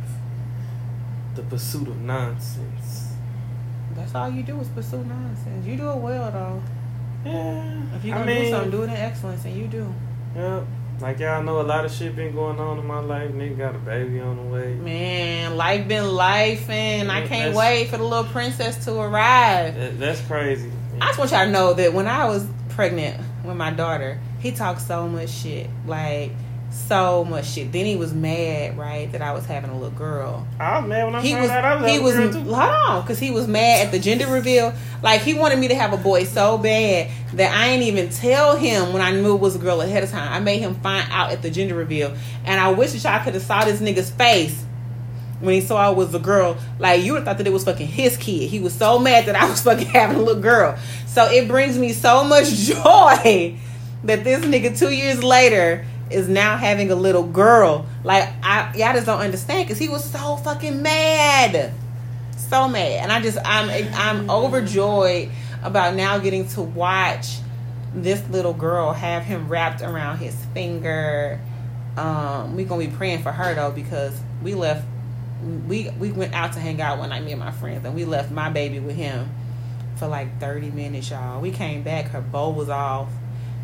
The 1.35 1.41
pursuit 1.43 1.87
of 1.87 1.99
nonsense. 2.01 3.13
That's 3.95 4.13
all 4.15 4.29
you 4.29 4.43
do 4.43 4.59
is 4.59 4.67
pursue 4.69 5.03
nonsense. 5.03 5.65
You 5.65 5.75
do 5.77 5.89
it 5.89 5.97
well 5.97 6.31
though. 6.31 6.61
Yeah. 7.29 7.95
If 7.95 8.05
you 8.05 8.13
I 8.13 8.19
gonna 8.19 8.31
mean, 8.31 8.43
do 8.45 8.49
something, 8.51 8.71
do 8.71 8.81
it 8.83 8.85
in 8.85 8.89
excellence, 8.91 9.45
and 9.45 9.55
you 9.55 9.67
do. 9.67 9.93
Yeah. 10.35 10.63
Like 11.01 11.19
y'all 11.19 11.41
know, 11.41 11.61
a 11.61 11.63
lot 11.63 11.85
of 11.85 11.91
shit 11.91 12.13
been 12.15 12.33
going 12.33 12.59
on 12.59 12.77
in 12.77 12.85
my 12.85 12.99
life. 12.99 13.31
Nigga 13.31 13.57
got 13.57 13.75
a 13.75 13.79
baby 13.79 14.19
on 14.19 14.35
the 14.35 14.43
way. 14.43 14.73
Man, 14.73 15.55
life 15.55 15.87
been 15.87 16.09
life, 16.09 16.69
and 16.69 17.09
I 17.09 17.25
can't 17.25 17.55
wait 17.55 17.89
for 17.89 17.97
the 17.97 18.03
little 18.03 18.25
princess 18.25 18.83
to 18.85 18.99
arrive. 18.99 19.75
That, 19.75 19.97
that's 19.97 20.21
crazy. 20.21 20.69
I 20.99 21.07
just 21.07 21.19
want 21.19 21.31
y'all 21.31 21.45
to 21.45 21.51
know 21.51 21.73
that 21.73 21.93
when 21.93 22.07
I 22.07 22.25
was 22.25 22.45
pregnant 22.69 23.21
with 23.45 23.55
my 23.55 23.71
daughter, 23.71 24.19
he 24.39 24.51
talked 24.51 24.81
so 24.81 25.07
much 25.07 25.29
shit, 25.29 25.69
like 25.85 26.31
so 26.71 27.25
much 27.25 27.47
shit. 27.47 27.71
Then 27.71 27.85
he 27.85 27.95
was 27.95 28.13
mad, 28.13 28.77
right, 28.77 29.11
that 29.11 29.21
I 29.21 29.33
was 29.33 29.45
having 29.45 29.69
a 29.69 29.73
little 29.73 29.97
girl. 29.97 30.47
I 30.59 30.79
was 30.79 30.87
mad 30.87 31.05
when 31.05 31.15
I 31.15 31.21
He 31.21 31.35
was 31.35 31.49
out 31.49 31.65
I 31.65 31.75
was 31.75 31.85
he 31.85 31.91
having 31.97 32.03
was 32.03 32.35
a 32.35 32.39
hold 32.41 32.55
on, 32.55 33.01
because 33.01 33.19
he 33.19 33.31
was 33.31 33.47
mad 33.47 33.87
at 33.87 33.91
the 33.91 33.99
gender 33.99 34.27
reveal. 34.27 34.73
Like 35.01 35.21
he 35.21 35.33
wanted 35.33 35.59
me 35.59 35.67
to 35.69 35.75
have 35.75 35.93
a 35.93 35.97
boy 35.97 36.25
so 36.25 36.57
bad 36.57 37.11
that 37.33 37.55
I 37.55 37.67
ain't 37.69 37.83
even 37.83 38.09
tell 38.09 38.55
him 38.55 38.93
when 38.93 39.01
I 39.01 39.11
knew 39.11 39.35
it 39.35 39.39
was 39.39 39.55
a 39.55 39.59
girl 39.59 39.81
ahead 39.81 40.03
of 40.03 40.11
time. 40.11 40.31
I 40.31 40.39
made 40.39 40.59
him 40.59 40.75
find 40.75 41.07
out 41.11 41.31
at 41.31 41.41
the 41.41 41.49
gender 41.49 41.75
reveal, 41.75 42.13
and 42.45 42.59
I 42.59 42.71
wish 42.71 42.91
that 42.93 43.03
y'all 43.03 43.23
could 43.23 43.33
have 43.33 43.43
saw 43.43 43.65
this 43.65 43.81
nigga's 43.81 44.09
face 44.09 44.65
when 45.39 45.53
he 45.53 45.61
saw 45.61 45.77
I 45.77 45.89
was 45.89 46.13
a 46.13 46.19
girl, 46.19 46.57
like 46.79 47.01
you 47.01 47.13
would 47.13 47.19
have 47.19 47.25
thought 47.25 47.37
that 47.37 47.47
it 47.47 47.53
was 47.53 47.63
fucking 47.63 47.87
his 47.87 48.17
kid. 48.17 48.49
He 48.49 48.59
was 48.59 48.73
so 48.73 48.99
mad 48.99 49.25
that 49.27 49.35
I 49.35 49.49
was 49.49 49.61
fucking 49.61 49.87
having 49.93 50.17
a 50.17 50.21
little 50.21 50.41
girl. 50.41 50.77
So 51.07 51.25
it 51.25 51.47
brings 51.47 51.77
me 51.77 51.93
so 51.93 52.23
much 52.23 52.49
joy 52.53 53.57
that 54.03 54.23
this 54.23 54.43
nigga 54.45 54.77
two 54.77 54.91
years 54.91 55.23
later 55.23 55.85
is 56.09 56.27
now 56.27 56.57
having 56.57 56.91
a 56.91 56.95
little 56.95 57.23
girl. 57.23 57.85
Like 58.03 58.29
I 58.43 58.73
y'all 58.75 58.93
just 58.93 59.05
don't 59.05 59.19
understand 59.19 59.67
because 59.67 59.77
he 59.77 59.89
was 59.89 60.03
so 60.03 60.37
fucking 60.37 60.81
mad. 60.81 61.71
So 62.37 62.67
mad. 62.67 63.03
And 63.03 63.11
I 63.11 63.21
just 63.21 63.37
I'm 63.43 63.69
I'm 63.93 64.29
overjoyed 64.29 65.29
about 65.61 65.95
now 65.95 66.17
getting 66.17 66.47
to 66.49 66.61
watch 66.61 67.37
this 67.93 68.27
little 68.29 68.53
girl 68.53 68.93
have 68.93 69.23
him 69.23 69.47
wrapped 69.47 69.81
around 69.81 70.17
his 70.17 70.35
finger. 70.53 71.39
Um, 71.97 72.55
we 72.55 72.63
gonna 72.63 72.85
be 72.85 72.95
praying 72.95 73.23
for 73.23 73.31
her 73.31 73.53
though 73.55 73.71
because 73.71 74.19
we 74.41 74.55
left 74.55 74.85
we 75.67 75.89
we 75.91 76.11
went 76.11 76.33
out 76.33 76.53
to 76.53 76.59
hang 76.59 76.81
out 76.81 76.99
one 76.99 77.09
night, 77.09 77.23
me 77.23 77.31
and 77.31 77.39
my 77.39 77.51
friends, 77.51 77.85
and 77.85 77.95
we 77.95 78.05
left 78.05 78.31
my 78.31 78.49
baby 78.49 78.79
with 78.79 78.95
him 78.95 79.29
for 79.97 80.07
like 80.07 80.39
thirty 80.39 80.69
minutes, 80.71 81.09
y'all. 81.09 81.41
We 81.41 81.51
came 81.51 81.83
back, 81.83 82.07
her 82.07 82.21
bow 82.21 82.51
was 82.51 82.69
off. 82.69 83.09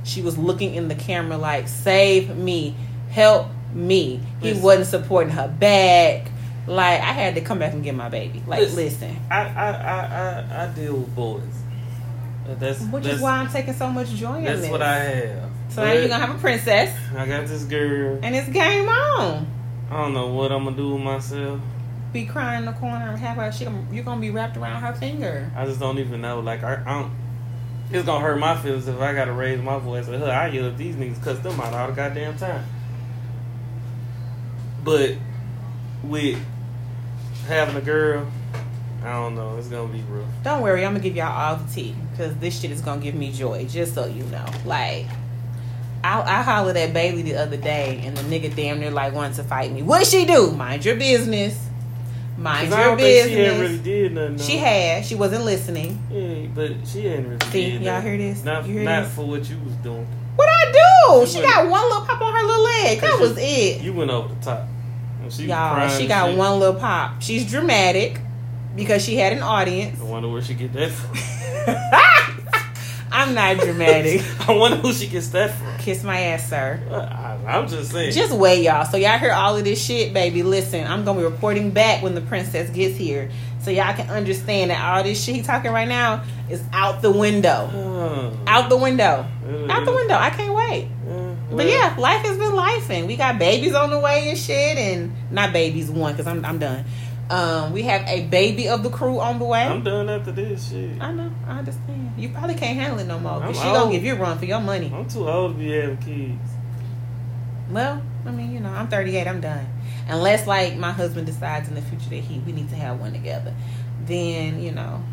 She 0.05 0.21
was 0.21 0.37
looking 0.37 0.73
in 0.75 0.87
the 0.87 0.95
camera 0.95 1.37
like, 1.37 1.67
"Save 1.67 2.37
me, 2.37 2.75
help 3.09 3.47
me." 3.73 4.21
He 4.41 4.49
Listen. 4.49 4.63
wasn't 4.63 4.87
supporting 4.87 5.33
her 5.33 5.49
back. 5.49 6.31
Like 6.67 7.01
I 7.01 7.11
had 7.11 7.35
to 7.35 7.41
come 7.41 7.59
back 7.59 7.73
and 7.73 7.83
get 7.83 7.93
my 7.95 8.07
baby. 8.09 8.41
Like, 8.47 8.61
Listen. 8.61 8.75
listen, 8.77 9.17
I, 9.29 9.41
I, 9.41 9.71
I, 9.71 9.99
I, 10.61 10.63
I 10.63 10.67
deal 10.73 10.93
with 10.95 11.13
boys. 11.15 11.41
That's 12.47 12.79
which 12.81 13.03
that's, 13.03 13.15
is 13.17 13.21
why 13.21 13.39
I'm 13.39 13.49
taking 13.49 13.73
so 13.73 13.89
much 13.89 14.09
joy 14.09 14.37
in 14.37 14.43
that's 14.45 14.61
this. 14.61 14.69
what 14.71 14.81
I 14.81 14.95
have. 14.99 15.51
so 15.69 15.83
now 15.83 15.91
you're 15.93 16.07
gonna 16.07 16.25
have 16.25 16.35
a 16.35 16.39
princess, 16.39 16.95
I 17.15 17.25
got 17.25 17.47
this 17.47 17.63
girl. 17.65 18.19
and 18.21 18.35
it's 18.35 18.47
game 18.49 18.87
on. 18.87 19.47
I 19.89 19.97
don't 20.01 20.13
know 20.13 20.27
what 20.27 20.51
I'm 20.51 20.63
gonna 20.63 20.75
do 20.77 20.93
with 20.93 21.01
myself. 21.01 21.59
Be 22.13 22.25
crying 22.25 22.59
in 22.59 22.65
the 22.65 22.71
corner 22.73 23.09
and 23.09 23.19
have 23.19 23.37
her. 23.37 23.51
She, 23.51 23.67
you're 23.91 24.03
gonna 24.03 24.21
be 24.21 24.31
wrapped 24.31 24.57
around 24.57 24.81
her 24.81 24.93
finger. 24.93 25.51
I 25.55 25.65
just 25.65 25.79
don't 25.79 25.99
even 25.99 26.21
know. 26.21 26.39
Like 26.39 26.63
I, 26.63 26.81
I 26.85 26.93
don't. 27.01 27.11
It's 27.91 28.05
gonna 28.05 28.23
hurt 28.23 28.39
my 28.39 28.57
feelings 28.57 28.87
if 28.87 28.99
I 28.99 29.13
gotta 29.13 29.31
raise 29.31 29.61
my 29.61 29.77
voice 29.77 30.07
at 30.07 30.19
her. 30.19 30.31
I 30.31 30.47
yell 30.47 30.67
at 30.67 30.77
these 30.77 30.95
niggas, 30.95 31.23
cuss 31.23 31.39
them 31.39 31.59
out 31.59 31.73
all 31.73 31.87
the 31.87 31.93
goddamn 31.93 32.37
time. 32.37 32.65
But 34.83 35.15
with 36.03 36.39
having 37.47 37.75
a 37.75 37.81
girl, 37.81 38.27
I 39.03 39.13
don't 39.13 39.35
know. 39.35 39.57
It's 39.57 39.67
gonna 39.67 39.91
be 39.91 40.01
rough. 40.09 40.25
Don't 40.43 40.61
worry, 40.61 40.83
I'm 40.83 40.93
gonna 40.93 41.03
give 41.03 41.15
y'all 41.15 41.31
all 41.31 41.57
the 41.57 41.71
tea 41.71 41.95
because 42.11 42.35
this 42.37 42.59
shit 42.59 42.71
is 42.71 42.81
gonna 42.81 43.01
give 43.01 43.13
me 43.13 43.31
joy. 43.31 43.65
Just 43.65 43.93
so 43.93 44.05
you 44.07 44.23
know, 44.25 44.45
like 44.65 45.05
I, 46.03 46.21
I 46.21 46.41
hollered 46.41 46.77
at 46.77 46.93
Bailey 46.93 47.21
the 47.21 47.35
other 47.35 47.57
day, 47.57 48.01
and 48.03 48.17
the 48.17 48.21
nigga 48.23 48.55
damn 48.55 48.79
near 48.79 48.91
like 48.91 49.13
wanted 49.13 49.35
to 49.35 49.43
fight 49.43 49.71
me. 49.71 49.83
What 49.83 50.07
she 50.07 50.25
do? 50.25 50.51
Mind 50.51 50.85
your 50.85 50.95
business. 50.95 51.59
Mind 52.37 52.69
your 52.69 52.95
business. 52.97 53.33
she 53.33 53.39
ain't 53.41 53.61
really 53.61 53.77
did 53.77 54.13
nothing. 54.13 54.37
She 54.39 54.57
had. 54.57 55.05
She 55.05 55.15
wasn't 55.15 55.45
listening. 55.45 56.01
Yeah, 56.11 56.47
but 56.53 56.85
she 56.87 57.07
ain't 57.07 57.27
really 57.27 57.39
See, 57.51 57.69
y'all 57.71 57.79
nothing. 57.83 58.07
hear 58.07 58.17
this? 58.33 58.43
Not, 58.43 58.65
hear 58.65 58.83
not 58.83 59.03
this? 59.05 59.15
for 59.15 59.25
what 59.25 59.49
you 59.49 59.57
was 59.59 59.73
doing. 59.75 60.05
What 60.35 60.49
I 60.49 60.71
do? 60.71 61.25
She 61.25 61.37
She 61.37 61.41
got 61.41 61.69
one 61.69 61.83
little 61.83 62.01
pop 62.05 62.21
on 62.21 62.33
her 62.33 62.43
little 62.43 62.63
leg. 62.63 62.99
That 62.99 63.19
was 63.19 63.37
it. 63.37 63.81
You 63.81 63.93
went 63.93 64.11
over 64.11 64.33
the 64.33 64.41
top. 64.41 64.67
She 65.29 65.45
Y'all, 65.45 65.87
she 65.89 66.07
got 66.07 66.27
shit. 66.29 66.37
one 66.37 66.59
little 66.59 66.75
pop. 66.79 67.21
She's 67.21 67.49
dramatic 67.49 68.19
because 68.75 69.03
she 69.03 69.15
had 69.15 69.33
an 69.33 69.41
audience. 69.41 69.99
I 69.99 70.03
wonder 70.03 70.27
where 70.29 70.41
she 70.41 70.53
get 70.53 70.73
that 70.73 70.91
from. 70.91 71.17
I'm 73.17 73.33
not 73.33 73.57
dramatic. 73.57 74.21
I 74.47 74.51
wonder 74.53 74.77
who 74.77 74.91
she 74.93 75.07
gets 75.07 75.29
that 75.29 75.51
from. 75.55 75.77
Kiss 75.79 76.03
my 76.03 76.19
ass, 76.19 76.49
sir. 76.49 76.79
I, 76.91 77.57
I'm 77.57 77.67
just 77.67 77.91
saying. 77.91 78.11
Just 78.13 78.33
wait, 78.33 78.63
y'all. 78.63 78.85
So 78.85 78.97
y'all 78.97 79.17
hear 79.17 79.31
all 79.31 79.55
of 79.55 79.63
this 79.63 79.83
shit, 79.83 80.13
baby. 80.13 80.43
Listen, 80.43 80.85
I'm 80.85 81.05
gonna 81.05 81.19
be 81.19 81.25
reporting 81.25 81.71
back 81.71 82.03
when 82.03 82.15
the 82.15 82.21
princess 82.21 82.69
gets 82.71 82.97
here, 82.97 83.29
so 83.61 83.71
y'all 83.71 83.93
can 83.95 84.09
understand 84.09 84.71
that 84.71 84.83
all 84.83 85.03
this 85.03 85.23
shit 85.23 85.35
he 85.35 85.41
talking 85.43 85.71
right 85.71 85.87
now 85.87 86.23
is 86.49 86.63
out 86.73 87.01
the 87.01 87.11
window. 87.11 87.69
Uh, 87.73 88.31
Out 88.47 88.69
the 88.69 88.77
window. 88.77 89.25
uh, 89.47 89.71
Out 89.71 89.85
the 89.85 89.91
window. 89.93 90.15
I 90.15 90.29
can't 90.31 90.53
wait. 90.53 90.89
uh, 91.09 91.55
But 91.55 91.67
yeah, 91.67 91.95
life 91.97 92.21
has 92.25 92.37
been 92.37 92.53
life, 92.55 92.89
and 92.91 93.07
we 93.07 93.15
got 93.15 93.39
babies 93.39 93.73
on 93.73 93.89
the 93.91 93.99
way 93.99 94.29
and 94.29 94.37
shit, 94.37 94.77
and 94.77 95.11
not 95.31 95.53
babies 95.53 95.89
one 95.89 96.13
because 96.13 96.27
I'm 96.27 96.43
I'm 96.45 96.59
done. 96.59 96.83
Um, 97.29 97.73
we 97.73 97.81
have 97.83 98.07
a 98.07 98.27
baby 98.27 98.67
of 98.67 98.83
the 98.83 98.89
crew 98.89 99.19
on 99.19 99.39
the 99.39 99.45
way. 99.45 99.63
I'm 99.63 99.83
done 99.83 100.09
after 100.09 100.31
this 100.31 100.69
shit. 100.69 101.01
I 101.01 101.11
know, 101.11 101.31
I 101.47 101.59
understand. 101.59 102.13
You 102.17 102.29
probably 102.29 102.53
can't 102.53 102.77
handle 102.77 102.99
it 102.99 103.07
no 103.07 103.19
more 103.19 103.39
because 103.39 103.57
I'm 103.57 103.67
she 103.67 103.73
gonna 103.73 103.91
give 103.91 104.03
you 104.03 104.13
a 104.13 104.17
run 104.17 104.37
for 104.37 104.45
your 104.45 104.59
money. 104.59 104.91
I'm 104.93 105.07
too 105.07 105.27
old 105.27 105.53
to 105.53 105.57
be 105.57 105.71
having 105.71 105.97
kids. 105.97 106.51
Well, 107.71 108.01
I 108.25 108.31
mean, 108.31 108.51
you 108.51 108.59
know, 108.59 108.69
I'm 108.69 108.87
38. 108.87 109.27
I'm 109.27 109.41
done. 109.41 109.65
Unless 110.07 110.45
like 110.45 110.77
my 110.77 110.91
husband 110.91 111.25
decides 111.25 111.67
in 111.67 111.73
the 111.73 111.81
future 111.81 112.09
that 112.09 112.15
he 112.17 112.39
we 112.39 112.51
need 112.51 112.69
to 112.69 112.75
have 112.75 112.99
one 112.99 113.13
together, 113.13 113.55
then 114.05 114.61
you 114.61 114.71
know, 114.71 115.03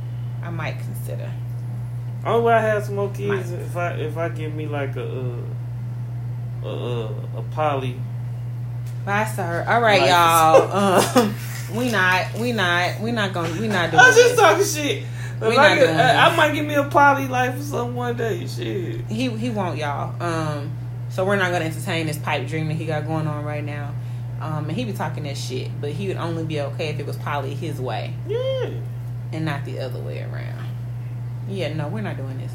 I 0.43 0.51
might 0.51 0.79
consider. 0.81 1.33
Only 2.27 2.45
way 2.45 2.55
I 2.55 2.61
have 2.61 2.85
some 2.85 2.97
more 2.97 3.11
kids 3.11 3.51
Might. 3.51 3.61
if 3.61 3.77
I 3.77 3.91
if 3.93 4.17
I 4.19 4.29
give 4.29 4.55
me 4.55 4.67
like 4.67 4.97
a 4.97 5.37
uh, 6.63 6.69
a 6.69 6.69
a, 6.69 7.05
a 7.39 7.43
poly. 7.53 7.99
Bye, 9.05 9.25
sir. 9.25 9.65
All 9.69 9.81
right, 9.81 10.09
y'all. 10.09 11.03
Um, 11.23 11.35
we 11.77 11.91
not, 11.91 12.35
we 12.39 12.53
not, 12.53 13.01
we 13.01 13.13
not 13.13 13.33
gonna, 13.33 13.59
we 13.59 13.67
not 13.67 13.91
doing. 13.91 14.03
I 14.03 14.09
was 14.09 14.17
just 14.17 14.39
talking 14.39 14.65
shit. 14.65 15.05
We 15.41 15.49
I, 15.49 15.69
not 15.71 15.75
get, 15.79 15.87
doing 15.87 15.97
I, 15.97 16.27
I 16.29 16.37
might 16.37 16.53
give 16.55 16.67
me 16.67 16.75
a 16.75 16.85
poly 16.85 17.27
life 17.29 17.59
or 17.59 17.63
something 17.63 17.95
one 17.95 18.17
day. 18.17 18.47
Shit. 18.47 19.07
He 19.07 19.31
he 19.31 19.49
won't, 19.51 19.79
y'all. 19.79 20.23
Um, 20.23 20.71
so 21.09 21.25
we're 21.25 21.37
not 21.37 21.51
gonna 21.51 21.65
entertain 21.65 22.07
this 22.07 22.19
pipe 22.19 22.47
dream 22.47 22.69
that 22.69 22.75
he 22.75 22.85
got 22.85 23.07
going 23.07 23.27
on 23.27 23.45
right 23.45 23.65
now. 23.65 23.95
Um, 24.41 24.69
and 24.69 24.73
he 24.73 24.85
be 24.85 24.93
talking 24.93 25.23
that 25.23 25.39
shit, 25.39 25.71
but 25.81 25.93
he 25.93 26.09
would 26.09 26.17
only 26.19 26.45
be 26.45 26.61
okay 26.61 26.89
if 26.89 26.99
it 26.99 27.07
was 27.07 27.17
poly 27.17 27.55
his 27.55 27.81
way 27.81 28.13
Yeah. 28.29 28.71
and 29.33 29.45
not 29.45 29.65
the 29.65 29.79
other 29.79 30.01
way 30.01 30.21
around. 30.21 30.69
Yeah, 31.49 31.73
no, 31.75 31.89
we're 31.89 32.03
not 32.03 32.17
doing 32.17 32.39
this. 32.39 32.53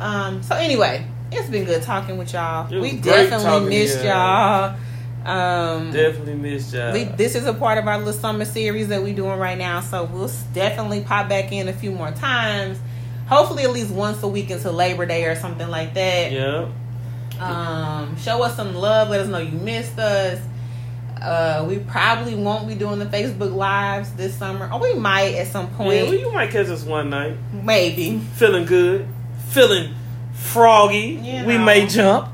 Um, 0.00 0.42
so 0.42 0.56
anyway, 0.56 1.06
it's 1.30 1.48
been 1.48 1.64
good 1.64 1.82
talking 1.82 2.18
with 2.18 2.32
y'all. 2.32 2.68
We 2.68 2.96
definitely 2.98 3.68
missed 3.70 4.04
y'all. 4.04 4.76
Um, 5.24 5.90
Definitely 5.92 6.34
missed 6.34 6.72
y'all. 6.72 6.92
we, 6.92 7.04
this 7.04 7.34
is 7.34 7.44
a 7.46 7.52
part 7.52 7.76
of 7.78 7.86
our 7.86 7.98
little 7.98 8.12
summer 8.12 8.44
series 8.46 8.88
that 8.88 9.02
we're 9.02 9.14
doing 9.14 9.38
right 9.38 9.58
now, 9.58 9.80
so 9.80 10.04
we'll 10.04 10.30
definitely 10.54 11.02
pop 11.02 11.28
back 11.28 11.52
in 11.52 11.68
a 11.68 11.72
few 11.72 11.90
more 11.90 12.10
times. 12.10 12.78
Hopefully, 13.28 13.62
at 13.64 13.70
least 13.70 13.90
once 13.90 14.22
a 14.22 14.28
week 14.28 14.50
until 14.50 14.72
Labor 14.72 15.06
Day 15.06 15.24
or 15.26 15.36
something 15.36 15.68
like 15.68 15.94
that. 15.94 16.32
yeah. 16.32 16.68
Um, 17.38 18.16
show 18.18 18.42
us 18.42 18.56
some 18.56 18.74
love. 18.74 19.08
Let 19.08 19.20
us 19.20 19.28
know 19.28 19.38
you 19.38 19.52
missed 19.58 19.98
us. 19.98 20.40
Uh, 21.20 21.64
we 21.68 21.78
probably 21.78 22.34
won't 22.34 22.66
be 22.66 22.74
doing 22.74 22.98
the 22.98 23.04
Facebook 23.06 23.54
lives 23.54 24.12
this 24.14 24.34
summer. 24.34 24.70
Or 24.72 24.80
we 24.80 24.94
might 24.94 25.34
at 25.36 25.46
some 25.48 25.66
Yeah, 25.70 25.76
point. 25.76 25.88
well, 26.06 26.14
you 26.14 26.32
might 26.32 26.50
catch 26.50 26.66
us 26.68 26.82
one 26.84 27.10
night. 27.10 27.36
Maybe. 27.52 28.18
Feeling 28.36 28.64
good. 28.66 29.06
Feeling 29.50 29.94
froggy. 30.34 31.20
You 31.22 31.44
We 31.46 31.56
may 31.58 31.86
jump. 31.86 32.28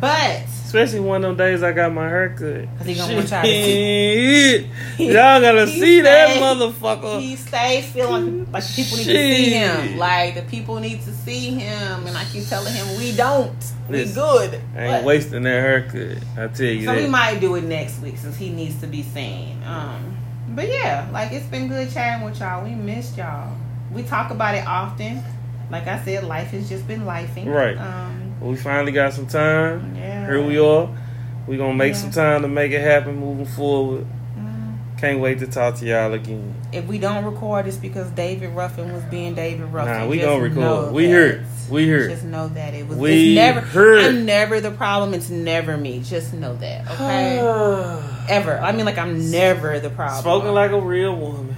But 0.00 0.42
Especially 0.66 0.98
one 1.00 1.24
of 1.24 1.36
them 1.36 1.46
days 1.46 1.62
I 1.62 1.72
got 1.72 1.92
my 1.92 2.08
hair 2.08 2.30
cut. 2.30 2.76
'Cause 2.78 2.86
he 2.86 2.94
gonna 2.96 3.26
try 3.26 3.42
to 3.42 3.46
see. 3.48 4.58
Shit. 4.58 4.66
Y'all 4.98 5.40
gotta 5.40 5.66
see 5.68 6.00
that 6.00 6.36
motherfucker. 6.38 7.20
he 7.20 7.36
stay 7.36 7.82
feeling 7.82 8.50
like 8.50 8.64
people 8.74 8.96
need 8.98 9.04
to 9.04 9.12
see 9.14 9.50
him. 9.50 9.96
Like 9.98 10.34
the 10.34 10.42
people 10.42 10.80
need 10.80 11.02
to 11.02 11.12
see 11.12 11.50
him. 11.50 12.06
And 12.06 12.16
I 12.16 12.24
keep 12.24 12.46
telling 12.48 12.74
him 12.74 12.98
we 12.98 13.12
don't. 13.16 13.54
We 13.88 13.98
Listen, 13.98 14.14
good. 14.22 14.54
I 14.76 14.82
ain't 14.82 14.90
But- 14.92 15.04
wasting 15.04 15.42
that 15.44 15.60
haircut. 15.60 16.18
I 16.36 16.48
tell 16.48 16.66
you 16.66 16.84
So 16.86 16.94
we 16.94 17.06
might 17.06 17.40
do 17.40 17.54
it 17.54 17.62
next 17.62 18.00
week 18.02 18.18
since 18.18 18.36
he 18.36 18.50
needs 18.50 18.80
to 18.80 18.88
be 18.88 19.02
seen. 19.02 19.62
Um, 19.64 20.16
but 20.48 20.68
yeah, 20.68 21.06
like 21.12 21.30
it's 21.32 21.46
been 21.46 21.68
good 21.68 21.92
chatting 21.92 22.24
with 22.24 22.40
y'all. 22.40 22.64
We 22.64 22.70
missed 22.74 23.16
y'all. 23.16 23.52
We 23.92 24.02
talk 24.02 24.30
about 24.32 24.56
it 24.56 24.66
often. 24.66 25.22
Like 25.70 25.86
I 25.86 26.02
said, 26.04 26.24
life 26.24 26.48
has 26.48 26.68
just 26.68 26.86
been 26.88 27.02
lifing. 27.02 27.46
Right. 27.46 27.76
Um, 27.78 28.25
we 28.40 28.56
finally 28.56 28.92
got 28.92 29.12
some 29.12 29.26
time. 29.26 29.94
yeah. 29.96 30.26
Here 30.26 30.42
we 30.44 30.58
are. 30.58 30.88
We 31.46 31.56
gonna 31.56 31.74
make 31.74 31.92
Yeah. 31.94 31.98
some 32.00 32.10
time 32.10 32.42
to 32.42 32.48
make 32.48 32.72
it 32.72 32.80
happen 32.80 33.16
moving 33.16 33.46
forward. 33.46 34.04
Mm. 34.38 34.98
Can't 34.98 35.20
wait 35.20 35.38
to 35.38 35.46
talk 35.46 35.76
to 35.76 35.86
y'all 35.86 36.12
again. 36.12 36.54
If 36.72 36.86
we 36.86 36.98
don't 36.98 37.24
record, 37.24 37.66
it's 37.68 37.76
because 37.76 38.10
David 38.10 38.50
Ruffin 38.50 38.92
was 38.92 39.04
being 39.04 39.34
David 39.34 39.72
Ruffin. 39.72 39.92
Nah, 39.92 40.06
we 40.08 40.20
know 40.20 40.38
record. 40.38 40.92
We 40.92 41.08
heard. 41.08 41.44
We 41.70 41.88
heard. 41.88 42.10
Just 42.10 42.24
know 42.24 42.48
that 42.48 42.74
it 42.74 42.86
was. 42.86 42.98
We 42.98 43.34
never. 43.34 43.60
heard. 43.60 44.04
I'm 44.04 44.24
never 44.24 44.60
the 44.60 44.70
problem. 44.72 45.14
It's 45.14 45.30
never 45.30 45.76
me. 45.76 46.00
Just 46.04 46.32
know 46.34 46.54
that. 46.56 46.84
Okay. 46.90 47.38
Ever. 48.28 48.58
I 48.58 48.72
mean, 48.72 48.84
like 48.86 48.98
I'm 48.98 49.30
never 49.30 49.78
the 49.78 49.90
problem. 49.90 50.20
Spoken 50.20 50.52
like 50.52 50.72
a 50.72 50.80
real 50.80 51.14
woman. 51.16 51.54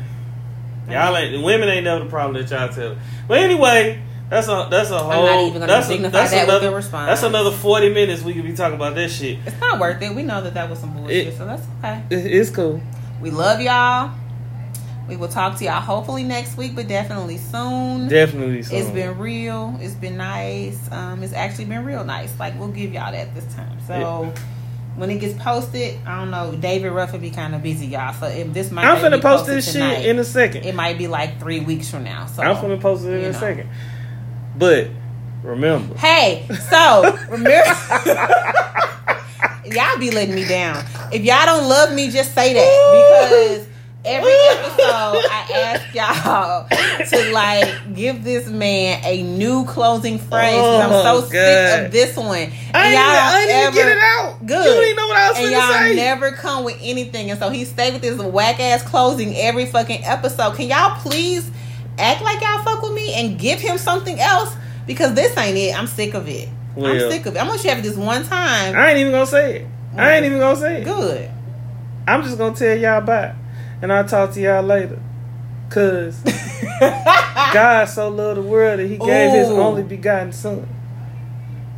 Y'all 0.90 1.16
ain't 1.16 1.32
the 1.32 1.40
women 1.42 1.68
ain't 1.68 1.84
never 1.84 2.04
the 2.04 2.10
problem 2.10 2.40
that 2.42 2.50
y'all 2.50 2.68
tell. 2.68 2.96
But 3.26 3.38
anyway, 3.40 4.00
that's 4.30 4.48
a 4.48 4.68
that's 4.70 4.90
a 4.90 4.98
whole. 4.98 5.24
not 5.26 5.40
even 5.40 5.52
gonna 5.54 5.66
that's 5.66 5.90
a- 5.90 5.96
that's 5.98 6.30
that 6.32 6.44
another, 6.44 6.74
response. 6.74 7.08
That's 7.08 7.22
another 7.22 7.50
forty 7.50 7.88
minutes 7.92 8.22
we 8.22 8.34
could 8.34 8.44
be 8.44 8.52
talking 8.54 8.74
about 8.76 8.94
that 8.96 9.10
shit. 9.10 9.38
It's 9.46 9.60
not 9.60 9.78
worth 9.80 10.02
it. 10.02 10.14
We 10.14 10.22
know 10.22 10.42
that 10.42 10.54
that 10.54 10.68
was 10.68 10.78
some 10.80 10.92
bullshit, 10.94 11.28
It- 11.28 11.36
so 11.38 11.44
that's 11.46 11.62
okay. 11.78 12.02
It- 12.10 12.26
it's 12.26 12.50
cool. 12.50 12.80
We 13.20 13.30
love 13.30 13.60
y'all. 13.60 14.10
We 15.08 15.16
will 15.16 15.28
talk 15.28 15.56
to 15.58 15.64
y'all 15.64 15.80
hopefully 15.80 16.22
next 16.22 16.58
week, 16.58 16.76
but 16.76 16.86
definitely 16.86 17.38
soon. 17.38 18.08
Definitely. 18.08 18.62
So. 18.62 18.76
It's 18.76 18.90
been 18.90 19.16
real. 19.18 19.74
It's 19.80 19.94
been 19.94 20.18
nice. 20.18 20.78
Um, 20.92 21.22
it's 21.22 21.32
actually 21.32 21.64
been 21.64 21.84
real 21.86 22.04
nice. 22.04 22.38
Like 22.38 22.58
we'll 22.58 22.68
give 22.68 22.92
y'all 22.92 23.10
that 23.12 23.34
this 23.34 23.46
time. 23.54 23.78
So 23.86 24.30
when 24.96 25.08
it 25.10 25.18
gets 25.20 25.42
posted, 25.42 25.94
I 26.06 26.18
don't 26.18 26.30
know. 26.30 26.52
David 26.60 26.90
Ruff 26.92 27.12
will 27.12 27.20
be 27.20 27.30
kind 27.30 27.54
of 27.54 27.62
busy, 27.62 27.86
y'all. 27.86 28.12
So 28.12 28.26
if 28.26 28.52
this 28.52 28.70
might 28.70 28.84
I'm 28.84 29.00
gonna 29.00 29.18
post 29.18 29.46
this 29.46 29.72
tonight, 29.72 29.96
shit 30.02 30.06
in 30.06 30.18
a 30.18 30.24
second. 30.24 30.64
It 30.66 30.74
might 30.74 30.98
be 30.98 31.06
like 31.06 31.40
three 31.40 31.60
weeks 31.60 31.90
from 31.90 32.04
now. 32.04 32.26
So 32.26 32.42
I'm 32.42 32.60
gonna 32.60 32.76
post 32.76 33.06
it 33.06 33.14
in 33.14 33.20
you 33.22 33.26
a 33.28 33.32
second. 33.34 33.70
But 34.56 34.88
remember, 35.42 35.96
Hey, 35.96 36.46
so 36.70 37.16
remember, 37.30 37.74
y'all 39.66 39.98
be 39.98 40.10
letting 40.10 40.34
me 40.34 40.46
down. 40.46 40.84
If 41.12 41.22
y'all 41.22 41.44
don't 41.46 41.68
love 41.68 41.92
me, 41.92 42.10
just 42.10 42.34
say 42.34 42.54
that 42.54 43.58
because 43.58 43.66
every 44.04 44.32
episode 44.32 45.22
I 45.30 45.46
ask 45.54 45.94
y'all 45.94 46.66
to 47.24 47.32
like 47.32 47.94
give 47.94 48.24
this 48.24 48.48
man 48.48 49.00
a 49.04 49.22
new 49.22 49.64
closing 49.66 50.18
phrase. 50.18 50.54
Oh, 50.56 50.80
'cause 50.80 50.84
I'm 50.84 50.92
Oh, 50.92 51.20
so 51.20 51.28
sick 51.28 51.86
of 51.86 51.92
this 51.92 52.16
one. 52.16 52.28
I 52.36 52.40
ain't, 52.42 52.54
And 52.74 52.94
even, 52.94 53.56
I 53.56 53.62
even 53.62 53.74
get 53.74 53.88
it 53.88 53.98
out. 53.98 54.46
Good. 54.46 54.64
You 54.64 54.70
didn't 54.72 54.84
even 54.84 54.96
know 54.96 55.08
what 55.08 55.16
I 55.16 55.28
was 55.28 55.36
saying. 55.36 55.46
and 55.54 55.56
y'all 55.56 55.72
say. 55.72 55.94
never 55.96 56.32
come 56.32 56.64
with 56.64 56.78
anything, 56.82 57.30
and 57.30 57.38
so 57.38 57.48
he 57.50 57.64
stayed 57.64 57.92
with 57.92 58.02
this 58.02 58.18
whack 58.18 58.58
ass 58.60 58.82
closing 58.82 59.36
every 59.36 59.66
fucking 59.66 60.04
episode. 60.04 60.56
Can 60.56 60.68
y'all 60.68 60.98
please 61.00 61.50
act 61.98 62.22
like 62.22 62.40
y'all 62.40 62.62
fuck 62.62 62.82
with 62.82 62.92
me 62.92 63.14
and 63.14 63.38
give 63.38 63.60
him 63.60 63.78
something 63.78 64.18
else? 64.20 64.54
Because 64.86 65.14
this 65.14 65.36
ain't 65.36 65.56
it. 65.58 65.78
I'm 65.78 65.86
sick 65.86 66.14
of 66.14 66.28
it. 66.28 66.48
I'm 66.76 66.98
sick 67.10 67.26
of 67.26 67.34
it. 67.36 67.38
I'm 67.38 67.48
gonna 67.48 67.60
have 67.62 67.78
it 67.78 67.82
this 67.82 67.96
one 67.96 68.24
time. 68.24 68.76
I 68.76 68.90
ain't 68.90 68.98
even 68.98 69.12
gonna 69.12 69.26
say 69.26 69.60
it. 69.60 69.66
I 69.96 70.14
ain't 70.14 70.24
even 70.24 70.38
gonna 70.38 70.56
say 70.56 70.82
it. 70.82 70.84
Good. 70.84 71.30
I'm 72.06 72.22
just 72.22 72.38
gonna 72.38 72.54
tell 72.54 72.76
y'all 72.76 73.00
bye, 73.00 73.34
and 73.82 73.92
I'll 73.92 74.06
talk 74.06 74.32
to 74.32 74.40
y'all 74.40 74.62
later. 74.62 75.00
Cause 75.70 76.22
God 76.80 77.84
so 77.86 78.08
loved 78.08 78.38
the 78.38 78.42
world 78.42 78.78
that 78.80 78.86
He 78.86 78.96
gave 78.96 79.32
His 79.32 79.48
only 79.48 79.82
begotten 79.82 80.32
Son. 80.32 80.66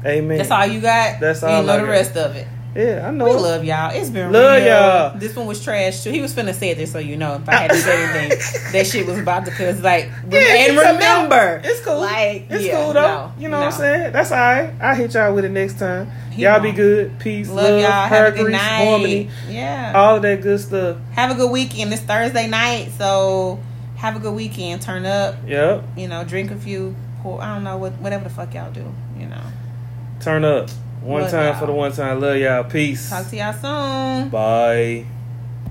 Amen. 0.05 0.39
That's 0.39 0.51
all 0.51 0.67
you 0.67 0.81
got. 0.81 1.19
That's 1.21 1.43
all. 1.43 1.61
You 1.61 1.67
know 1.67 1.73
I 1.73 1.77
the 1.79 1.85
got. 1.85 1.91
rest 1.91 2.17
of 2.17 2.37
it. 2.37 2.47
Yeah, 2.75 3.09
I 3.09 3.11
know. 3.11 3.25
We 3.25 3.33
love 3.33 3.65
y'all. 3.65 3.91
It's 3.93 4.11
been 4.11 4.31
real. 4.31 4.41
Love 4.41 4.57
real. 4.63 4.67
y'all. 4.67 5.19
This 5.19 5.35
one 5.35 5.47
was 5.47 5.63
trash 5.63 6.05
too. 6.05 6.11
He 6.13 6.21
was 6.21 6.33
finna 6.33 6.55
say 6.55 6.73
this, 6.75 6.93
so 6.93 6.99
you 7.01 7.17
know 7.17 7.35
if 7.35 7.49
I 7.49 7.55
had 7.57 7.71
to 7.71 7.77
say 7.77 8.05
anything, 8.05 8.39
that 8.73 8.87
shit 8.87 9.07
was 9.07 9.19
about 9.19 9.45
to 9.47 9.51
cause 9.51 9.81
like 9.83 10.09
Yeah, 10.31 10.39
and 10.41 10.77
remember, 10.79 11.61
It's 11.65 11.81
cool. 11.85 11.99
Like 12.01 12.47
it's 12.49 12.65
yeah, 12.65 12.85
cool 12.85 12.93
though. 12.93 13.01
no, 13.03 13.33
you 13.39 13.49
know 13.49 13.59
no. 13.59 13.67
what 13.67 13.75
I'm 13.75 13.81
saying? 13.81 14.13
That's 14.13 14.31
all 14.31 14.39
right. 14.39 14.73
I'll 14.81 14.95
hit 14.95 15.15
y'all 15.15 15.35
with 15.35 15.45
it 15.45 15.51
next 15.51 15.79
time. 15.81 16.11
He 16.31 16.43
y'all 16.43 16.61
be 16.61 16.69
won't. 16.69 16.77
good. 16.77 17.19
Peace, 17.19 17.49
Love, 17.49 17.71
love, 17.71 17.81
y'all. 17.81 17.91
Have 18.07 18.35
a 18.35 18.37
good 18.37 18.53
night. 18.53 18.85
harmony, 18.85 19.31
Yeah. 19.49 19.93
all 19.97 20.17
of 20.17 20.23
that 20.23 20.41
good 20.41 20.61
stuff. 20.61 20.97
have 21.13 21.33
a 21.33 21.35
good 21.35 21.51
weekend. 21.51 21.93
It's 21.93 22.03
Thursday 22.03 22.47
night, 22.47 22.93
so 22.97 23.59
have 23.97 24.15
a 24.15 24.21
good 24.21 24.35
weekend. 24.35 24.81
Turn 24.81 25.05
up, 25.07 25.35
Yep. 25.45 25.83
you 25.97 26.07
know, 26.07 26.23
drink 26.25 26.53
a 26.53 26.57
few. 26.57 26.95
Pour, 27.23 27.43
I 27.43 27.53
don't 27.53 27.65
know 27.65 27.77
what 27.79 27.95
whatever 28.01 28.25
the 28.25 28.31
fuck 28.31 28.55
y'all 28.55 28.71
do. 28.71 28.95
You 29.19 29.27
know, 29.27 29.43
Turn 30.21 30.45
up. 30.45 30.71
One 31.03 31.23
Love 31.23 31.31
time 31.31 31.47
y'all. 31.53 31.61
for 31.61 31.67
the 31.67 31.73
one 31.73 31.93
time. 31.93 32.21
Love 32.21 32.37
y'all. 32.37 32.65
Peace. 32.65 33.09
Talk 33.11 33.27
to 33.29 33.37
y'all 33.37 33.53
soon. 33.53 34.29
Bye. 34.29 35.07